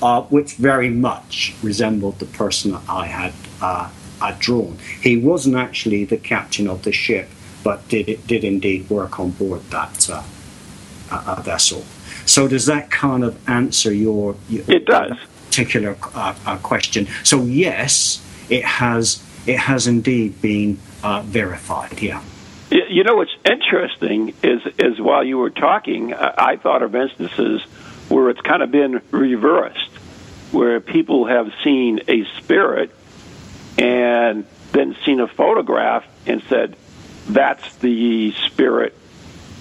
uh, 0.03 0.22
which 0.22 0.55
very 0.55 0.90
much 0.90 1.55
resembled 1.62 2.18
the 2.18 2.26
person 2.26 2.76
I 2.88 3.07
had 3.07 3.32
uh, 3.61 3.90
drawn. 4.38 4.78
He 5.03 5.16
wasn't 5.16 5.57
actually 5.57 6.05
the 6.05 6.16
captain 6.16 6.68
of 6.68 6.82
the 6.82 6.92
ship, 6.92 7.28
but 7.62 7.88
did 7.88 8.26
did 8.26 8.44
indeed 8.44 8.88
work 8.90 9.18
on 9.18 9.30
board 9.30 9.62
that 9.70 10.09
uh, 10.11 11.42
vessel. 11.42 11.84
So 12.26 12.48
does 12.48 12.66
that 12.66 12.90
kind 12.90 13.24
of 13.24 13.48
answer 13.48 13.92
your, 13.92 14.36
your 14.48 14.64
it 14.68 14.86
does 14.86 15.18
particular 15.46 15.96
uh, 16.14 16.34
uh, 16.46 16.59
question? 16.59 17.09
So 17.24 17.44
yes, 17.44 18.24
it 18.48 18.64
has 18.64 19.22
it 19.46 19.59
has 19.59 19.86
indeed 19.86 20.40
been 20.40 20.78
uh, 21.03 21.22
verified. 21.22 22.01
Yeah. 22.01 22.22
You 22.70 23.03
know 23.03 23.16
what's 23.16 23.34
interesting 23.44 24.32
is 24.42 24.62
is 24.78 25.01
while 25.01 25.24
you 25.24 25.38
were 25.38 25.51
talking, 25.51 26.14
I 26.14 26.57
thought 26.57 26.82
of 26.82 26.94
instances 26.94 27.62
where 28.11 28.28
it's 28.30 28.40
kind 28.40 28.62
of 28.62 28.70
been 28.70 29.00
reversed, 29.11 29.90
where 30.52 30.80
people 30.80 31.26
have 31.26 31.52
seen 31.64 32.00
a 32.08 32.24
spirit 32.38 32.94
and 33.78 34.44
then 34.72 34.96
seen 35.04 35.20
a 35.20 35.28
photograph 35.28 36.04
and 36.26 36.42
said, 36.48 36.76
"That's 37.28 37.76
the 37.76 38.32
spirit 38.46 38.94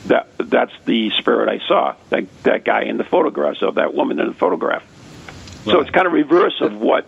that 0.08 0.28
that's 0.38 0.74
the 0.86 1.12
spirit 1.12 1.50
I 1.50 1.66
saw. 1.68 1.96
That 2.10 2.26
that 2.44 2.66
guy 2.66 2.84
in 2.84 2.98
the 2.98 3.04
photograph, 3.04 3.58
so 3.58 3.72
that 3.72 3.94
woman 3.94 4.20
in 4.20 4.28
the 4.28 4.34
photograph. 4.34 4.84
Right. 5.66 5.74
So 5.74 5.82
it's 5.82 5.92
kind 5.92 6.08
of 6.08 6.14
reverse 6.14 6.60
of 6.62 6.80
what. 6.80 7.06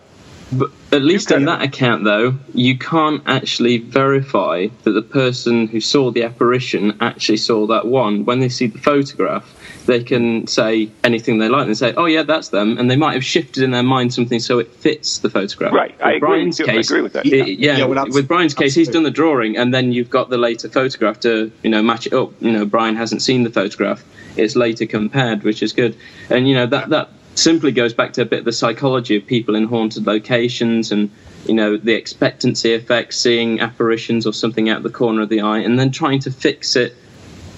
But 0.52 0.70
at 0.92 1.02
least 1.02 1.30
in 1.30 1.46
that 1.46 1.62
account, 1.62 2.04
though, 2.04 2.34
you 2.52 2.78
can't 2.78 3.22
actually 3.26 3.78
verify 3.78 4.68
that 4.82 4.90
the 4.90 5.02
person 5.02 5.66
who 5.66 5.80
saw 5.80 6.10
the 6.10 6.24
apparition 6.24 6.96
actually 7.00 7.38
saw 7.38 7.66
that 7.68 7.86
one. 7.86 8.26
When 8.26 8.40
they 8.40 8.50
see 8.50 8.66
the 8.66 8.78
photograph, 8.78 9.48
they 9.86 10.04
can 10.04 10.46
say 10.46 10.90
anything 11.02 11.38
they 11.38 11.48
like 11.48 11.66
and 11.66 11.76
say, 11.76 11.94
"Oh 11.94 12.04
yeah, 12.04 12.22
that's 12.22 12.50
them," 12.50 12.76
and 12.78 12.90
they 12.90 12.96
might 12.96 13.14
have 13.14 13.24
shifted 13.24 13.62
in 13.62 13.70
their 13.70 13.82
mind 13.82 14.12
something 14.12 14.40
so 14.40 14.58
it 14.58 14.70
fits 14.70 15.18
the 15.18 15.30
photograph. 15.30 15.72
Right, 15.72 15.94
I 16.02 16.12
agree. 16.12 16.28
Brian's 16.28 16.58
case, 16.58 16.68
I 16.68 16.94
agree 16.94 17.02
with 17.02 17.14
that. 17.14 17.26
Yeah, 17.26 17.44
yeah, 17.44 17.78
yeah 17.78 17.84
well, 17.86 18.06
with 18.08 18.28
Brian's 18.28 18.54
case, 18.54 18.74
he's 18.74 18.88
done 18.88 19.02
the 19.02 19.10
drawing, 19.10 19.56
and 19.56 19.72
then 19.72 19.92
you've 19.92 20.10
got 20.10 20.28
the 20.28 20.38
later 20.38 20.68
photograph 20.68 21.20
to 21.20 21.50
you 21.62 21.70
know 21.70 21.82
match 21.82 22.06
it 22.06 22.12
up. 22.12 22.32
You 22.40 22.52
know, 22.52 22.66
Brian 22.66 22.96
hasn't 22.96 23.22
seen 23.22 23.42
the 23.42 23.50
photograph; 23.50 24.04
it's 24.36 24.54
later 24.54 24.84
compared, 24.84 25.44
which 25.44 25.62
is 25.62 25.72
good. 25.72 25.96
And 26.28 26.46
you 26.46 26.54
know 26.54 26.66
that 26.66 26.90
that 26.90 27.08
simply 27.34 27.72
goes 27.72 27.94
back 27.94 28.12
to 28.14 28.22
a 28.22 28.24
bit 28.24 28.40
of 28.40 28.44
the 28.44 28.52
psychology 28.52 29.16
of 29.16 29.26
people 29.26 29.54
in 29.54 29.64
haunted 29.64 30.06
locations 30.06 30.92
and 30.92 31.10
you 31.46 31.54
know 31.54 31.76
the 31.76 31.94
expectancy 31.94 32.74
effect 32.74 33.14
seeing 33.14 33.60
apparitions 33.60 34.26
or 34.26 34.32
something 34.32 34.68
out 34.68 34.82
the 34.82 34.90
corner 34.90 35.22
of 35.22 35.28
the 35.28 35.40
eye 35.40 35.58
and 35.58 35.78
then 35.78 35.90
trying 35.90 36.20
to 36.20 36.30
fix 36.30 36.76
it 36.76 36.94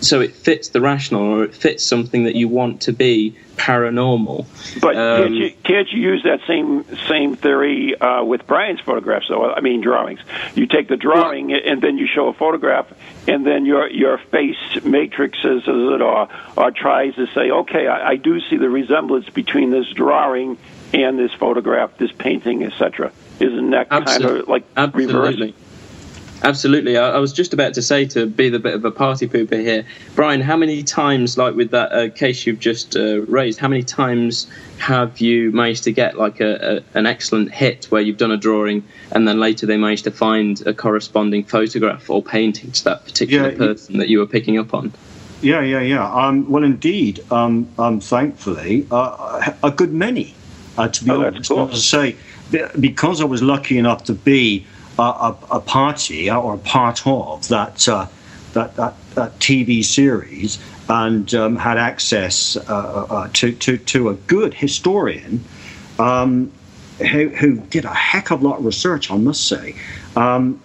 so 0.00 0.20
it 0.20 0.34
fits 0.34 0.68
the 0.68 0.80
rational 0.80 1.22
or 1.22 1.44
it 1.44 1.54
fits 1.54 1.84
something 1.84 2.24
that 2.24 2.34
you 2.34 2.48
want 2.48 2.82
to 2.82 2.92
be 2.92 3.36
paranormal. 3.56 4.46
But 4.80 4.96
um, 4.96 5.22
can't, 5.22 5.34
you, 5.34 5.50
can't 5.64 5.92
you 5.92 6.00
use 6.00 6.22
that 6.24 6.40
same 6.46 6.84
same 7.08 7.36
theory 7.36 7.98
uh, 7.98 8.24
with 8.24 8.46
Brian's 8.46 8.80
photographs? 8.80 9.28
So 9.28 9.52
I 9.52 9.60
mean 9.60 9.80
drawings. 9.80 10.20
You 10.54 10.66
take 10.66 10.88
the 10.88 10.96
drawing 10.96 11.48
well, 11.48 11.60
and 11.64 11.82
then 11.82 11.96
you 11.96 12.06
show 12.06 12.28
a 12.28 12.34
photograph, 12.34 12.92
and 13.28 13.46
then 13.46 13.64
your 13.64 13.88
your 13.88 14.18
face 14.18 14.56
matrixes 14.82 15.66
it 15.66 16.00
or 16.02 16.28
or 16.56 16.70
tries 16.70 17.14
to 17.14 17.26
say, 17.28 17.50
okay, 17.50 17.86
I, 17.86 18.10
I 18.10 18.16
do 18.16 18.40
see 18.40 18.56
the 18.56 18.68
resemblance 18.70 19.28
between 19.30 19.70
this 19.70 19.88
drawing 19.90 20.58
and 20.92 21.18
this 21.18 21.32
photograph, 21.32 21.96
this 21.98 22.12
painting, 22.12 22.62
etc. 22.64 23.12
Isn't 23.40 23.70
that 23.70 23.88
kind 23.88 24.24
of 24.24 24.48
like 24.48 24.64
absolutely. 24.76 25.46
reverse? 25.46 25.54
Absolutely. 26.44 26.98
I, 26.98 27.12
I, 27.12 27.18
was 27.18 27.32
just 27.32 27.54
about 27.54 27.72
to 27.74 27.82
say 27.82 28.04
to 28.08 28.26
be 28.26 28.50
the 28.50 28.58
bit 28.58 28.74
of 28.74 28.84
a 28.84 28.90
party 28.90 29.26
pooper 29.26 29.58
here, 29.58 29.86
Brian. 30.14 30.42
How 30.42 30.58
many 30.58 30.82
times, 30.82 31.38
like 31.38 31.54
with 31.54 31.70
that 31.70 31.90
uh, 31.90 32.10
case 32.10 32.46
you've 32.46 32.60
just 32.60 32.96
uh, 32.96 33.22
raised, 33.22 33.58
how 33.58 33.68
many 33.68 33.82
times 33.82 34.46
have 34.76 35.20
you 35.20 35.50
managed 35.52 35.84
to 35.84 35.92
get 35.92 36.18
like 36.18 36.40
a, 36.40 36.82
a, 36.94 36.98
an 36.98 37.06
excellent 37.06 37.50
hit 37.50 37.86
where 37.86 38.02
you've 38.02 38.18
done 38.18 38.30
a 38.30 38.36
drawing 38.36 38.84
and 39.12 39.26
then 39.26 39.40
later 39.40 39.64
they 39.64 39.78
managed 39.78 40.04
to 40.04 40.10
find 40.10 40.66
a 40.66 40.74
corresponding 40.74 41.44
photograph 41.44 42.10
or 42.10 42.22
painting 42.22 42.70
to 42.72 42.84
that 42.84 43.04
particular 43.04 43.50
yeah, 43.50 43.56
person 43.56 43.96
that 43.96 44.08
you 44.10 44.18
were 44.18 44.26
picking 44.26 44.58
up 44.58 44.74
on? 44.74 44.92
Yeah, 45.40 45.62
yeah, 45.62 45.80
yeah. 45.80 46.12
Um, 46.12 46.50
well, 46.50 46.62
indeed, 46.62 47.24
um, 47.32 47.68
um, 47.78 48.00
thankfully, 48.00 48.86
uh, 48.90 49.52
a 49.62 49.70
good 49.70 49.94
many. 49.94 50.34
Uh, 50.76 50.88
to 50.88 51.04
be 51.04 51.10
oh, 51.10 51.24
honest, 51.24 51.48
cool. 51.48 51.68
to 51.68 51.76
say 51.76 52.16
because 52.80 53.20
I 53.20 53.24
was 53.24 53.42
lucky 53.42 53.78
enough 53.78 54.04
to 54.04 54.12
be 54.12 54.66
a, 54.98 55.36
a, 55.50 55.60
party 55.60 56.30
or 56.30 56.54
a 56.54 56.58
part 56.58 57.06
of 57.06 57.48
that, 57.48 57.88
uh, 57.88 58.06
that, 58.52 58.76
that, 58.76 58.94
that, 59.14 59.38
TV 59.38 59.84
series 59.84 60.58
and 60.88 61.34
um, 61.34 61.56
had 61.56 61.78
access 61.78 62.56
uh, 62.56 62.60
uh, 63.10 63.28
to, 63.32 63.52
to, 63.52 63.76
to 63.78 64.10
a 64.10 64.14
good 64.14 64.54
historian 64.54 65.44
um, 65.98 66.52
who, 66.98 67.28
who, 67.28 67.56
did 67.56 67.84
a 67.84 67.94
heck 67.94 68.30
of 68.30 68.42
a 68.42 68.48
lot 68.48 68.58
of 68.58 68.64
research, 68.64 69.10
I 69.10 69.16
must 69.16 69.48
say. 69.48 69.74
Um, 70.14 70.60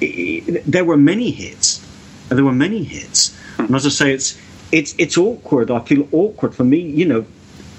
there 0.00 0.84
were 0.84 0.96
many 0.96 1.30
hits. 1.30 1.86
There 2.28 2.44
were 2.44 2.52
many 2.52 2.84
hits. 2.84 3.36
And 3.58 3.74
as 3.74 3.86
I 3.86 3.90
say, 3.90 4.12
it's, 4.12 4.40
it's, 4.72 4.94
it's 4.98 5.16
awkward. 5.16 5.70
I 5.70 5.80
feel 5.80 6.08
awkward 6.12 6.54
for 6.54 6.64
me, 6.64 6.80
you 6.80 7.06
know, 7.06 7.24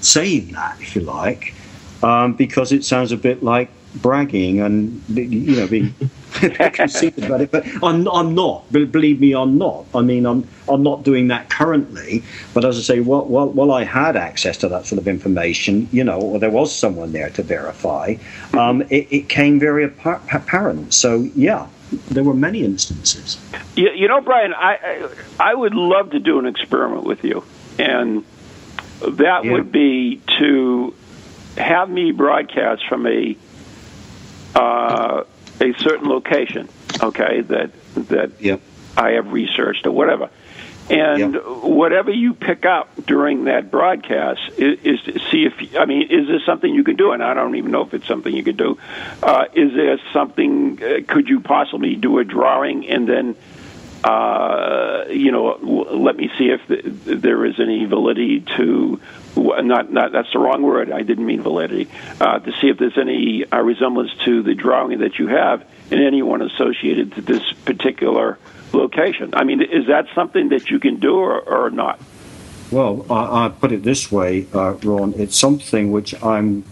saying 0.00 0.52
that, 0.52 0.80
if 0.80 0.96
you 0.96 1.02
like, 1.02 1.54
um, 2.02 2.34
because 2.34 2.72
it 2.72 2.84
sounds 2.84 3.12
a 3.12 3.16
bit 3.16 3.42
like 3.42 3.70
bragging 3.96 4.60
and 4.60 5.02
you 5.08 5.56
know 5.56 5.66
being 5.66 5.94
conceited 6.72 7.24
about 7.24 7.40
it, 7.40 7.50
but 7.50 7.66
I'm, 7.82 8.08
I'm 8.08 8.34
not. 8.34 8.70
Believe 8.72 9.20
me, 9.20 9.34
I'm 9.34 9.58
not. 9.58 9.84
I 9.94 10.00
mean, 10.00 10.26
I'm 10.26 10.48
I'm 10.68 10.82
not 10.82 11.02
doing 11.02 11.28
that 11.28 11.50
currently. 11.50 12.22
But 12.54 12.64
as 12.64 12.78
I 12.78 12.82
say, 12.82 13.00
while, 13.00 13.24
while, 13.26 13.48
while 13.48 13.72
I 13.72 13.84
had 13.84 14.16
access 14.16 14.56
to 14.58 14.68
that 14.68 14.86
sort 14.86 14.98
of 14.98 15.08
information, 15.08 15.88
you 15.92 16.04
know, 16.04 16.20
or 16.20 16.38
there 16.38 16.50
was 16.50 16.74
someone 16.74 17.12
there 17.12 17.30
to 17.30 17.42
verify, 17.42 18.16
um, 18.54 18.82
it, 18.82 19.08
it, 19.12 19.28
came 19.28 19.58
very 19.58 19.84
apparent. 19.84 20.94
So 20.94 21.28
yeah, 21.34 21.68
there 22.10 22.24
were 22.24 22.34
many 22.34 22.64
instances. 22.64 23.38
You, 23.76 23.90
you 23.90 24.08
know, 24.08 24.20
Brian, 24.20 24.54
I, 24.54 25.08
I, 25.38 25.50
I 25.50 25.54
would 25.54 25.74
love 25.74 26.10
to 26.10 26.18
do 26.18 26.38
an 26.38 26.46
experiment 26.46 27.04
with 27.04 27.24
you, 27.24 27.44
and 27.78 28.24
that 29.00 29.44
yeah. 29.44 29.52
would 29.52 29.70
be 29.70 30.20
to 30.38 30.94
have 31.56 31.88
me 31.90 32.12
broadcast 32.12 32.86
from 32.88 33.06
a 33.06 33.36
uh, 34.54 35.24
a 35.60 35.72
certain 35.78 36.08
location, 36.08 36.68
okay, 37.02 37.40
that 37.42 37.70
that 37.94 38.40
yep. 38.40 38.60
I 38.96 39.12
have 39.12 39.32
researched 39.32 39.86
or 39.86 39.92
whatever. 39.92 40.30
And 40.90 41.34
yep. 41.34 41.44
whatever 41.46 42.10
you 42.10 42.34
pick 42.34 42.66
up 42.66 42.90
during 43.06 43.44
that 43.44 43.70
broadcast 43.70 44.40
is, 44.58 44.80
is, 44.82 45.02
to 45.02 45.18
see 45.30 45.44
if 45.44 45.76
I 45.76 45.84
mean, 45.84 46.10
is 46.10 46.26
this 46.26 46.44
something 46.44 46.74
you 46.74 46.82
can 46.82 46.96
do? 46.96 47.12
And 47.12 47.22
I 47.22 47.34
don't 47.34 47.54
even 47.54 47.70
know 47.70 47.82
if 47.82 47.94
it's 47.94 48.06
something 48.06 48.34
you 48.34 48.42
can 48.42 48.56
do. 48.56 48.78
Uh, 49.22 49.44
is 49.54 49.72
there 49.74 49.98
something? 50.12 50.82
Uh, 50.82 51.00
could 51.06 51.28
you 51.28 51.40
possibly 51.40 51.94
do 51.94 52.18
a 52.18 52.24
drawing 52.24 52.88
and 52.88 53.08
then, 53.08 53.36
uh, 54.04 55.04
you 55.10 55.30
know, 55.30 55.58
let 55.92 56.16
me 56.16 56.30
see 56.38 56.50
if 56.50 56.66
the, 56.66 57.14
there 57.14 57.44
is 57.44 57.60
any 57.60 57.84
validity 57.84 58.40
to 58.56 59.00
not, 59.36 59.90
not 59.92 60.12
that's 60.12 60.32
the 60.32 60.38
wrong 60.38 60.62
word. 60.62 60.90
I 60.92 61.02
didn't 61.02 61.26
mean 61.26 61.42
validity. 61.42 61.88
Uh, 62.20 62.38
to 62.38 62.52
see 62.60 62.68
if 62.68 62.78
there's 62.78 62.98
any 62.98 63.44
uh, 63.50 63.60
resemblance 63.62 64.12
to 64.24 64.42
the 64.42 64.54
drawing 64.54 64.98
that 65.00 65.18
you 65.18 65.28
have 65.28 65.64
and 65.90 66.00
anyone 66.00 66.42
associated 66.42 67.12
to 67.12 67.22
this 67.22 67.52
particular 67.64 68.38
location. 68.72 69.34
I 69.34 69.44
mean, 69.44 69.62
is 69.62 69.86
that 69.86 70.06
something 70.14 70.48
that 70.50 70.70
you 70.70 70.80
can 70.80 70.96
do 70.96 71.16
or, 71.16 71.40
or 71.40 71.70
not? 71.70 72.00
Well, 72.70 73.06
I, 73.10 73.46
I 73.46 73.48
put 73.50 73.72
it 73.72 73.82
this 73.82 74.10
way, 74.10 74.46
uh, 74.54 74.72
Ron. 74.82 75.14
It's 75.16 75.38
something 75.38 75.92
which 75.92 76.20
I'm 76.22 76.64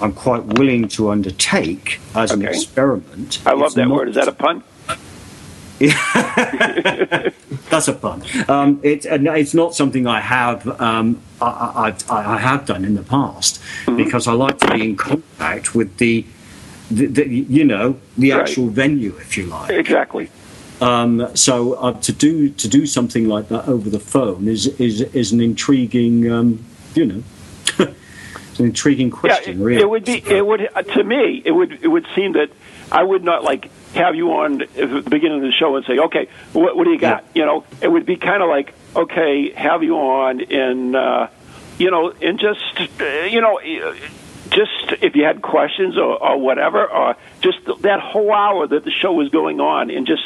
I'm 0.00 0.12
quite 0.12 0.44
willing 0.44 0.88
to 0.88 1.10
undertake 1.10 2.00
as 2.14 2.32
okay. 2.32 2.40
an 2.40 2.48
experiment. 2.48 3.42
I 3.44 3.52
love 3.52 3.66
it's 3.66 3.74
that 3.74 3.88
not, 3.88 3.96
word. 3.96 4.08
Is 4.08 4.14
that 4.14 4.28
a 4.28 4.32
pun? 4.32 4.62
That's 7.70 7.88
a 7.88 7.94
pun. 7.94 8.22
Um, 8.48 8.80
it, 8.82 9.06
it's 9.06 9.54
not 9.54 9.74
something 9.74 10.06
I 10.06 10.20
have 10.20 10.68
um, 10.78 11.22
I, 11.40 11.94
I, 12.10 12.34
I, 12.34 12.38
have 12.38 12.66
done 12.66 12.84
in 12.84 12.94
the 12.94 13.02
past 13.02 13.62
mm-hmm. 13.86 13.96
because 13.96 14.26
I 14.26 14.32
like 14.32 14.58
to 14.58 14.74
be 14.74 14.82
in 14.90 14.96
contact 14.96 15.74
with 15.74 15.96
the, 15.96 16.26
the, 16.90 17.06
the 17.06 17.26
you 17.26 17.64
know 17.64 17.98
the 18.18 18.32
right. 18.32 18.42
actual 18.42 18.66
venue, 18.66 19.16
if 19.16 19.38
you 19.38 19.46
like. 19.46 19.70
Exactly. 19.70 20.28
Um, 20.82 21.34
so 21.34 21.74
uh, 21.74 21.92
to 22.00 22.12
do 22.12 22.50
to 22.50 22.68
do 22.68 22.84
something 22.84 23.26
like 23.26 23.48
that 23.48 23.66
over 23.66 23.88
the 23.88 24.00
phone 24.00 24.48
is 24.48 24.66
is 24.78 25.00
is 25.00 25.32
an 25.32 25.40
intriguing 25.40 26.30
um, 26.30 26.62
you 26.94 27.06
know 27.06 27.22
it's 27.78 28.58
an 28.58 28.66
intriguing 28.66 29.10
question. 29.10 29.58
Yeah, 29.58 29.62
it, 29.62 29.64
really. 29.64 29.82
it 29.82 29.88
would 29.88 30.04
be 30.04 30.22
it 30.26 30.46
would 30.46 30.70
to 30.92 31.04
me 31.04 31.42
it 31.44 31.52
would 31.52 31.82
it 31.82 31.88
would 31.88 32.06
seem 32.14 32.32
that 32.32 32.50
I 32.92 33.02
would 33.02 33.24
not 33.24 33.44
like 33.44 33.70
have 33.94 34.14
you 34.14 34.32
on 34.32 34.62
at 34.62 34.74
the 34.74 35.02
beginning 35.08 35.38
of 35.38 35.42
the 35.42 35.52
show 35.52 35.76
and 35.76 35.84
say, 35.84 35.98
okay, 35.98 36.28
what, 36.52 36.76
what 36.76 36.84
do 36.84 36.90
you 36.90 36.98
got? 36.98 37.24
Yeah. 37.34 37.40
You 37.40 37.46
know, 37.46 37.64
it 37.80 37.88
would 37.88 38.06
be 38.06 38.16
kind 38.16 38.42
of 38.42 38.48
like, 38.48 38.74
okay, 38.94 39.50
have 39.52 39.82
you 39.82 39.96
on 39.96 40.40
and, 40.42 40.94
uh, 40.94 41.28
you 41.78 41.90
know, 41.90 42.10
and 42.10 42.38
just, 42.38 43.00
uh, 43.00 43.04
you 43.04 43.40
know, 43.40 43.60
just 44.50 45.02
if 45.02 45.16
you 45.16 45.24
had 45.24 45.42
questions 45.42 45.96
or, 45.96 46.22
or 46.22 46.38
whatever, 46.38 46.86
or 46.86 47.16
just 47.40 47.58
that 47.82 48.00
whole 48.00 48.32
hour 48.32 48.66
that 48.66 48.84
the 48.84 48.90
show 48.90 49.12
was 49.12 49.28
going 49.28 49.60
on 49.60 49.90
and 49.90 50.06
just, 50.06 50.22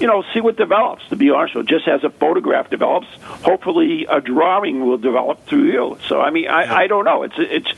you 0.00 0.06
know, 0.06 0.24
see 0.34 0.40
what 0.40 0.56
develops, 0.56 1.06
to 1.08 1.16
be 1.16 1.30
honest 1.30 1.54
with 1.54 1.68
you. 1.68 1.78
Just 1.78 1.88
as 1.88 2.04
a 2.04 2.10
photograph 2.10 2.70
develops, 2.70 3.08
hopefully 3.22 4.06
a 4.08 4.20
drawing 4.20 4.86
will 4.86 4.98
develop 4.98 5.46
through 5.46 5.72
you. 5.72 5.98
So, 6.08 6.20
I 6.20 6.30
mean, 6.30 6.48
I, 6.48 6.82
I 6.82 6.86
don't 6.86 7.04
know. 7.04 7.22
It's, 7.22 7.36
it's, 7.38 7.72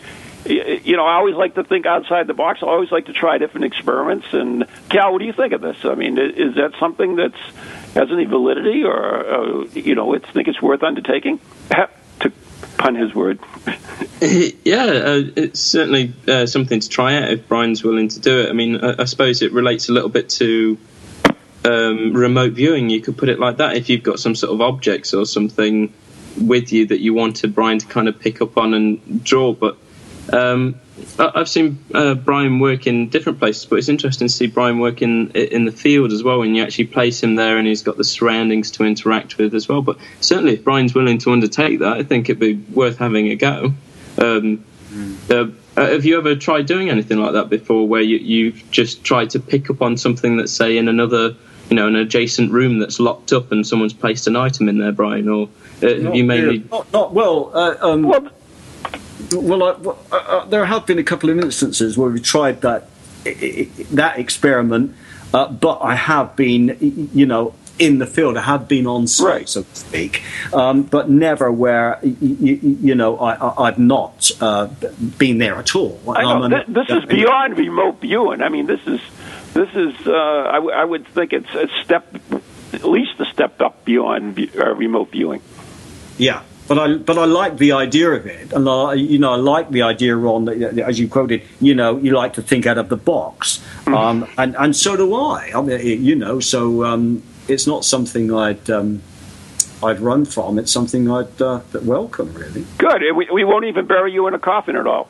you 0.49 0.97
know, 0.97 1.05
I 1.05 1.15
always 1.15 1.35
like 1.35 1.55
to 1.57 1.65
think 1.65 1.87
outside 1.87 2.27
the 2.27 2.35
box. 2.35 2.61
I 2.63 2.67
always 2.67 2.91
like 2.91 3.07
to 3.07 3.13
try 3.13 3.39
different 3.39 3.67
experiments. 3.67 4.27
And 4.33 4.67
Cal, 4.89 5.13
what 5.13 5.19
do 5.19 5.27
you 5.27 5.33
think 5.33 5.53
of 5.53 5.61
this? 5.61 5.85
I 5.85 5.95
mean, 5.95 6.19
is 6.19 6.55
that 6.55 6.73
something 6.81 7.17
that's 7.17 7.39
has 7.95 8.11
any 8.11 8.25
validity, 8.25 8.85
or 8.85 9.27
uh, 9.27 9.65
you 9.73 9.95
know, 9.95 10.15
it's 10.15 10.29
think 10.31 10.49
it's 10.49 10.63
worth 10.63 10.83
undertaking? 10.83 11.41
to 12.21 12.33
pun 12.79 12.95
his 12.95 13.15
word. 13.15 13.39
yeah, 14.65 14.85
uh, 14.85 15.23
it's 15.37 15.61
certainly 15.61 16.13
uh, 16.27 16.47
something 16.47 16.81
to 16.81 16.89
try 16.89 17.17
out 17.17 17.31
if 17.31 17.47
Brian's 17.47 17.85
willing 17.85 18.09
to 18.09 18.21
do 18.21 18.41
it. 18.41 18.49
I 18.49 18.53
mean, 18.53 18.83
I, 18.85 19.03
I 19.03 19.05
suppose 19.05 19.43
it 19.43 19.53
relates 19.53 19.89
a 19.89 19.93
little 19.93 20.09
bit 20.09 20.29
to 20.31 20.79
um, 21.65 22.13
remote 22.15 22.53
viewing. 22.53 22.91
You 22.91 23.01
could 23.01 23.17
put 23.17 23.29
it 23.29 23.39
like 23.39 23.59
that. 23.59 23.77
If 23.77 23.89
you've 23.89 24.03
got 24.03 24.19
some 24.19 24.35
sort 24.35 24.53
of 24.53 24.61
objects 24.61 25.15
or 25.15 25.27
something 25.27 25.93
with 26.41 26.73
you 26.73 26.87
that 26.87 27.01
you 27.01 27.15
wanted 27.15 27.55
Brian 27.55 27.79
to 27.79 27.87
kind 27.87 28.09
of 28.09 28.19
pick 28.19 28.41
up 28.41 28.57
on 28.57 28.75
and 28.75 29.25
draw, 29.25 29.53
but 29.53 29.77
um, 30.33 30.81
I've 31.19 31.49
seen 31.49 31.79
uh, 31.95 32.15
Brian 32.15 32.59
work 32.59 32.87
in 32.87 33.09
different 33.09 33.39
places, 33.39 33.67
but 33.67 33.79
it's 33.79 33.89
interesting 33.89 34.29
to 34.29 34.33
see 34.33 34.47
Brian 34.47 34.79
work 34.79 35.01
in 35.03 35.31
in 35.31 35.65
the 35.65 35.73
field 35.73 36.13
as 36.13 36.23
well. 36.23 36.41
When 36.41 36.55
you 36.55 36.63
actually 36.63 36.87
place 36.87 37.23
him 37.23 37.37
there, 37.37 37.57
and 37.57 37.67
he's 37.67 37.83
got 37.83 37.97
the 37.97 38.05
surroundings 38.05 38.71
to 38.73 38.85
interact 38.85 39.39
with 39.39 39.55
as 39.55 39.69
well. 39.69 39.83
But 39.83 39.99
certainly, 40.21 40.55
if 40.55 40.65
Brian's 40.65 40.95
willing 40.95 41.19
to 41.19 41.33
undertake 41.33 41.79
that, 41.81 41.93
I 41.93 42.03
think 42.03 42.29
it'd 42.29 42.41
be 42.41 42.55
worth 42.55 42.99
having 42.99 43.29
a 43.29 43.37
go. 43.37 43.73
Um, 44.19 44.65
mm. 44.91 45.31
uh, 45.31 45.87
have 45.87 46.05
you 46.05 46.19
ever 46.19 46.35
tried 46.35 46.67
doing 46.67 46.91
anything 46.91 47.19
like 47.19 47.33
that 47.33 47.49
before, 47.49 47.87
where 47.87 48.03
you, 48.03 48.17
you've 48.17 48.71
just 48.71 49.05
tried 49.05 49.31
to 49.31 49.41
pick 49.41 49.71
up 49.71 49.81
on 49.81 49.97
something 49.97 50.37
that's 50.37 50.53
say 50.53 50.77
in 50.77 50.89
another, 50.89 51.37
you 51.71 51.77
know, 51.77 51.87
an 51.87 51.95
adjacent 51.95 52.51
room 52.51 52.81
that's 52.81 52.99
locked 52.99 53.33
up, 53.33 53.53
and 53.53 53.67
someone's 53.67 53.95
placed 53.95 54.27
an 54.27 54.37
item 54.37 54.69
in 54.69 54.79
there, 54.79 54.93
Brian, 54.93 55.29
or 55.29 55.49
uh, 55.83 55.87
have 55.87 56.15
you 56.15 56.25
mainly? 56.25 56.65
Not, 56.71 56.93
not 56.93 57.15
well. 57.15 57.53
Uh, 57.55 57.77
um, 57.81 58.03
well 58.03 58.29
well, 59.33 59.63
I, 59.63 59.73
well 59.73 60.47
there 60.47 60.65
have 60.65 60.87
been 60.87 60.99
a 60.99 61.05
couple 61.05 61.31
of 61.31 61.39
instances 61.39 61.97
where 61.97 62.11
we 62.11 62.21
tried 62.21 62.63
that 62.63 62.89
that 63.25 64.19
experiment, 64.19 64.95
uh, 65.35 65.51
but 65.51 65.79
I 65.79 65.95
have 65.95 66.37
been, 66.37 67.11
you 67.13 67.27
know, 67.27 67.55
in 67.79 67.99
the 67.99 68.07
field. 68.07 68.37
I 68.37 68.43
have 68.43 68.69
been 68.69 68.87
on 68.87 69.07
site, 69.07 69.27
right. 69.27 69.49
so 69.49 69.63
to 69.63 69.77
speak, 69.77 70.23
um, 70.53 70.83
but 70.83 71.09
never 71.09 71.51
where 71.51 71.99
you, 72.03 72.59
you 72.81 72.95
know 72.95 73.19
I, 73.19 73.67
have 73.67 73.79
not 73.79 74.31
uh, 74.41 74.67
been 75.19 75.39
there 75.39 75.57
at 75.57 75.75
all. 75.75 76.01
I 76.09 76.23
know 76.23 76.43
an, 76.45 76.51
this, 76.51 76.65
this 76.69 76.99
is 76.99 77.05
beyond 77.07 77.59
remote 77.59 78.01
viewing. 78.01 78.43
I 78.43 78.49
mean, 78.49 78.67
this 78.67 78.81
is 78.87 79.01
this 79.55 79.69
is 79.75 79.95
uh, 80.07 80.13
I, 80.13 80.55
w- 80.55 80.75
I 80.75 80.85
would 80.85 81.07
think 81.09 81.33
it's 81.33 81.55
a 81.55 81.69
step, 81.85 82.15
at 82.73 82.85
least 82.85 83.21
a 83.21 83.27
step 83.27 83.61
up 83.61 83.85
beyond 83.85 84.39
uh, 84.57 84.75
remote 84.75 85.11
viewing. 85.11 85.43
Yeah, 86.17 86.43
but 86.69 86.79
I 86.79 86.95
but 86.99 87.19
I 87.19 87.25
like 87.25 87.57
the 87.57 87.73
idea 87.73 88.11
of 88.11 88.27
it, 88.27 88.53
and 88.53 88.69
I, 88.69 88.93
you 88.93 89.19
know 89.19 89.33
I 89.33 89.37
like 89.37 89.71
the 89.71 89.83
idea 89.83 90.17
on 90.17 90.49
as 90.49 91.01
you 91.01 91.09
quoted. 91.09 91.43
You 91.61 91.75
know, 91.75 91.97
you 91.97 92.13
like 92.13 92.35
to 92.35 92.43
think 92.43 92.67
out 92.67 92.77
of 92.77 92.91
the 92.91 92.97
box, 92.97 93.59
mm-hmm. 93.85 93.95
um, 93.95 94.29
and 94.37 94.55
and 94.57 94.77
so 94.77 94.95
do 94.95 95.15
I. 95.15 95.51
I 95.55 95.63
mean, 95.63 96.05
you 96.05 96.15
know, 96.15 96.41
so 96.41 96.85
um, 96.85 97.23
it's 97.49 97.67
not 97.67 97.85
something 97.85 98.33
I'd. 98.33 98.71
Um, 98.71 99.03
I'd 99.83 100.01
run 100.01 100.25
from. 100.25 100.59
It's 100.59 100.73
something 100.73 101.09
I'd 101.09 101.41
uh, 101.41 101.61
welcome, 101.83 102.35
really. 102.35 102.67
Good. 102.79 103.01
We, 103.15 103.29
we 103.33 103.45
won't 103.45 103.65
even 103.65 103.87
bury 103.87 104.13
you 104.13 104.27
in 104.27 104.35
a 104.35 104.39
coffin 104.39 104.75
at 104.75 104.89
all. 104.89 105.09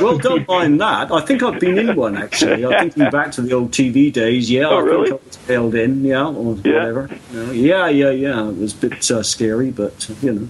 Well, 0.00 0.18
don't 0.18 0.46
mind 0.46 0.80
that. 0.80 1.10
I 1.10 1.20
think 1.20 1.42
I've 1.42 1.58
been 1.58 1.76
in 1.78 1.96
one 1.96 2.16
actually. 2.16 2.64
I'm 2.64 2.90
thinking 2.90 3.10
back 3.10 3.32
to 3.32 3.42
the 3.42 3.52
old 3.52 3.72
TV 3.72 4.12
days. 4.12 4.48
Yeah, 4.50 4.68
oh, 4.68 4.76
I 4.76 4.80
really? 4.80 5.10
think 5.10 5.20
I 5.20 5.26
was 5.26 5.36
held 5.46 5.74
in. 5.74 6.04
Yeah, 6.04 6.28
or 6.28 6.56
yeah. 6.56 6.74
whatever. 6.74 7.10
yeah, 7.52 7.88
yeah, 7.88 8.10
yeah. 8.10 8.48
It 8.48 8.56
was 8.56 8.72
a 8.72 8.88
bit 8.88 9.10
uh, 9.10 9.22
scary, 9.22 9.70
but 9.70 10.08
you 10.22 10.32
know. 10.32 10.48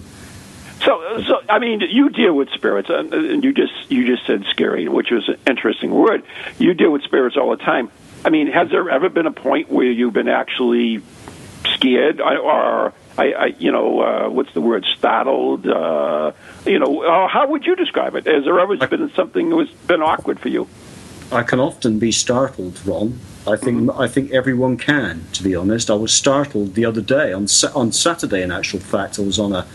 So, 0.81 1.21
so 1.27 1.41
I 1.49 1.59
mean, 1.59 1.81
you 1.81 2.09
deal 2.09 2.33
with 2.33 2.49
spirits, 2.51 2.89
and 2.89 3.43
you 3.43 3.53
just 3.53 3.73
you 3.89 4.05
just 4.07 4.25
said 4.25 4.45
scary, 4.49 4.87
which 4.87 5.11
was 5.11 5.27
an 5.27 5.37
interesting 5.45 5.91
word. 5.91 6.23
You 6.57 6.73
deal 6.73 6.91
with 6.91 7.03
spirits 7.03 7.35
all 7.37 7.49
the 7.49 7.63
time. 7.63 7.91
I 8.23 8.29
mean, 8.29 8.47
has 8.47 8.69
there 8.69 8.89
ever 8.89 9.09
been 9.09 9.25
a 9.25 9.31
point 9.31 9.69
where 9.69 9.91
you've 9.91 10.13
been 10.13 10.29
actually 10.29 11.01
scared, 11.73 12.21
or 12.21 12.93
I, 13.17 13.31
I 13.33 13.45
you 13.59 13.71
know, 13.71 14.01
uh, 14.01 14.29
what's 14.29 14.53
the 14.53 14.61
word, 14.61 14.85
startled? 14.97 15.67
Uh, 15.67 16.31
you 16.65 16.79
know, 16.79 17.03
uh, 17.03 17.27
how 17.27 17.47
would 17.47 17.65
you 17.65 17.75
describe 17.75 18.15
it? 18.15 18.25
Has 18.25 18.45
there 18.45 18.59
ever 18.59 18.77
been 18.77 19.11
something 19.15 19.49
that 19.49 19.55
was 19.55 19.69
been 19.87 20.01
awkward 20.01 20.39
for 20.39 20.49
you? 20.49 20.67
I 21.31 21.43
can 21.43 21.59
often 21.59 21.99
be 21.99 22.11
startled, 22.11 22.79
Ron. 22.85 23.19
I 23.47 23.55
think 23.55 23.81
mm-hmm. 23.81 24.01
I 24.01 24.07
think 24.07 24.31
everyone 24.31 24.77
can. 24.77 25.27
To 25.33 25.43
be 25.43 25.55
honest, 25.55 25.89
I 25.89 25.93
was 25.93 26.13
startled 26.13 26.75
the 26.75 26.85
other 26.85 27.01
day 27.01 27.33
on 27.33 27.47
on 27.75 27.91
Saturday. 27.91 28.41
In 28.41 28.51
actual 28.51 28.79
fact, 28.79 29.19
I 29.19 29.21
was 29.21 29.39
on 29.39 29.53
a 29.53 29.65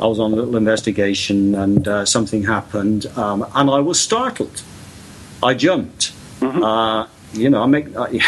I 0.00 0.06
was 0.06 0.18
on 0.18 0.32
a 0.32 0.36
little 0.36 0.56
investigation 0.56 1.54
and 1.54 1.86
uh, 1.86 2.04
something 2.04 2.44
happened, 2.44 3.06
um, 3.16 3.46
and 3.54 3.70
I 3.70 3.80
was 3.80 4.00
startled. 4.00 4.62
I 5.42 5.54
jumped. 5.54 6.12
Mm-hmm. 6.40 6.62
Uh, 6.62 7.06
you 7.32 7.50
know, 7.50 7.62
I 7.62 7.66
make 7.66 7.96
I, 7.96 8.20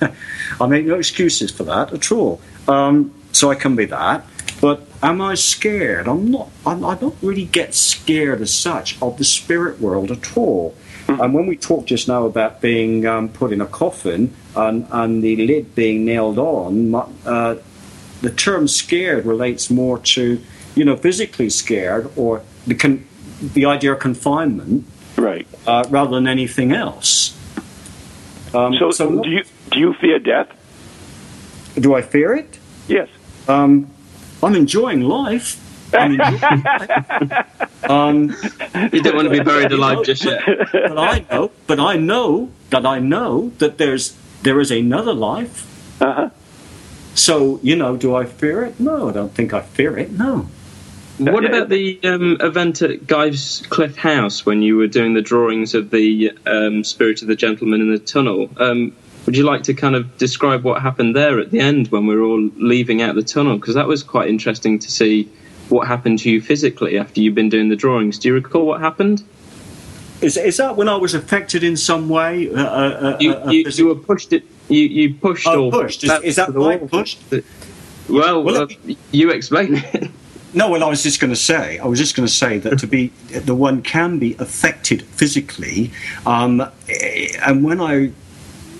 I, 0.60 0.66
make 0.66 0.86
no 0.86 0.96
excuses 0.96 1.50
for 1.50 1.64
that 1.64 1.92
at 1.92 2.10
all. 2.10 2.40
Um, 2.66 3.14
so 3.32 3.50
I 3.50 3.54
can 3.54 3.76
be 3.76 3.84
that. 3.86 4.24
But 4.60 4.82
am 5.02 5.20
I 5.20 5.34
scared? 5.34 6.08
I'm 6.08 6.30
not. 6.30 6.48
I'm, 6.66 6.84
I 6.84 6.94
don't 6.96 7.16
really 7.22 7.44
get 7.44 7.74
scared 7.74 8.40
as 8.40 8.52
such 8.52 9.00
of 9.00 9.18
the 9.18 9.24
spirit 9.24 9.80
world 9.80 10.10
at 10.10 10.36
all. 10.36 10.74
And 11.08 11.32
when 11.32 11.46
we 11.46 11.56
talked 11.56 11.86
just 11.86 12.06
now 12.06 12.26
about 12.26 12.60
being 12.60 13.06
um, 13.06 13.30
put 13.30 13.50
in 13.50 13.62
a 13.62 13.66
coffin 13.66 14.34
and, 14.54 14.86
and 14.90 15.22
the 15.22 15.36
lid 15.36 15.74
being 15.74 16.04
nailed 16.04 16.38
on, 16.38 16.94
uh, 16.94 17.56
the 18.20 18.30
term 18.30 18.68
scared 18.68 19.24
relates 19.24 19.70
more 19.70 19.98
to, 19.98 20.42
you 20.78 20.84
know, 20.84 20.96
physically 20.96 21.50
scared 21.50 22.08
or 22.16 22.42
the, 22.66 22.74
con- 22.74 23.04
the 23.54 23.64
idea 23.66 23.92
of 23.92 23.98
confinement 23.98 24.84
Right. 25.16 25.46
uh, 25.66 25.84
rather 25.90 26.12
than 26.14 26.28
anything 26.28 26.72
else. 26.72 27.34
Um, 28.54 28.72
So, 28.92 29.22
do 29.22 29.28
you 29.28 29.42
do 29.72 29.78
you 29.80 29.92
fear 30.00 30.18
death? 30.18 30.48
do 31.78 31.94
I 31.94 32.02
fear 32.02 32.34
it? 32.34 32.58
Yes. 32.88 33.08
Um, 33.46 33.86
I'm 34.42 34.54
enjoying 34.54 35.00
life. 35.02 35.56
I'm 35.94 36.12
enjoying 36.20 36.62
um, 37.94 38.16
You 38.92 39.02
don't 39.02 39.16
want 39.16 39.28
to 39.28 39.34
be 39.38 39.40
buried 39.40 39.72
alive 39.72 40.04
just 40.04 40.24
yet. 40.24 40.40
but 40.72 40.98
I 40.98 41.24
know, 41.30 41.50
but 41.66 41.78
I 41.80 41.96
know 41.96 42.50
that 42.70 42.84
I 42.86 42.98
know 43.00 43.50
that 43.58 43.78
there's 43.78 44.14
there 44.42 44.60
is 44.60 44.70
another 44.70 45.12
life. 45.14 45.66
Uh-huh. 46.00 46.30
So 47.14 47.58
you 47.62 47.76
know, 47.76 47.96
do 47.96 48.14
I 48.14 48.24
fear 48.24 48.64
it? 48.64 48.78
No, 48.80 49.08
I 49.10 49.12
don't 49.12 49.34
think 49.34 49.52
I 49.52 49.60
fear 49.62 49.98
it. 49.98 50.10
No. 50.12 50.46
What 51.18 51.44
about 51.44 51.68
the 51.68 51.98
um, 52.04 52.36
event 52.40 52.80
at 52.82 53.06
Guy's 53.06 53.62
Cliffe 53.70 53.96
House 53.96 54.46
when 54.46 54.62
you 54.62 54.76
were 54.76 54.86
doing 54.86 55.14
the 55.14 55.20
drawings 55.22 55.74
of 55.74 55.90
the 55.90 56.32
um, 56.46 56.84
Spirit 56.84 57.22
of 57.22 57.28
the 57.28 57.34
Gentleman 57.34 57.80
in 57.80 57.90
the 57.90 57.98
Tunnel? 57.98 58.48
Um, 58.58 58.94
would 59.26 59.36
you 59.36 59.42
like 59.44 59.64
to 59.64 59.74
kind 59.74 59.96
of 59.96 60.16
describe 60.16 60.62
what 60.62 60.80
happened 60.80 61.16
there 61.16 61.40
at 61.40 61.50
the 61.50 61.58
end 61.58 61.88
when 61.88 62.06
we 62.06 62.14
were 62.16 62.22
all 62.22 62.48
leaving 62.56 63.02
out 63.02 63.14
the 63.16 63.22
tunnel? 63.22 63.56
Because 63.56 63.74
that 63.74 63.88
was 63.88 64.02
quite 64.04 64.28
interesting 64.30 64.78
to 64.78 64.90
see 64.90 65.24
what 65.68 65.86
happened 65.88 66.20
to 66.20 66.30
you 66.30 66.40
physically 66.40 66.96
after 66.98 67.20
you've 67.20 67.34
been 67.34 67.48
doing 67.48 67.68
the 67.68 67.76
drawings. 67.76 68.18
Do 68.18 68.28
you 68.28 68.34
recall 68.34 68.64
what 68.64 68.80
happened? 68.80 69.22
Is 70.20 70.36
is 70.36 70.56
that 70.56 70.76
when 70.76 70.88
I 70.88 70.96
was 70.96 71.14
affected 71.14 71.62
in 71.62 71.76
some 71.76 72.08
way? 72.08 72.48
Uh, 72.48 72.62
uh, 72.62 72.64
uh, 72.64 73.16
You, 73.20 73.32
uh, 73.34 73.50
you, 73.50 73.64
you 73.68 73.86
were 73.86 73.94
pushed 73.96 74.32
it. 74.32 74.44
You, 74.68 74.80
you 74.82 75.14
pushed 75.14 75.46
Oh, 75.46 75.66
or 75.66 75.72
pushed. 75.72 76.04
Is- 76.04 76.10
is 76.22 76.36
that 76.36 76.54
why 76.54 76.76
wall. 76.76 76.88
pushed? 76.88 77.18
Well, 78.08 78.42
Well, 78.42 78.62
uh, 78.62 78.68
you 79.12 79.30
explain 79.30 79.74
it. 79.92 80.10
No, 80.54 80.70
well, 80.70 80.82
I 80.82 80.88
was 80.88 81.02
just 81.02 81.20
going 81.20 81.32
to 81.32 81.36
say, 81.36 81.78
I 81.78 81.86
was 81.86 81.98
just 81.98 82.16
going 82.16 82.26
to 82.26 82.32
say 82.32 82.58
that 82.58 82.78
to 82.78 82.86
be 82.86 83.08
the 83.30 83.54
one 83.54 83.82
can 83.82 84.18
be 84.18 84.34
affected 84.38 85.02
physically, 85.02 85.90
um, 86.24 86.62
eh, 86.88 87.28
and 87.44 87.62
when 87.62 87.82
I 87.82 88.12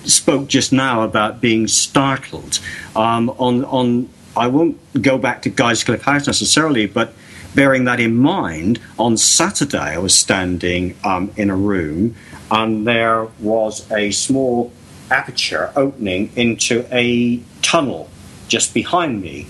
spoke 0.05 0.47
just 0.47 0.73
now 0.73 1.03
about 1.03 1.41
being 1.41 1.67
startled, 1.67 2.59
um, 2.95 3.29
on 3.37 3.65
on 3.65 4.09
I 4.35 4.47
won't 4.47 4.79
go 4.99 5.19
back 5.19 5.43
to 5.43 5.49
Guy's 5.49 5.83
Cliffe 5.83 6.01
House 6.01 6.25
necessarily, 6.25 6.87
but 6.87 7.13
bearing 7.53 7.83
that 7.83 7.99
in 7.99 8.15
mind, 8.15 8.79
on 8.97 9.15
Saturday 9.15 9.77
I 9.93 9.99
was 9.99 10.15
standing 10.15 10.97
um, 11.03 11.31
in 11.37 11.51
a 11.51 11.55
room, 11.55 12.15
and 12.49 12.87
there 12.87 13.27
was 13.39 13.89
a 13.91 14.09
small 14.09 14.73
aperture 15.11 15.71
opening 15.75 16.31
into 16.35 16.87
a 16.91 17.41
tunnel 17.61 18.09
just 18.47 18.73
behind 18.73 19.21
me 19.21 19.45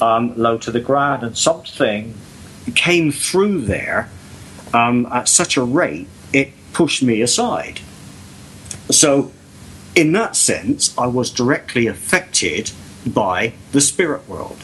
um, 0.00 0.36
low 0.36 0.58
to 0.58 0.70
the 0.70 0.80
ground, 0.80 1.22
and 1.22 1.36
something 1.36 2.14
came 2.74 3.10
through 3.10 3.62
there 3.62 4.10
um, 4.74 5.06
at 5.06 5.28
such 5.28 5.56
a 5.56 5.62
rate 5.62 6.06
it 6.32 6.52
pushed 6.72 7.02
me 7.02 7.22
aside. 7.22 7.80
So, 8.90 9.32
in 9.94 10.12
that 10.12 10.36
sense, 10.36 10.96
I 10.96 11.06
was 11.06 11.30
directly 11.30 11.86
affected 11.86 12.70
by 13.06 13.54
the 13.72 13.80
spirit 13.80 14.28
world 14.28 14.62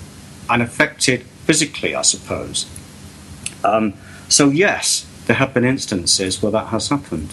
and 0.49 0.62
affected 0.62 1.22
physically, 1.47 1.95
I 1.95 2.03
suppose. 2.03 2.66
Um, 3.64 3.95
so, 4.28 4.51
yes, 4.51 5.07
there 5.26 5.37
have 5.37 5.55
been 5.55 5.64
instances 5.64 6.43
where 6.43 6.53
that 6.53 6.68
has 6.68 6.89
happened. 6.89 7.30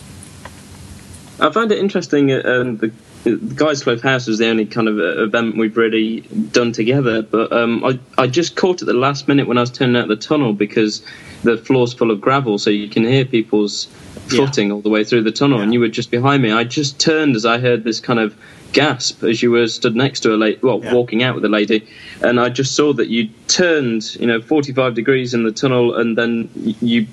I 1.40 1.52
find 1.52 1.72
it 1.72 1.78
interesting. 1.80 2.32
uh, 2.32 2.42
Um, 2.46 2.78
the, 2.78 2.88
the 2.88 2.94
Guys 3.24 3.84
Cliffe 3.84 4.02
House 4.02 4.26
was 4.26 4.40
the 4.40 4.48
only 4.48 4.66
kind 4.66 4.88
of 4.88 4.98
uh, 4.98 5.24
event 5.24 5.56
we've 5.56 5.78
really 5.78 6.22
done 6.22 6.72
together, 6.72 7.22
but 7.22 7.52
um, 7.52 7.84
I, 7.86 8.00
I 8.18 8.28
just 8.28 8.56
caught 8.56 8.82
at 8.82 8.88
the 8.88 8.94
last 8.94 9.28
minute 9.28 9.48
when 9.48 9.58
I 9.58 9.62
was 9.62 9.70
turning 9.70 9.96
out 9.96 10.08
the 10.08 10.16
tunnel 10.16 10.54
because 10.54 11.06
the 11.44 11.58
floor's 11.58 11.94
full 11.94 12.10
of 12.10 12.20
gravel, 12.20 12.58
so 12.58 12.72
you 12.72 12.90
can 12.90 13.04
hear 13.04 13.24
people's 13.26 13.86
footing 14.28 14.72
all 14.72 14.82
the 14.82 14.90
way 14.90 15.04
through 15.04 15.24
the 15.24 15.32
tunnel, 15.32 15.60
and 15.60 15.72
you 15.72 15.80
were 15.80 15.88
just 15.88 16.10
behind 16.10 16.42
me. 16.42 16.52
I 16.52 16.64
just 16.64 17.00
turned 17.00 17.36
as 17.36 17.46
I 17.46 17.60
heard 17.60 17.84
this 17.84 18.00
kind 18.00 18.20
of 18.20 18.36
gasp 18.74 19.24
as 19.24 19.44
you 19.44 19.52
were 19.52 19.68
stood 19.68 19.96
next 19.96 20.22
to 20.22 20.34
a 20.34 20.38
lady, 20.38 20.60
well, 20.64 20.80
walking 20.92 21.22
out 21.22 21.36
with 21.36 21.46
a 21.46 21.50
lady, 21.50 21.88
and 22.22 22.40
I 22.40 22.50
just 22.50 22.76
saw 22.76 22.92
that 22.94 23.10
you 23.10 23.30
turned, 23.48 24.16
you 24.16 24.26
know, 24.26 24.42
45 24.42 24.96
degrees 24.96 25.36
in 25.36 25.44
the 25.44 25.52
tunnel, 25.52 25.96
and 25.96 26.18
then 26.18 26.50
you 26.56 27.06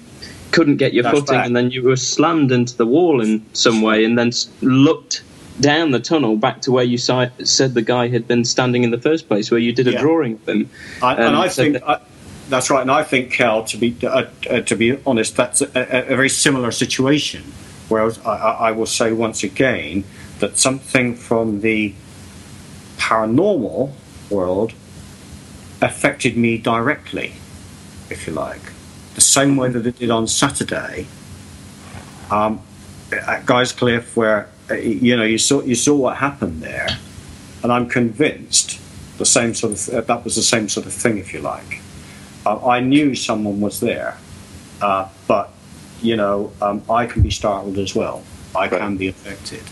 couldn't 0.52 0.78
get 0.78 0.94
your 0.94 1.02
That's 1.02 1.20
footing, 1.20 1.40
and 1.40 1.54
then 1.54 1.70
you 1.70 1.82
were 1.82 1.96
slammed 1.96 2.50
into 2.50 2.76
the 2.76 2.86
wall 2.86 3.20
in 3.20 3.44
some 3.52 3.82
way, 3.82 4.04
and 4.04 4.18
then 4.18 4.32
looked 4.62 5.22
down 5.60 5.90
the 5.90 6.00
tunnel 6.00 6.36
back 6.36 6.60
to 6.62 6.72
where 6.72 6.84
you 6.84 6.98
si- 6.98 7.28
said 7.44 7.74
the 7.74 7.82
guy 7.82 8.08
had 8.08 8.28
been 8.28 8.44
standing 8.44 8.84
in 8.84 8.90
the 8.90 8.98
first 8.98 9.28
place, 9.28 9.50
where 9.50 9.60
you 9.60 9.72
did 9.72 9.88
a 9.88 9.92
Yeah. 9.92 10.00
drawing 10.00 10.34
of 10.34 10.48
him. 10.48 10.70
I, 11.02 11.14
and 11.14 11.22
Um, 11.24 11.36
I 11.36 11.48
so 11.48 11.62
think 11.62 11.74
that- 11.74 11.88
I, 11.88 11.98
that's 12.48 12.70
right. 12.70 12.80
And 12.82 12.90
I 12.90 13.02
think, 13.02 13.32
Cal, 13.32 13.64
to 13.64 13.76
be 13.76 13.96
uh, 14.04 14.24
uh, 14.48 14.60
to 14.60 14.76
be 14.76 14.98
honest, 15.06 15.36
that's 15.36 15.60
a, 15.60 15.68
a, 15.74 16.12
a 16.12 16.16
very 16.16 16.28
similar 16.30 16.70
situation. 16.70 17.42
Whereas 17.88 18.18
I, 18.24 18.34
I, 18.68 18.70
will 18.72 18.86
say 18.86 19.12
once 19.12 19.42
again 19.42 20.04
that 20.40 20.58
something 20.58 21.14
from 21.14 21.62
the 21.62 21.94
paranormal 22.98 23.92
world 24.30 24.72
affected 25.80 26.36
me 26.36 26.58
directly, 26.58 27.32
if 28.10 28.26
you 28.26 28.32
like, 28.34 28.60
the 29.14 29.20
same 29.20 29.56
way 29.56 29.70
that 29.70 29.86
it 29.86 29.98
did 29.98 30.10
on 30.10 30.26
Saturday 30.26 31.06
um, 32.30 32.60
at 33.12 33.46
Guy's 33.46 33.72
Cliffe, 33.72 34.14
where 34.16 34.48
you 34.70 35.16
know 35.16 35.24
you 35.24 35.38
saw 35.38 35.62
you 35.62 35.74
saw 35.74 35.94
what 35.94 36.16
happened 36.18 36.62
there, 36.62 36.88
and 37.62 37.72
I'm 37.72 37.88
convinced 37.88 38.80
the 39.18 39.26
same 39.26 39.54
sort 39.54 39.72
of 39.72 39.94
uh, 39.94 40.00
that 40.02 40.24
was 40.24 40.36
the 40.36 40.42
same 40.42 40.68
sort 40.68 40.86
of 40.86 40.92
thing, 40.92 41.18
if 41.18 41.32
you 41.32 41.40
like. 41.40 41.80
Uh, 42.46 42.64
I 42.66 42.80
knew 42.80 43.14
someone 43.14 43.60
was 43.60 43.80
there, 43.80 44.16
uh, 44.80 45.08
but 45.26 45.52
you 46.02 46.16
know 46.16 46.52
um, 46.62 46.82
I 46.90 47.06
can 47.06 47.22
be 47.22 47.30
startled 47.30 47.78
as 47.78 47.94
well. 47.94 48.22
I 48.54 48.68
can 48.68 48.96
be 48.96 49.08
affected. 49.08 49.62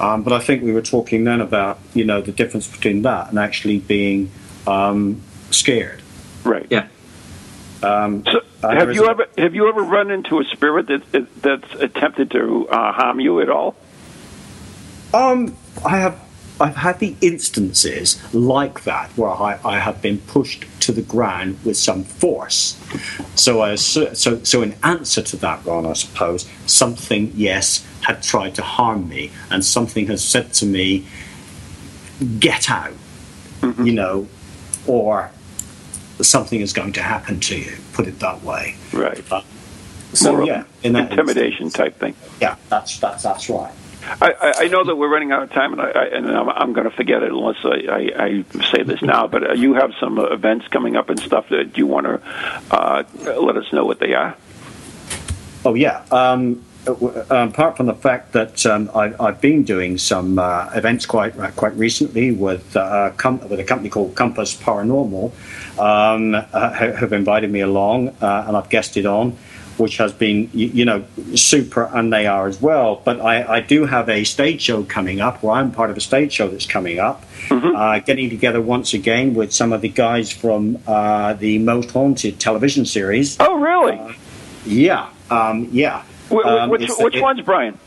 Um, 0.00 0.22
but 0.22 0.32
I 0.32 0.40
think 0.40 0.62
we 0.62 0.72
were 0.72 0.82
talking 0.82 1.24
then 1.24 1.40
about 1.40 1.78
you 1.94 2.04
know 2.04 2.20
the 2.20 2.32
difference 2.32 2.66
between 2.66 3.02
that 3.02 3.28
and 3.28 3.38
actually 3.38 3.78
being 3.78 4.30
um, 4.66 5.20
scared. 5.50 6.02
Right. 6.44 6.66
Yeah. 6.70 6.88
Um, 7.82 8.24
So, 8.24 8.40
uh, 8.62 8.70
have 8.74 8.94
you 8.94 9.06
a- 9.06 9.10
ever 9.10 9.26
have 9.38 9.54
you 9.54 9.68
ever 9.68 9.82
run 9.82 10.10
into 10.10 10.40
a 10.40 10.44
spirit 10.44 10.86
that 10.88 11.26
that's 11.42 11.72
attempted 11.74 12.30
to 12.32 12.68
uh, 12.68 12.92
harm 12.92 13.20
you 13.20 13.40
at 13.40 13.50
all? 13.50 13.74
Um, 15.14 15.56
I 15.84 15.98
have. 15.98 16.20
I've 16.60 16.76
had 16.76 17.00
the 17.00 17.16
instances 17.20 18.22
like 18.32 18.84
that 18.84 19.10
where 19.16 19.30
I, 19.30 19.58
I 19.64 19.78
have 19.80 20.00
been 20.00 20.18
pushed 20.18 20.64
to 20.80 20.92
the 20.92 21.02
ground 21.02 21.58
with 21.64 21.76
some 21.76 22.04
force. 22.04 22.78
So, 23.34 23.62
I, 23.62 23.74
so, 23.74 24.14
so 24.14 24.62
in 24.62 24.76
answer 24.84 25.22
to 25.22 25.36
that, 25.38 25.64
Ron, 25.64 25.86
I 25.86 25.94
suppose 25.94 26.48
something, 26.66 27.32
yes, 27.34 27.84
had 28.02 28.22
tried 28.22 28.54
to 28.56 28.62
harm 28.62 29.08
me, 29.08 29.32
and 29.50 29.64
something 29.64 30.06
has 30.06 30.22
said 30.22 30.52
to 30.54 30.66
me, 30.66 31.04
"Get 32.38 32.70
out," 32.70 32.94
you 33.62 33.92
know, 33.92 34.28
or 34.86 35.32
something 36.20 36.60
is 36.60 36.72
going 36.72 36.92
to 36.92 37.02
happen 37.02 37.40
to 37.40 37.58
you. 37.58 37.76
Put 37.92 38.06
it 38.06 38.20
that 38.20 38.42
way. 38.44 38.76
Right. 38.92 39.24
Uh, 39.32 39.42
so 40.12 40.44
yeah, 40.44 40.64
in 40.82 40.92
that 40.92 41.10
intimidation 41.10 41.66
instance, 41.66 41.72
type 41.72 41.98
thing. 41.98 42.14
Yeah, 42.40 42.56
that's 42.68 42.98
that's 42.98 43.22
that's 43.22 43.48
right. 43.48 43.72
I, 44.20 44.54
I, 44.58 44.68
know 44.68 44.84
that 44.84 44.96
we're 44.96 45.08
running 45.08 45.32
out 45.32 45.42
of 45.42 45.50
time, 45.50 45.72
and, 45.72 45.80
I, 45.80 45.90
I, 45.90 46.04
and 46.06 46.30
I'm, 46.30 46.48
I'm 46.48 46.72
going 46.72 46.88
to 46.88 46.94
forget 46.94 47.22
it 47.22 47.30
unless 47.30 47.64
I, 47.64 47.68
I, 47.88 48.24
I 48.24 48.44
say 48.70 48.82
this 48.82 49.02
now. 49.02 49.26
But 49.26 49.50
uh, 49.50 49.52
you 49.54 49.74
have 49.74 49.92
some 50.00 50.18
uh, 50.18 50.24
events 50.24 50.68
coming 50.68 50.96
up 50.96 51.08
and 51.08 51.20
stuff 51.20 51.48
that 51.50 51.76
you 51.76 51.86
want 51.86 52.06
to 52.06 52.20
uh, 52.70 53.04
let 53.40 53.56
us 53.56 53.72
know 53.72 53.84
what 53.84 54.00
they 54.00 54.14
are. 54.14 54.36
Oh 55.64 55.74
yeah. 55.74 56.04
Um, 56.10 56.64
uh, 56.84 56.92
uh, 56.92 57.24
apart 57.48 57.76
from 57.76 57.86
the 57.86 57.94
fact 57.94 58.32
that 58.32 58.66
um, 58.66 58.90
I, 58.92 59.14
I've 59.20 59.40
been 59.40 59.62
doing 59.62 59.98
some 59.98 60.36
uh, 60.38 60.68
events 60.74 61.06
quite 61.06 61.38
uh, 61.38 61.52
quite 61.52 61.76
recently 61.76 62.32
with 62.32 62.76
uh, 62.76 63.12
com- 63.16 63.48
with 63.48 63.60
a 63.60 63.64
company 63.64 63.88
called 63.88 64.16
Compass 64.16 64.56
Paranormal, 64.56 65.30
um, 65.78 66.34
uh, 66.34 66.72
have 66.72 67.12
invited 67.12 67.50
me 67.52 67.60
along, 67.60 68.08
uh, 68.20 68.44
and 68.48 68.56
I've 68.56 68.68
guested 68.68 69.06
on, 69.06 69.38
which 69.78 69.96
has 69.96 70.12
been 70.12 70.48
you, 70.52 70.66
you 70.68 70.84
know 70.84 71.04
super, 71.34 71.84
and 71.92 72.12
they 72.12 72.26
are 72.26 72.46
as 72.46 72.60
well. 72.60 73.00
But 73.04 73.20
I, 73.20 73.56
I 73.56 73.60
do 73.60 73.86
have 73.86 74.08
a 74.08 74.24
stage 74.24 74.60
show 74.62 74.82
coming 74.84 75.20
up, 75.20 75.42
where 75.42 75.54
I'm 75.54 75.70
part 75.72 75.90
of 75.90 75.96
a 75.96 76.00
stage 76.00 76.32
show 76.32 76.48
that's 76.48 76.66
coming 76.66 76.98
up. 76.98 77.24
Uh, 77.50 77.98
getting 77.98 78.30
together 78.30 78.60
once 78.60 78.94
again 78.94 79.34
with 79.34 79.52
some 79.52 79.72
of 79.72 79.80
the 79.80 79.88
guys 79.88 80.30
from 80.32 80.78
uh, 80.86 81.32
the 81.34 81.58
Most 81.58 81.90
Haunted 81.90 82.38
television 82.40 82.84
series. 82.86 83.36
Oh, 83.40 83.58
really? 83.58 83.98
Yeah, 84.64 85.08
um, 85.30 85.68
yeah. 85.72 86.02
Wh- 86.30 86.34
wh- 86.42 86.46
Um, 86.46 86.70
which 86.70 86.88
which 86.98 87.16
it- 87.16 87.20
ones, 87.22 87.40
Brian? 87.42 87.78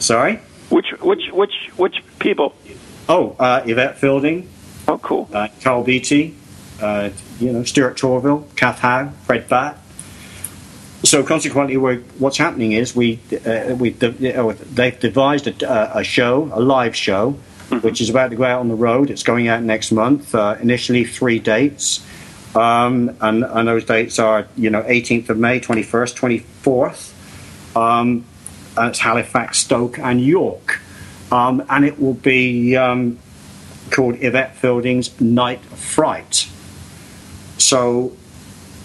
Sorry. 0.00 0.40
Which 0.70 0.86
which 1.00 1.30
which 1.32 1.70
which 1.76 2.02
people? 2.18 2.54
Oh, 3.08 3.36
uh, 3.38 3.62
Yvette 3.64 3.96
Fielding, 3.98 4.48
Oh, 4.86 4.98
cool. 4.98 5.28
uh, 5.32 5.48
Karl 5.62 5.82
Beattie, 5.82 6.34
uh, 6.82 7.08
you 7.40 7.52
know 7.52 7.62
Stuart 7.64 7.96
Torevell, 7.96 8.44
Kath 8.56 8.80
Howe, 8.80 9.10
Fred 9.24 9.48
Batt. 9.48 9.78
So 11.04 11.22
consequently, 11.22 11.76
we're, 11.76 11.98
what's 12.18 12.38
happening 12.38 12.72
is 12.72 12.94
we 12.94 13.20
uh, 13.46 13.74
we 13.76 13.94
uh, 14.02 14.54
they've 14.72 14.98
devised 14.98 15.46
a, 15.46 15.98
a, 15.98 16.02
show, 16.02 16.50
a 16.52 16.60
live 16.60 16.96
show, 16.96 17.32
mm-hmm. 17.68 17.86
which 17.86 18.00
is 18.00 18.10
about 18.10 18.30
to 18.30 18.36
go 18.36 18.44
out 18.44 18.58
on 18.60 18.68
the 18.68 18.74
road. 18.74 19.10
It's 19.10 19.22
going 19.22 19.46
out 19.46 19.62
next 19.62 19.92
month. 19.92 20.34
Uh, 20.34 20.56
initially, 20.60 21.04
three 21.04 21.38
dates, 21.38 22.04
um, 22.56 23.16
and, 23.20 23.44
and 23.44 23.68
those 23.68 23.84
dates 23.84 24.18
are 24.18 24.48
you 24.56 24.70
know 24.70 24.82
18th 24.82 25.28
of 25.28 25.38
May, 25.38 25.60
21st, 25.60 26.42
24th. 26.64 27.76
Um, 27.76 28.24
and 28.76 28.90
it's 28.90 28.98
Halifax, 28.98 29.58
Stoke, 29.58 29.98
and 30.00 30.20
York, 30.20 30.80
um, 31.30 31.64
and 31.68 31.84
it 31.84 32.00
will 32.00 32.14
be 32.14 32.76
um, 32.76 33.20
called 33.90 34.16
Yvette 34.20 34.56
Fielding's 34.56 35.20
Night 35.20 35.64
of 35.70 35.78
Fright. 35.78 36.48
So 37.58 38.16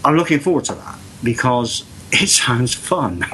I'm 0.05 0.15
looking 0.15 0.39
forward 0.39 0.65
to 0.65 0.75
that 0.75 0.99
because 1.23 1.85
it 2.21 2.29
sounds 2.29 2.73
fun. 2.73 3.25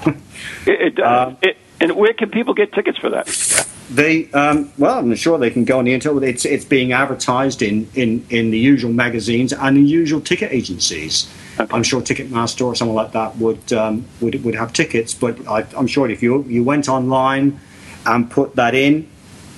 it, 0.66 0.82
it 0.82 0.96
does. 0.96 1.34
Uh, 1.34 1.36
it, 1.42 1.58
and 1.82 1.96
where 1.96 2.14
can 2.14 2.30
people 2.30 2.54
get 2.54 2.74
tickets 2.74 2.98
for 2.98 3.10
that? 3.10 3.68
They 3.90 4.32
um, 4.32 4.72
well, 4.78 5.00
I'm 5.00 5.16
sure 5.16 5.38
they 5.38 5.50
can 5.50 5.66
go 5.66 5.80
on 5.80 5.86
the 5.86 5.94
internet. 5.94 6.24
It's 6.24 6.46
it's 6.46 6.66
being 6.66 6.92
advertised 6.92 7.62
in, 7.62 7.90
in, 7.96 8.26
in 8.30 8.52
the 8.52 8.60
usual 8.60 8.92
magazines 8.92 9.52
and 9.52 9.78
the 9.78 9.82
usual 9.82 10.22
ticket 10.22 10.52
agencies. 10.52 11.32
Okay. 11.60 11.76
I'm 11.76 11.84
sure 11.84 12.02
Ticketmaster 12.02 12.66
or 12.66 12.76
someone 12.76 12.96
like 12.96 13.12
that 13.14 13.38
would 13.38 13.74
um, 13.74 14.06
would 14.22 14.44
would 14.44 14.56
have 14.56 14.74
tickets. 14.74 15.14
But 15.14 15.46
I, 15.48 15.66
am 15.76 15.88
sure 15.88 16.10
if 16.10 16.22
you 16.22 16.44
you 16.44 16.64
went 16.64 16.88
online 16.88 17.60
and 18.06 18.30
put 18.30 18.56
that 18.56 18.76
in, 18.76 19.10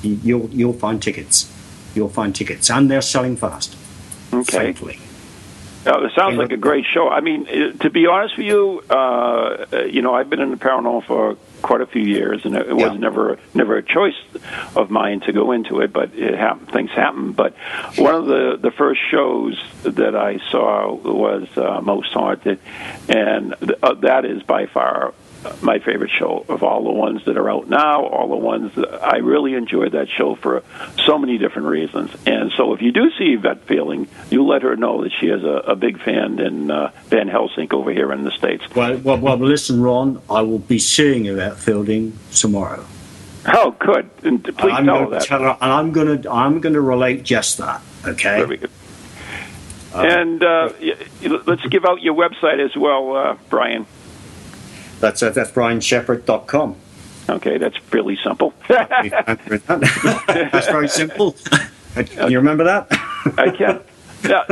you'll 0.02 0.50
you'll 0.50 0.74
find 0.74 1.02
tickets. 1.02 1.52
You'll 1.94 2.10
find 2.10 2.34
tickets, 2.34 2.70
and 2.70 2.90
they're 2.90 3.02
selling 3.02 3.36
fast. 3.36 3.76
Okay. 4.34 4.58
Thankfully. 4.58 5.00
Uh, 5.86 6.04
it 6.06 6.12
sounds 6.16 6.38
like 6.38 6.52
a 6.52 6.58
great 6.58 6.86
show. 6.86 7.10
I 7.10 7.22
mean, 7.22 7.48
uh, 7.48 7.72
to 7.84 7.90
be 7.90 8.06
honest 8.06 8.38
with 8.38 8.46
you, 8.46 8.84
uh, 8.90 8.94
uh, 9.74 9.84
you 9.86 10.02
know, 10.04 10.14
I've 10.14 10.30
been 10.30 10.40
in 10.40 10.52
the 10.52 10.58
paranormal 10.58 11.06
for 11.06 11.38
quite 11.64 11.82
a 11.82 11.86
few 11.88 12.04
years, 12.04 12.46
and 12.46 12.56
it, 12.56 12.68
it 12.68 12.74
was 12.74 12.98
never 13.00 13.40
never 13.54 13.78
a 13.78 13.84
choice 13.84 14.16
of 14.76 14.92
mine 14.92 15.22
to 15.22 15.34
go 15.34 15.52
into 15.52 15.82
it, 15.82 15.92
but 15.92 16.14
it 16.14 16.36
happened. 16.38 16.72
Things 16.72 16.92
happen. 16.92 17.32
But 17.32 17.56
one 17.98 18.14
of 18.16 18.26
the 18.28 18.58
the 18.62 18.72
first 18.72 19.02
shows 19.10 19.60
that 19.84 20.16
I 20.16 20.38
saw 20.52 20.94
was 20.94 21.48
uh, 21.58 21.82
Most 21.82 22.12
Haunted, 22.14 22.60
and 23.10 23.56
th- 23.60 23.80
uh, 23.82 23.96
that 23.96 24.26
is 24.26 24.44
by 24.44 24.68
far 24.68 25.14
my 25.62 25.80
favorite 25.80 26.12
show 26.12 26.46
of 26.48 26.64
all 26.64 26.84
the 26.84 26.92
ones 26.92 27.26
that 27.26 27.38
are 27.38 27.50
out 27.50 27.68
now, 27.68 28.06
all 28.06 28.30
the 28.30 28.36
ones 28.36 28.74
that 28.76 29.04
I 29.04 29.18
really 29.18 29.54
enjoyed 29.56 29.94
that 29.94 30.10
show 30.10 30.36
for 30.36 30.64
so 31.06 31.18
many 31.18 31.38
different 31.38 31.68
reasons. 31.68 32.12
And 32.26 32.52
so 32.52 32.74
if 32.74 32.82
you 32.82 32.92
do 32.92 33.12
see 33.18 33.34
Yvette 33.34 33.64
Fielding, 33.64 34.08
you 34.30 34.46
let 34.46 34.62
her 34.62 34.76
know 34.76 35.04
that 35.04 35.12
she 35.20 35.28
is 35.28 35.44
a, 35.44 35.72
a 35.72 35.76
big 35.76 36.02
fan 36.02 36.40
in 36.40 36.70
uh, 36.72 36.92
Van 37.06 37.28
Helsing 37.28 37.74
over 37.74 37.92
here 37.92 38.12
in 38.12 38.24
the 38.24 38.32
States. 38.32 38.64
Well, 38.76 38.98
well, 38.98 39.18
well, 39.18 39.38
listen, 39.38 39.82
Ron, 39.82 40.22
I 40.30 40.42
will 40.42 40.60
be 40.60 40.80
seeing 40.80 41.26
Yvette 41.26 41.58
Fielding 41.58 42.18
tomorrow. 42.34 42.86
Oh, 43.46 43.72
good. 43.72 44.10
And 44.24 44.44
please 44.44 44.74
I'm 44.74 44.86
tell 44.86 45.10
that. 45.10 45.26
Her, 45.26 45.58
and 45.60 45.72
I'm 45.72 45.92
going 45.92 46.22
to 46.22 46.32
I'm 46.32 46.62
going 46.62 46.74
to 46.74 46.82
relate 46.82 47.24
just 47.24 47.58
that. 47.58 47.82
Okay. 48.06 48.40
Very 48.40 48.58
good. 48.58 48.72
Uh, 49.94 50.02
and 50.04 50.44
uh, 50.44 50.72
let's 51.46 51.66
give 51.66 51.84
out 51.86 52.02
your 52.02 52.14
website 52.14 52.64
as 52.64 52.76
well, 52.78 53.16
uh, 53.16 53.38
Brian. 53.50 53.86
That's 55.02 55.22
uh, 55.22 55.32
that's 55.32 55.52
brianshepherd.com. 55.52 56.76
Okay, 57.30 57.58
that's 57.58 57.78
really 57.92 58.18
simple. 58.24 58.54
that's 58.68 60.68
very 60.68 60.88
simple. 60.88 61.36
Can 61.96 62.32
you 62.32 62.38
remember 62.38 62.64
that? 62.64 62.88
I 63.38 63.50
can. 63.50 63.82
Yeah. 64.24 64.44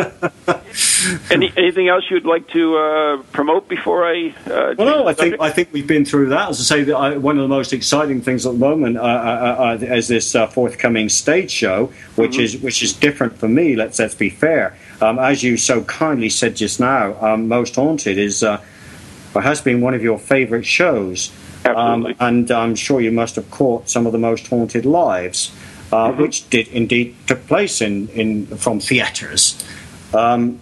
Any, 1.32 1.54
anything 1.56 1.88
else 1.88 2.04
you'd 2.10 2.26
like 2.26 2.48
to 2.50 2.78
uh, 2.78 3.24
promote 3.32 3.70
before 3.70 4.06
I? 4.06 4.34
Uh, 4.46 4.76
well, 4.78 4.88
no, 4.88 5.08
I 5.08 5.14
think 5.14 5.36
I 5.40 5.50
think 5.50 5.70
we've 5.72 5.88
been 5.88 6.06
through 6.06 6.30
that. 6.30 6.50
As 6.50 6.60
I 6.60 6.84
say, 6.84 6.92
I, 6.92 7.18
one 7.18 7.38
of 7.38 7.44
the 7.44 7.48
most 7.48 7.72
exciting 7.72 8.22
things 8.22 8.46
at 8.46 8.54
the 8.54 8.60
moment 8.60 8.98
uh, 8.98 9.02
uh, 9.02 9.78
uh 9.82 9.96
is 9.96 10.08
this 10.08 10.36
uh, 10.36 10.48
forthcoming 10.48 11.08
stage 11.08 11.52
show, 11.52 11.94
which 12.16 12.34
mm-hmm. 12.34 12.42
is 12.42 12.58
which 12.58 12.84
is 12.84 12.94
different 12.94 13.38
for 13.38 13.48
me. 13.48 13.76
Let's 13.76 14.00
let's 14.00 14.16
be 14.16 14.30
fair. 14.30 14.76
Um, 15.02 15.20
as 15.20 15.44
you 15.44 15.56
so 15.56 15.84
kindly 15.84 16.30
said 16.30 16.56
just 16.56 16.80
now, 16.80 17.16
um, 17.24 17.48
most 17.48 17.76
haunted 17.76 18.18
is 18.18 18.44
or 19.34 19.42
has 19.42 19.62
been 19.62 19.82
one 19.82 19.94
of 19.94 20.04
your 20.04 20.18
favourite 20.20 20.66
shows. 20.66 21.32
Um, 21.66 22.16
and 22.20 22.50
I'm 22.50 22.76
sure 22.76 23.02
you 23.02 23.12
must 23.12 23.36
have 23.36 23.52
caught 23.52 23.90
some 23.90 24.06
of 24.06 24.12
the 24.12 24.18
most 24.18 24.48
haunted 24.48 24.86
lives, 24.86 25.52
uh, 25.92 26.10
mm-hmm. 26.10 26.22
which 26.22 26.50
did 26.50 26.68
indeed 26.70 27.16
took 27.28 27.46
place 27.48 27.82
in, 27.82 28.08
in 28.10 28.46
from 28.48 28.80
theatres. 28.80 29.64
Um, 30.14 30.60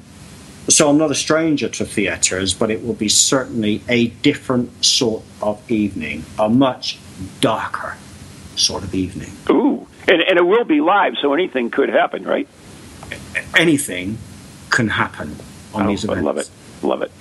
so 0.68 0.90
I'm 0.90 0.98
not 0.98 1.12
a 1.12 1.16
stranger 1.16 1.70
to 1.70 1.86
theatres, 1.86 2.54
but 2.54 2.70
it 2.70 2.86
will 2.86 2.94
be 2.94 3.08
certainly 3.08 3.82
a 3.88 4.08
different 4.08 4.84
sort 4.84 5.24
of 5.42 5.72
evening, 5.72 6.26
a 6.38 6.50
much 6.50 7.00
darker 7.40 7.96
sort 8.56 8.84
of 8.84 8.94
evening. 8.94 9.32
Ooh, 9.50 9.88
and, 10.08 10.22
and 10.22 10.38
it 10.38 10.46
will 10.46 10.66
be 10.66 10.82
live, 10.82 11.16
so 11.22 11.34
anything 11.34 11.70
could 11.70 11.90
happen, 11.90 12.24
right? 12.24 12.48
Anything 13.56 14.18
can 14.70 14.90
happen 14.90 15.38
on 15.74 15.86
oh, 15.86 15.88
these 15.88 16.04
events. 16.04 16.20
I 16.20 16.24
love 16.24 16.38
it. 16.38 16.50
Love 16.84 17.02
it. 17.02 17.12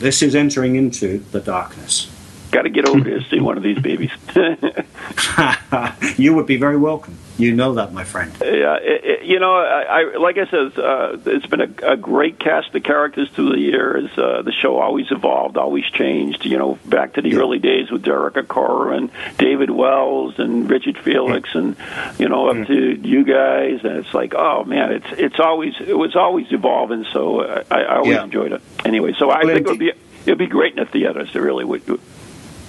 This 0.00 0.22
is 0.22 0.34
entering 0.34 0.76
into 0.76 1.18
the 1.30 1.40
darkness. 1.40 2.10
Got 2.52 2.62
to 2.62 2.70
get 2.70 2.88
over 2.88 3.04
here 3.04 3.18
to 3.18 3.28
see 3.28 3.38
one 3.38 3.58
of 3.58 3.62
these 3.62 3.78
babies. 3.78 4.10
you 6.16 6.32
would 6.32 6.46
be 6.46 6.56
very 6.56 6.78
welcome. 6.78 7.18
You 7.40 7.54
know 7.54 7.74
that, 7.74 7.92
my 7.92 8.04
friend. 8.04 8.32
Yeah, 8.40 8.76
it, 8.80 9.24
you 9.24 9.38
know, 9.38 9.54
I, 9.54 9.82
I 9.82 10.16
like 10.18 10.36
I 10.36 10.46
said, 10.46 10.78
uh, 10.78 11.16
it's 11.24 11.46
been 11.46 11.62
a, 11.62 11.92
a 11.92 11.96
great 11.96 12.38
cast 12.38 12.74
of 12.74 12.82
characters 12.82 13.30
through 13.30 13.50
the 13.52 13.58
years. 13.58 14.10
Uh, 14.16 14.42
the 14.42 14.52
show 14.52 14.78
always 14.78 15.10
evolved, 15.10 15.56
always 15.56 15.84
changed. 15.86 16.44
You 16.44 16.58
know, 16.58 16.78
back 16.84 17.14
to 17.14 17.22
the 17.22 17.30
yeah. 17.30 17.38
early 17.38 17.58
days 17.58 17.90
with 17.90 18.02
Derek 18.02 18.34
Acorah 18.34 18.96
and 18.96 19.10
David 19.38 19.70
Wells 19.70 20.38
and 20.38 20.68
Richard 20.68 20.98
Felix, 20.98 21.50
yeah. 21.54 21.60
and 21.60 21.76
you 22.18 22.28
know, 22.28 22.50
up 22.50 22.56
yeah. 22.56 22.64
to 22.64 23.08
you 23.08 23.24
guys. 23.24 23.84
And 23.84 23.96
it's 23.96 24.12
like, 24.12 24.34
oh 24.34 24.64
man, 24.64 24.92
it's 24.92 25.12
it's 25.12 25.40
always 25.40 25.74
it 25.80 25.96
was 25.96 26.16
always 26.16 26.52
evolving. 26.52 27.04
So 27.12 27.42
I, 27.70 27.80
I 27.80 27.96
always 27.96 28.18
enjoyed 28.18 28.52
it. 28.52 28.62
Anyway, 28.84 29.14
so 29.14 29.30
I 29.30 29.44
think 29.44 29.60
it 29.60 29.66
would 29.66 29.78
be 29.78 29.92
it'd 30.26 30.38
be 30.38 30.46
great 30.46 30.76
in 30.76 30.84
the 30.84 30.90
theaters. 30.90 31.30
It 31.34 31.40
really 31.40 31.64
would. 31.64 32.00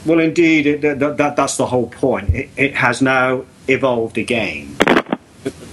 Well, 0.05 0.19
indeed, 0.19 0.65
it, 0.65 0.81
that, 0.81 1.17
that, 1.17 1.35
that's 1.35 1.57
the 1.57 1.67
whole 1.67 1.87
point. 1.87 2.33
It, 2.33 2.49
it 2.57 2.75
has 2.75 3.01
now 3.01 3.45
evolved 3.67 4.17
again. 4.17 4.75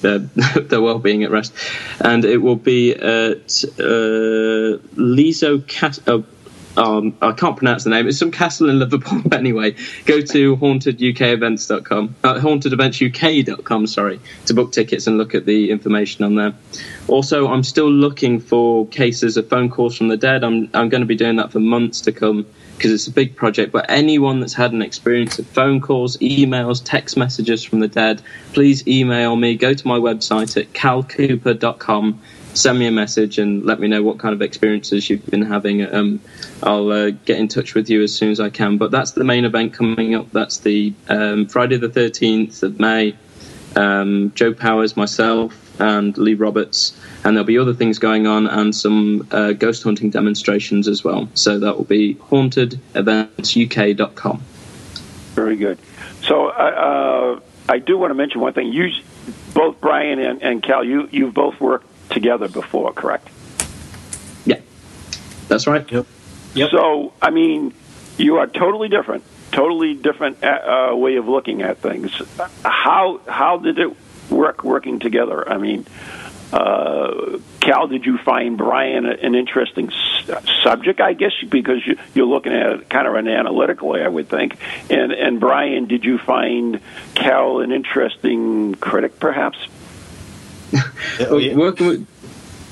their, 0.00 0.18
their 0.70 0.80
well-being 0.80 1.22
at 1.22 1.30
rest. 1.30 1.54
And 2.00 2.24
it 2.24 2.38
will 2.38 2.56
be 2.56 2.94
at 2.94 3.64
uh, 3.78 4.82
Leasowe 4.96 5.64
Cat- 5.68 6.08
uh, 6.08 6.22
um, 6.76 7.16
I 7.20 7.32
can't 7.32 7.56
pronounce 7.56 7.84
the 7.84 7.90
name. 7.90 8.06
It's 8.06 8.18
some 8.18 8.30
castle 8.30 8.70
in 8.70 8.78
Liverpool. 8.78 9.22
anyway, 9.32 9.72
go 10.04 10.20
to 10.20 10.56
hauntedukevents.com, 10.56 12.14
uh, 12.22 12.34
hauntedeventsuk.com, 12.34 13.86
sorry, 13.86 14.20
to 14.46 14.54
book 14.54 14.72
tickets 14.72 15.06
and 15.06 15.18
look 15.18 15.34
at 15.34 15.46
the 15.46 15.70
information 15.70 16.24
on 16.24 16.34
there. 16.36 16.54
Also, 17.08 17.48
I'm 17.48 17.64
still 17.64 17.90
looking 17.90 18.40
for 18.40 18.86
cases 18.88 19.36
of 19.36 19.48
phone 19.48 19.68
calls 19.68 19.96
from 19.96 20.08
the 20.08 20.16
dead. 20.16 20.44
I'm, 20.44 20.70
I'm 20.74 20.88
going 20.88 21.02
to 21.02 21.06
be 21.06 21.16
doing 21.16 21.36
that 21.36 21.50
for 21.50 21.60
months 21.60 22.00
to 22.02 22.12
come 22.12 22.46
because 22.76 22.92
it's 22.92 23.08
a 23.08 23.12
big 23.12 23.36
project. 23.36 23.72
But 23.72 23.86
anyone 23.90 24.40
that's 24.40 24.54
had 24.54 24.72
an 24.72 24.80
experience 24.80 25.38
of 25.38 25.46
phone 25.46 25.82
calls, 25.82 26.16
emails, 26.18 26.80
text 26.82 27.16
messages 27.16 27.62
from 27.62 27.80
the 27.80 27.88
dead, 27.88 28.22
please 28.54 28.86
email 28.88 29.36
me. 29.36 29.56
Go 29.56 29.74
to 29.74 29.86
my 29.86 29.98
website 29.98 30.56
at 30.56 30.72
calcooper.com 30.72 32.20
send 32.54 32.78
me 32.78 32.86
a 32.86 32.90
message 32.90 33.38
and 33.38 33.64
let 33.64 33.80
me 33.80 33.88
know 33.88 34.02
what 34.02 34.18
kind 34.18 34.34
of 34.34 34.42
experiences 34.42 35.08
you've 35.08 35.24
been 35.26 35.42
having. 35.42 35.82
Um, 35.92 36.20
I'll 36.62 36.90
uh, 36.90 37.10
get 37.10 37.38
in 37.38 37.48
touch 37.48 37.74
with 37.74 37.90
you 37.90 38.02
as 38.02 38.14
soon 38.14 38.30
as 38.30 38.40
I 38.40 38.50
can. 38.50 38.78
But 38.78 38.90
that's 38.90 39.12
the 39.12 39.24
main 39.24 39.44
event 39.44 39.74
coming 39.74 40.14
up. 40.14 40.30
That's 40.32 40.58
the 40.58 40.92
um, 41.08 41.46
Friday 41.46 41.76
the 41.76 41.88
13th 41.88 42.62
of 42.62 42.80
May. 42.80 43.16
Um, 43.76 44.32
Joe 44.34 44.52
Powers, 44.52 44.96
myself, 44.96 45.80
and 45.80 46.18
Lee 46.18 46.34
Roberts. 46.34 46.98
And 47.24 47.36
there'll 47.36 47.46
be 47.46 47.58
other 47.58 47.74
things 47.74 47.98
going 47.98 48.26
on 48.26 48.46
and 48.46 48.74
some 48.74 49.28
uh, 49.30 49.52
ghost 49.52 49.84
hunting 49.84 50.10
demonstrations 50.10 50.88
as 50.88 51.04
well. 51.04 51.28
So 51.34 51.60
that 51.60 51.76
will 51.76 51.84
be 51.84 52.16
hauntedeventsuk.com. 52.16 54.42
Very 55.34 55.56
good. 55.56 55.78
So 56.22 56.48
uh, 56.48 57.38
I 57.68 57.78
do 57.78 57.96
want 57.96 58.10
to 58.10 58.14
mention 58.14 58.40
one 58.40 58.52
thing. 58.52 58.72
You, 58.72 58.90
both 59.54 59.80
Brian 59.80 60.18
and, 60.18 60.42
and 60.42 60.60
Cal, 60.62 60.82
you, 60.82 61.08
you've 61.12 61.34
both 61.34 61.60
worked 61.60 61.86
together 62.10 62.48
before, 62.48 62.92
correct? 62.92 63.28
Yeah, 64.44 64.60
that's 65.48 65.66
right. 65.66 65.90
Yep. 65.90 66.06
Yep. 66.54 66.70
So, 66.70 67.12
I 67.22 67.30
mean, 67.30 67.72
you 68.18 68.38
are 68.38 68.46
totally 68.46 68.88
different, 68.88 69.24
totally 69.52 69.94
different 69.94 70.42
uh, 70.42 70.92
way 70.94 71.16
of 71.16 71.28
looking 71.28 71.62
at 71.62 71.78
things. 71.78 72.10
How 72.64 73.20
how 73.26 73.58
did 73.58 73.78
it 73.78 73.96
work 74.30 74.64
working 74.64 74.98
together? 74.98 75.48
I 75.48 75.58
mean, 75.58 75.86
uh, 76.52 77.38
Cal, 77.60 77.86
did 77.86 78.04
you 78.04 78.18
find 78.18 78.58
Brian 78.58 79.06
an 79.06 79.34
interesting 79.34 79.92
subject? 80.62 81.00
I 81.00 81.12
guess 81.12 81.32
because 81.48 81.86
you, 81.86 81.96
you're 82.14 82.26
looking 82.26 82.52
at 82.52 82.72
it 82.72 82.88
kind 82.88 83.06
of 83.06 83.14
an 83.14 83.28
analytical 83.28 83.88
way, 83.88 84.02
I 84.02 84.08
would 84.08 84.28
think. 84.28 84.56
And 84.90 85.12
and 85.12 85.38
Brian, 85.38 85.86
did 85.86 86.04
you 86.04 86.18
find 86.18 86.80
Cal 87.14 87.60
an 87.60 87.70
interesting 87.70 88.74
critic, 88.74 89.20
perhaps? 89.20 89.58
Oh, 91.20 91.38
yeah. 91.38 91.54
working 91.54 91.86
with. 91.86 92.06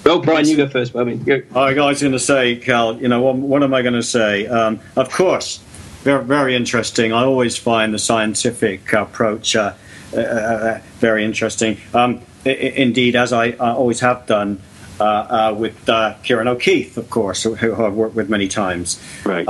Well, 0.05 0.21
Brian, 0.21 0.47
you 0.47 0.57
go 0.57 0.69
first. 0.69 0.97
I 0.97 1.05
mean, 1.05 1.23
go. 1.23 1.43
I 1.55 1.75
was 1.75 2.01
going 2.01 2.13
to 2.13 2.19
say, 2.19 2.57
Cal. 2.57 2.97
You 2.97 3.09
know, 3.09 3.21
what, 3.21 3.37
what 3.37 3.63
am 3.63 3.75
I 3.75 3.83
going 3.83 3.95
to 3.95 4.03
say? 4.03 4.47
Um, 4.47 4.81
of 4.97 5.11
course, 5.11 5.59
very, 6.03 6.25
very 6.25 6.57
interesting. 6.57 7.13
I 7.13 7.25
always 7.25 7.59
find 7.59 7.93
the 7.93 7.99
scientific 7.99 8.93
approach 8.93 9.55
uh, 9.55 9.75
uh, 10.15 10.21
uh, 10.21 10.81
very 11.01 11.25
interesting. 11.25 11.79
Um, 11.93 12.23
I- 12.47 12.51
indeed, 12.51 13.17
as 13.17 13.33
I 13.33 13.53
always 13.53 14.01
have 14.01 14.27
done 14.27 14.61
uh, 15.01 15.05
uh, 15.05 15.55
with 15.57 15.89
uh, 15.89 16.15
Ciarán 16.23 16.49
O'Keeffe, 16.49 16.97
of 16.97 17.11
course, 17.11 17.43
who, 17.43 17.55
who, 17.55 17.85
I've 17.85 17.95
worked 17.95 18.15
with 18.15 18.29
many 18.29 18.49
times. 18.49 19.01
Right. 19.25 19.47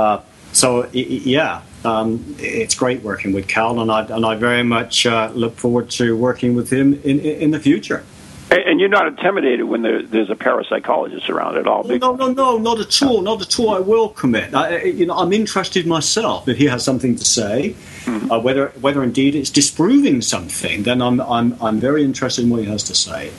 so, 0.51 0.87
yeah, 0.91 1.61
um, 1.85 2.35
it's 2.39 2.75
great 2.75 3.01
working 3.03 3.31
with 3.31 3.47
Cal, 3.47 3.79
and 3.79 3.91
I, 3.91 4.03
and 4.05 4.25
I 4.25 4.35
very 4.35 4.63
much 4.63 5.05
look 5.05 5.55
forward 5.55 5.89
to 5.91 6.15
working 6.17 6.55
with 6.55 6.71
him 6.71 7.01
in, 7.03 7.19
in 7.19 7.51
the 7.51 7.59
future. 7.59 8.03
And 8.51 8.79
you're 8.79 8.89
not 8.89 9.05
intimidated 9.05 9.63
when 9.65 9.83
there, 9.83 10.01
there's 10.01 10.31
a 10.31 10.35
parapsychologist 10.35 11.29
around 11.29 11.57
at 11.57 11.67
all. 11.67 11.83
No, 11.83 11.97
no, 11.97 12.15
no, 12.15 12.31
no, 12.31 12.57
not 12.57 12.79
at 12.79 13.01
all, 13.03 13.21
not 13.21 13.41
at 13.41 13.59
all. 13.59 13.75
I 13.75 13.79
welcome 13.79 14.33
it. 14.33 14.55
I, 14.55 14.85
you 14.85 15.05
know, 15.05 15.13
I'm 15.13 15.31
interested 15.33 15.85
myself. 15.85 16.47
If 16.47 16.57
he 16.57 16.65
has 16.65 16.83
something 16.83 17.15
to 17.15 17.23
say, 17.23 17.75
mm-hmm. 18.05 18.31
uh, 18.31 18.39
whether 18.39 18.69
whether 18.81 19.03
indeed 19.03 19.35
it's 19.35 19.51
disproving 19.51 20.23
something, 20.23 20.81
then 20.81 20.99
I'm 20.99 21.21
I'm 21.21 21.61
I'm 21.61 21.79
very 21.79 22.03
interested 22.03 22.43
in 22.43 22.49
what 22.49 22.61
he 22.61 22.65
has 22.65 22.81
to 22.85 22.95
say. 22.95 23.31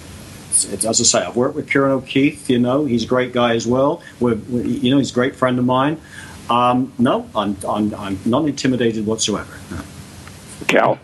It's, 0.51 0.65
it's, 0.65 0.85
as 0.85 1.01
I 1.01 1.05
say, 1.05 1.27
I've 1.27 1.35
worked 1.35 1.57
with 1.57 1.69
Ciarán 1.69 1.91
O'Keeffe. 1.91 2.49
You 2.49 2.61
know, 2.61 2.85
he's 2.85 3.03
a 3.03 3.09
great 3.09 3.33
guy 3.33 3.55
as 3.57 3.67
well. 3.67 4.03
We're, 4.21 4.37
we're, 4.37 4.63
you 4.63 4.93
know, 4.93 4.99
he's 4.99 5.11
a 5.11 5.15
great 5.15 5.35
friend 5.35 5.59
of 5.59 5.65
mine. 5.65 6.01
Um, 6.49 6.93
no, 6.99 7.29
I'm, 7.35 7.57
I'm 7.69 7.93
I'm 7.95 8.19
not 8.25 8.47
intimidated 8.47 9.07
whatsoever. 9.07 9.59
No. 9.73 9.81
Cal. 10.69 10.99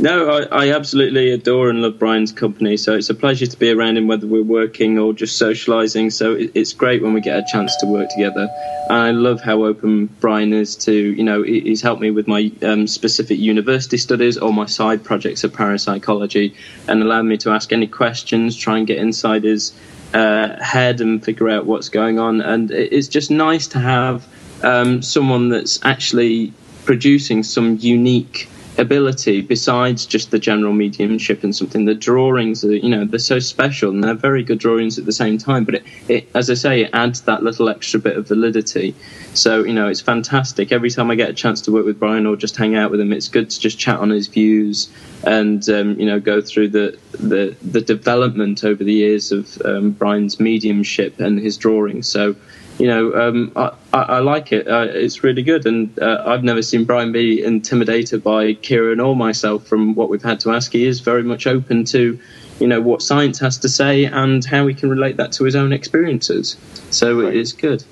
No, 0.00 0.30
I, 0.30 0.64
I, 0.64 0.72
absolutely 0.72 1.30
adore 1.30 1.68
and 1.68 1.82
love 1.82 1.98
Brian's 1.98 2.32
company. 2.32 2.78
So 2.78 2.96
it's 2.96 3.10
a 3.10 3.14
pleasure 3.14 3.46
to 3.46 3.58
be 3.58 3.70
around 3.70 3.98
him, 3.98 4.06
whether 4.06 4.26
we're 4.26 4.42
working 4.42 4.98
or 4.98 5.12
just 5.12 5.40
socialising. 5.40 6.10
So 6.10 6.32
it, 6.32 6.52
it's 6.54 6.72
great 6.72 7.02
when 7.02 7.12
we 7.12 7.20
get 7.20 7.38
a 7.38 7.44
chance 7.52 7.76
to 7.76 7.86
work 7.86 8.08
together. 8.08 8.48
And 8.88 8.96
I 8.96 9.10
love 9.10 9.42
how 9.42 9.64
open 9.64 10.06
Brian 10.06 10.54
is 10.54 10.74
to, 10.76 10.94
you 10.94 11.22
know, 11.22 11.42
he's 11.42 11.82
helped 11.82 12.00
me 12.00 12.10
with 12.10 12.26
my 12.26 12.50
um, 12.62 12.86
specific 12.86 13.38
university 13.38 13.98
studies 13.98 14.38
or 14.38 14.54
my 14.54 14.64
side 14.64 15.04
projects 15.04 15.44
of 15.44 15.52
parapsychology 15.52 16.54
and 16.88 17.02
allowed 17.02 17.26
me 17.26 17.36
to 17.36 17.50
ask 17.50 17.70
any 17.70 17.86
questions, 17.86 18.56
try 18.56 18.78
and 18.78 18.86
get 18.86 18.96
inside 18.96 19.44
his 19.44 19.74
uh, 20.14 20.58
head 20.64 21.02
and 21.02 21.22
figure 21.22 21.50
out 21.50 21.66
what's 21.66 21.90
going 21.90 22.18
on. 22.18 22.40
And 22.40 22.70
it's 22.70 23.08
just 23.08 23.30
nice 23.30 23.66
to 23.68 23.78
have 23.78 24.26
um, 24.62 25.02
someone 25.02 25.50
that's 25.50 25.78
actually 25.84 26.54
producing 26.86 27.42
some 27.42 27.76
unique 27.78 28.48
ability 28.78 29.40
besides 29.40 30.06
just 30.06 30.30
the 30.30 30.38
general 30.38 30.72
mediumship 30.72 31.44
and 31.44 31.54
something. 31.54 31.84
The 31.84 31.94
drawings 31.94 32.64
are 32.64 32.74
you 32.74 32.88
know 32.88 33.04
they're 33.04 33.18
so 33.18 33.38
special 33.38 33.90
and 33.90 34.02
they're 34.02 34.14
very 34.14 34.42
good 34.42 34.58
drawings 34.58 34.98
at 34.98 35.06
the 35.06 35.12
same 35.12 35.38
time 35.38 35.64
but 35.64 35.76
it, 35.76 35.84
it, 36.08 36.28
as 36.34 36.50
i 36.50 36.54
say 36.54 36.82
it 36.82 36.90
adds 36.92 37.22
that 37.22 37.42
little 37.42 37.68
extra 37.68 38.00
bit 38.00 38.16
of 38.16 38.28
validity. 38.28 38.94
So 39.34 39.64
you 39.64 39.72
know 39.72 39.88
it's 39.88 40.00
fantastic. 40.00 40.72
Every 40.72 40.90
time 40.90 41.10
i 41.10 41.14
get 41.14 41.30
a 41.30 41.34
chance 41.34 41.60
to 41.62 41.72
work 41.72 41.84
with 41.84 41.98
brian 41.98 42.26
or 42.26 42.36
just 42.36 42.56
hang 42.56 42.76
out 42.76 42.90
with 42.90 43.00
him 43.00 43.12
it's 43.12 43.28
good 43.28 43.50
to 43.50 43.60
just 43.60 43.78
chat 43.78 43.98
on 43.98 44.10
his 44.10 44.26
views 44.26 44.88
and 45.24 45.68
um, 45.68 45.98
you 45.98 46.06
know 46.06 46.20
go 46.20 46.40
through 46.40 46.68
the, 46.68 46.98
the 47.12 47.56
the 47.62 47.80
development 47.80 48.64
over 48.64 48.82
the 48.82 48.92
years 48.92 49.32
of 49.32 49.60
um, 49.64 49.90
brian's 49.90 50.40
mediumship 50.40 51.20
and 51.20 51.38
his 51.38 51.56
drawings. 51.56 52.08
So 52.08 52.36
you 52.80 52.86
know, 52.86 53.14
um, 53.14 53.52
I, 53.54 53.72
I, 53.92 54.02
I, 54.02 54.18
like 54.20 54.52
it. 54.52 54.66
Uh, 54.66 54.86
it's 54.88 55.22
really 55.22 55.42
good, 55.42 55.66
and 55.66 55.98
uh, 55.98 56.24
I've 56.26 56.42
never 56.42 56.62
seen 56.62 56.84
Brian 56.84 57.12
be 57.12 57.44
intimidated 57.44 58.24
by 58.24 58.54
Ciarán 58.54 59.06
or 59.06 59.14
myself 59.14 59.66
from 59.66 59.94
what 59.94 60.08
we've 60.08 60.22
had 60.22 60.40
to 60.40 60.52
ask. 60.52 60.72
He 60.72 60.86
is 60.86 61.00
very 61.00 61.22
much 61.22 61.46
open 61.46 61.84
to, 61.86 62.18
you 62.58 62.66
know, 62.66 62.80
what 62.80 63.02
science 63.02 63.38
has 63.40 63.58
to 63.58 63.68
say 63.68 64.06
and 64.06 64.42
how 64.42 64.66
he 64.66 64.72
can 64.72 64.88
relate 64.88 65.18
that 65.18 65.32
to 65.32 65.44
his 65.44 65.56
own 65.56 65.74
experiences. 65.74 66.56
So 66.88 67.20
right. 67.20 67.36
it's 67.36 67.52
good. 67.52 67.84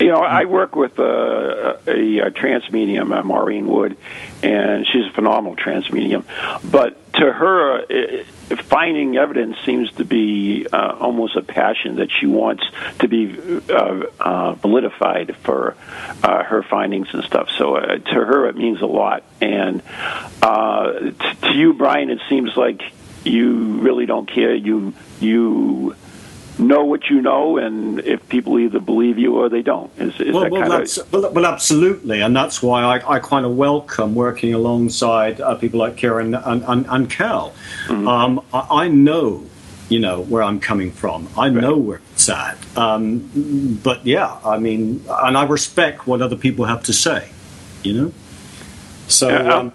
You 0.00 0.08
know, 0.08 0.16
I 0.16 0.46
work 0.46 0.74
with 0.74 0.98
a, 0.98 1.78
a, 1.86 2.18
a 2.18 2.30
trance 2.32 2.68
medium, 2.72 3.12
uh, 3.12 3.22
Maureen 3.22 3.68
Wood, 3.68 3.96
and 4.42 4.84
she's 4.84 5.06
a 5.06 5.10
phenomenal 5.10 5.54
trance 5.54 5.92
medium. 5.92 6.24
But 6.64 7.12
to 7.14 7.32
her, 7.32 7.84
it, 7.88 8.26
finding 8.48 9.16
evidence 9.16 9.56
seems 9.64 9.90
to 9.92 10.04
be 10.04 10.66
uh, 10.72 10.96
almost 11.00 11.36
a 11.36 11.42
passion 11.42 11.96
that 11.96 12.10
she 12.10 12.26
wants 12.26 12.64
to 12.98 13.08
be 13.08 13.36
uh, 13.70 14.04
uh, 14.20 14.54
validified 14.56 15.34
for 15.36 15.76
uh, 16.22 16.42
her 16.44 16.62
findings 16.62 17.08
and 17.12 17.24
stuff. 17.24 17.50
So 17.50 17.76
uh, 17.76 17.98
to 17.98 18.14
her, 18.14 18.48
it 18.48 18.56
means 18.56 18.80
a 18.80 18.86
lot. 18.86 19.24
And 19.40 19.82
uh, 20.42 20.92
t- 21.10 21.34
to 21.42 21.52
you, 21.52 21.74
Brian, 21.74 22.10
it 22.10 22.20
seems 22.28 22.56
like 22.56 22.82
you 23.24 23.78
really 23.80 24.06
don't 24.06 24.26
care. 24.30 24.54
You 24.54 24.94
you 25.20 25.96
know 26.58 26.84
what 26.84 27.08
you 27.08 27.20
know, 27.20 27.58
and 27.58 28.00
if 28.00 28.26
people 28.28 28.58
either 28.58 28.80
believe 28.80 29.18
you 29.18 29.36
or 29.36 29.48
they 29.48 29.62
don't. 29.62 29.90
Is, 29.98 30.20
is 30.20 30.34
well, 30.34 30.48
well, 30.50 30.72
of... 30.72 31.12
well, 31.12 31.32
well, 31.32 31.46
absolutely, 31.46 32.20
and 32.20 32.36
that's 32.36 32.62
why 32.62 32.82
I, 32.82 33.16
I 33.16 33.18
kind 33.18 33.44
of 33.44 33.56
welcome 33.56 34.14
working 34.14 34.54
alongside 34.54 35.40
uh, 35.40 35.54
people 35.56 35.80
like 35.80 35.96
Ciarán 35.96 36.40
and, 36.46 36.64
and, 36.64 36.86
and 36.88 37.10
Cal. 37.10 37.52
Mm-hmm. 37.86 38.08
Um, 38.08 38.44
I, 38.52 38.66
I, 38.70 38.88
know, 38.88 39.44
you 39.88 39.98
know, 39.98 40.22
where 40.22 40.42
I'm 40.42 40.60
coming 40.60 40.92
from. 40.92 41.28
I 41.36 41.48
right. 41.48 41.54
know 41.54 41.76
where 41.76 42.00
it's 42.12 42.28
at. 42.28 42.58
Um, 42.76 43.80
but 43.82 44.06
yeah, 44.06 44.38
I 44.44 44.58
mean, 44.58 45.04
and 45.08 45.36
I 45.36 45.44
respect 45.44 46.06
what 46.06 46.22
other 46.22 46.36
people 46.36 46.64
have 46.66 46.82
to 46.84 46.92
say. 46.92 47.30
You 47.82 47.92
know, 47.92 48.12
so. 49.08 49.28
Yeah, 49.28 49.54
um, 49.54 49.74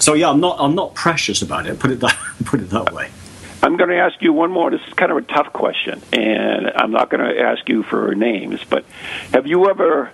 so 0.00 0.14
yeah, 0.14 0.30
I'm 0.30 0.40
not. 0.40 0.56
I'm 0.60 0.74
not 0.74 0.94
precious 0.94 1.42
about 1.42 1.66
it. 1.66 1.78
Put 1.80 1.90
it 1.90 2.00
that. 2.00 2.16
Put 2.44 2.60
it 2.60 2.70
that 2.70 2.92
way. 2.92 3.10
Going 3.78 3.90
to 3.90 3.98
ask 3.98 4.20
you 4.20 4.32
one 4.32 4.50
more. 4.50 4.72
This 4.72 4.80
is 4.88 4.92
kind 4.94 5.12
of 5.12 5.18
a 5.18 5.22
tough 5.22 5.52
question, 5.52 6.02
and 6.12 6.68
I'm 6.74 6.90
not 6.90 7.10
going 7.10 7.24
to 7.24 7.40
ask 7.40 7.68
you 7.68 7.84
for 7.84 8.12
names, 8.12 8.60
but 8.68 8.84
have 9.32 9.46
you 9.46 9.70
ever 9.70 10.10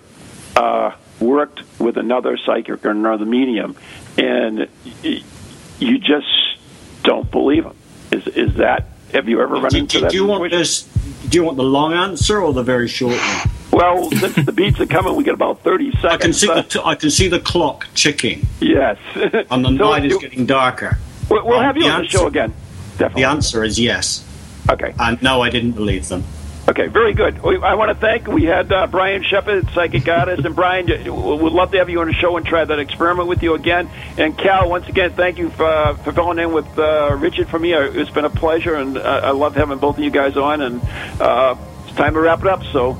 uh, 0.54 0.92
worked 1.18 1.62
with 1.78 1.96
another 1.96 2.36
psychic 2.36 2.84
or 2.84 2.90
another 2.90 3.24
medium, 3.24 3.74
and 4.18 4.68
you 5.02 5.98
just 5.98 6.58
don't 7.04 7.30
believe 7.30 7.64
them? 7.64 7.74
Is 8.10 8.26
is 8.26 8.54
that? 8.56 8.84
Have 9.12 9.30
you 9.30 9.40
ever 9.40 9.54
run 9.54 9.70
do, 9.70 9.78
into 9.78 9.96
do, 9.96 10.00
that? 10.02 10.10
Do 10.10 10.16
you 10.18 10.26
want 10.26 10.50
this? 10.50 10.82
Do 11.30 11.38
you 11.38 11.44
want 11.44 11.56
the 11.56 11.62
long 11.62 11.94
answer 11.94 12.42
or 12.42 12.52
the 12.52 12.62
very 12.62 12.86
short 12.86 13.16
one? 13.16 13.50
Well, 13.72 14.10
since 14.10 14.34
the 14.44 14.52
beats 14.52 14.78
are 14.80 14.86
coming, 14.86 15.16
we 15.16 15.24
get 15.24 15.32
about 15.32 15.62
thirty 15.62 15.90
seconds. 15.92 16.12
I 16.12 16.18
can 16.18 16.32
see 16.34 16.46
the 16.48 16.62
t- 16.64 16.82
I 16.84 16.94
can 16.96 17.10
see 17.10 17.28
the 17.28 17.40
clock 17.40 17.86
ticking. 17.94 18.46
Yes, 18.60 18.98
and 19.14 19.64
the 19.64 19.68
so 19.78 19.90
night 19.90 20.04
is 20.04 20.18
getting 20.18 20.44
darker. 20.44 20.98
We'll, 21.30 21.46
we'll 21.46 21.60
have 21.60 21.78
you 21.78 21.86
on 21.86 22.02
the 22.02 22.08
show 22.08 22.26
again. 22.26 22.52
Definitely. 22.98 23.22
The 23.22 23.28
answer 23.28 23.64
is 23.64 23.78
yes. 23.78 24.24
Okay. 24.70 24.94
And 24.98 25.20
no, 25.22 25.42
I 25.42 25.50
didn't 25.50 25.72
believe 25.72 26.08
them. 26.08 26.24
Okay, 26.66 26.86
very 26.86 27.12
good. 27.12 27.42
We, 27.42 27.58
I 27.62 27.74
want 27.74 27.90
to 27.90 27.94
thank. 27.94 28.26
We 28.26 28.44
had 28.44 28.72
uh, 28.72 28.86
Brian 28.86 29.22
Shepard, 29.22 29.68
psychic 29.74 30.08
artist, 30.08 30.46
and 30.46 30.56
Brian, 30.56 30.86
we'd 30.86 31.06
love 31.52 31.72
to 31.72 31.78
have 31.78 31.90
you 31.90 32.00
on 32.00 32.06
the 32.06 32.14
show 32.14 32.38
and 32.38 32.46
try 32.46 32.64
that 32.64 32.78
experiment 32.78 33.28
with 33.28 33.42
you 33.42 33.52
again. 33.54 33.90
And 34.16 34.36
Cal, 34.38 34.70
once 34.70 34.88
again, 34.88 35.12
thank 35.12 35.36
you 35.36 35.50
for, 35.50 35.94
for 36.02 36.12
filling 36.12 36.38
in 36.38 36.52
with 36.54 36.78
uh, 36.78 37.14
Richard 37.20 37.48
for 37.48 37.58
me. 37.58 37.74
Uh, 37.74 37.82
It's 37.82 38.08
been 38.08 38.24
a 38.24 38.30
pleasure, 38.30 38.76
and 38.76 38.96
uh, 38.96 39.20
I 39.24 39.32
love 39.32 39.54
having 39.56 39.76
both 39.78 39.98
of 39.98 40.04
you 40.04 40.10
guys 40.10 40.38
on. 40.38 40.62
And 40.62 40.80
uh, 41.20 41.56
it's 41.86 41.96
time 41.96 42.14
to 42.14 42.20
wrap 42.20 42.40
it 42.40 42.46
up. 42.46 42.64
So, 42.72 42.98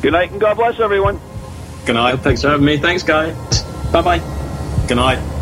good 0.00 0.12
night 0.12 0.30
and 0.30 0.40
God 0.40 0.56
bless 0.56 0.80
everyone. 0.80 1.20
Good 1.84 1.96
night. 1.96 2.20
Thanks 2.20 2.40
for 2.40 2.48
having 2.48 2.64
me. 2.64 2.78
Thanks, 2.78 3.02
guys. 3.02 3.34
Bye 3.92 4.00
bye. 4.00 4.86
Good 4.88 4.96
night. 4.96 5.41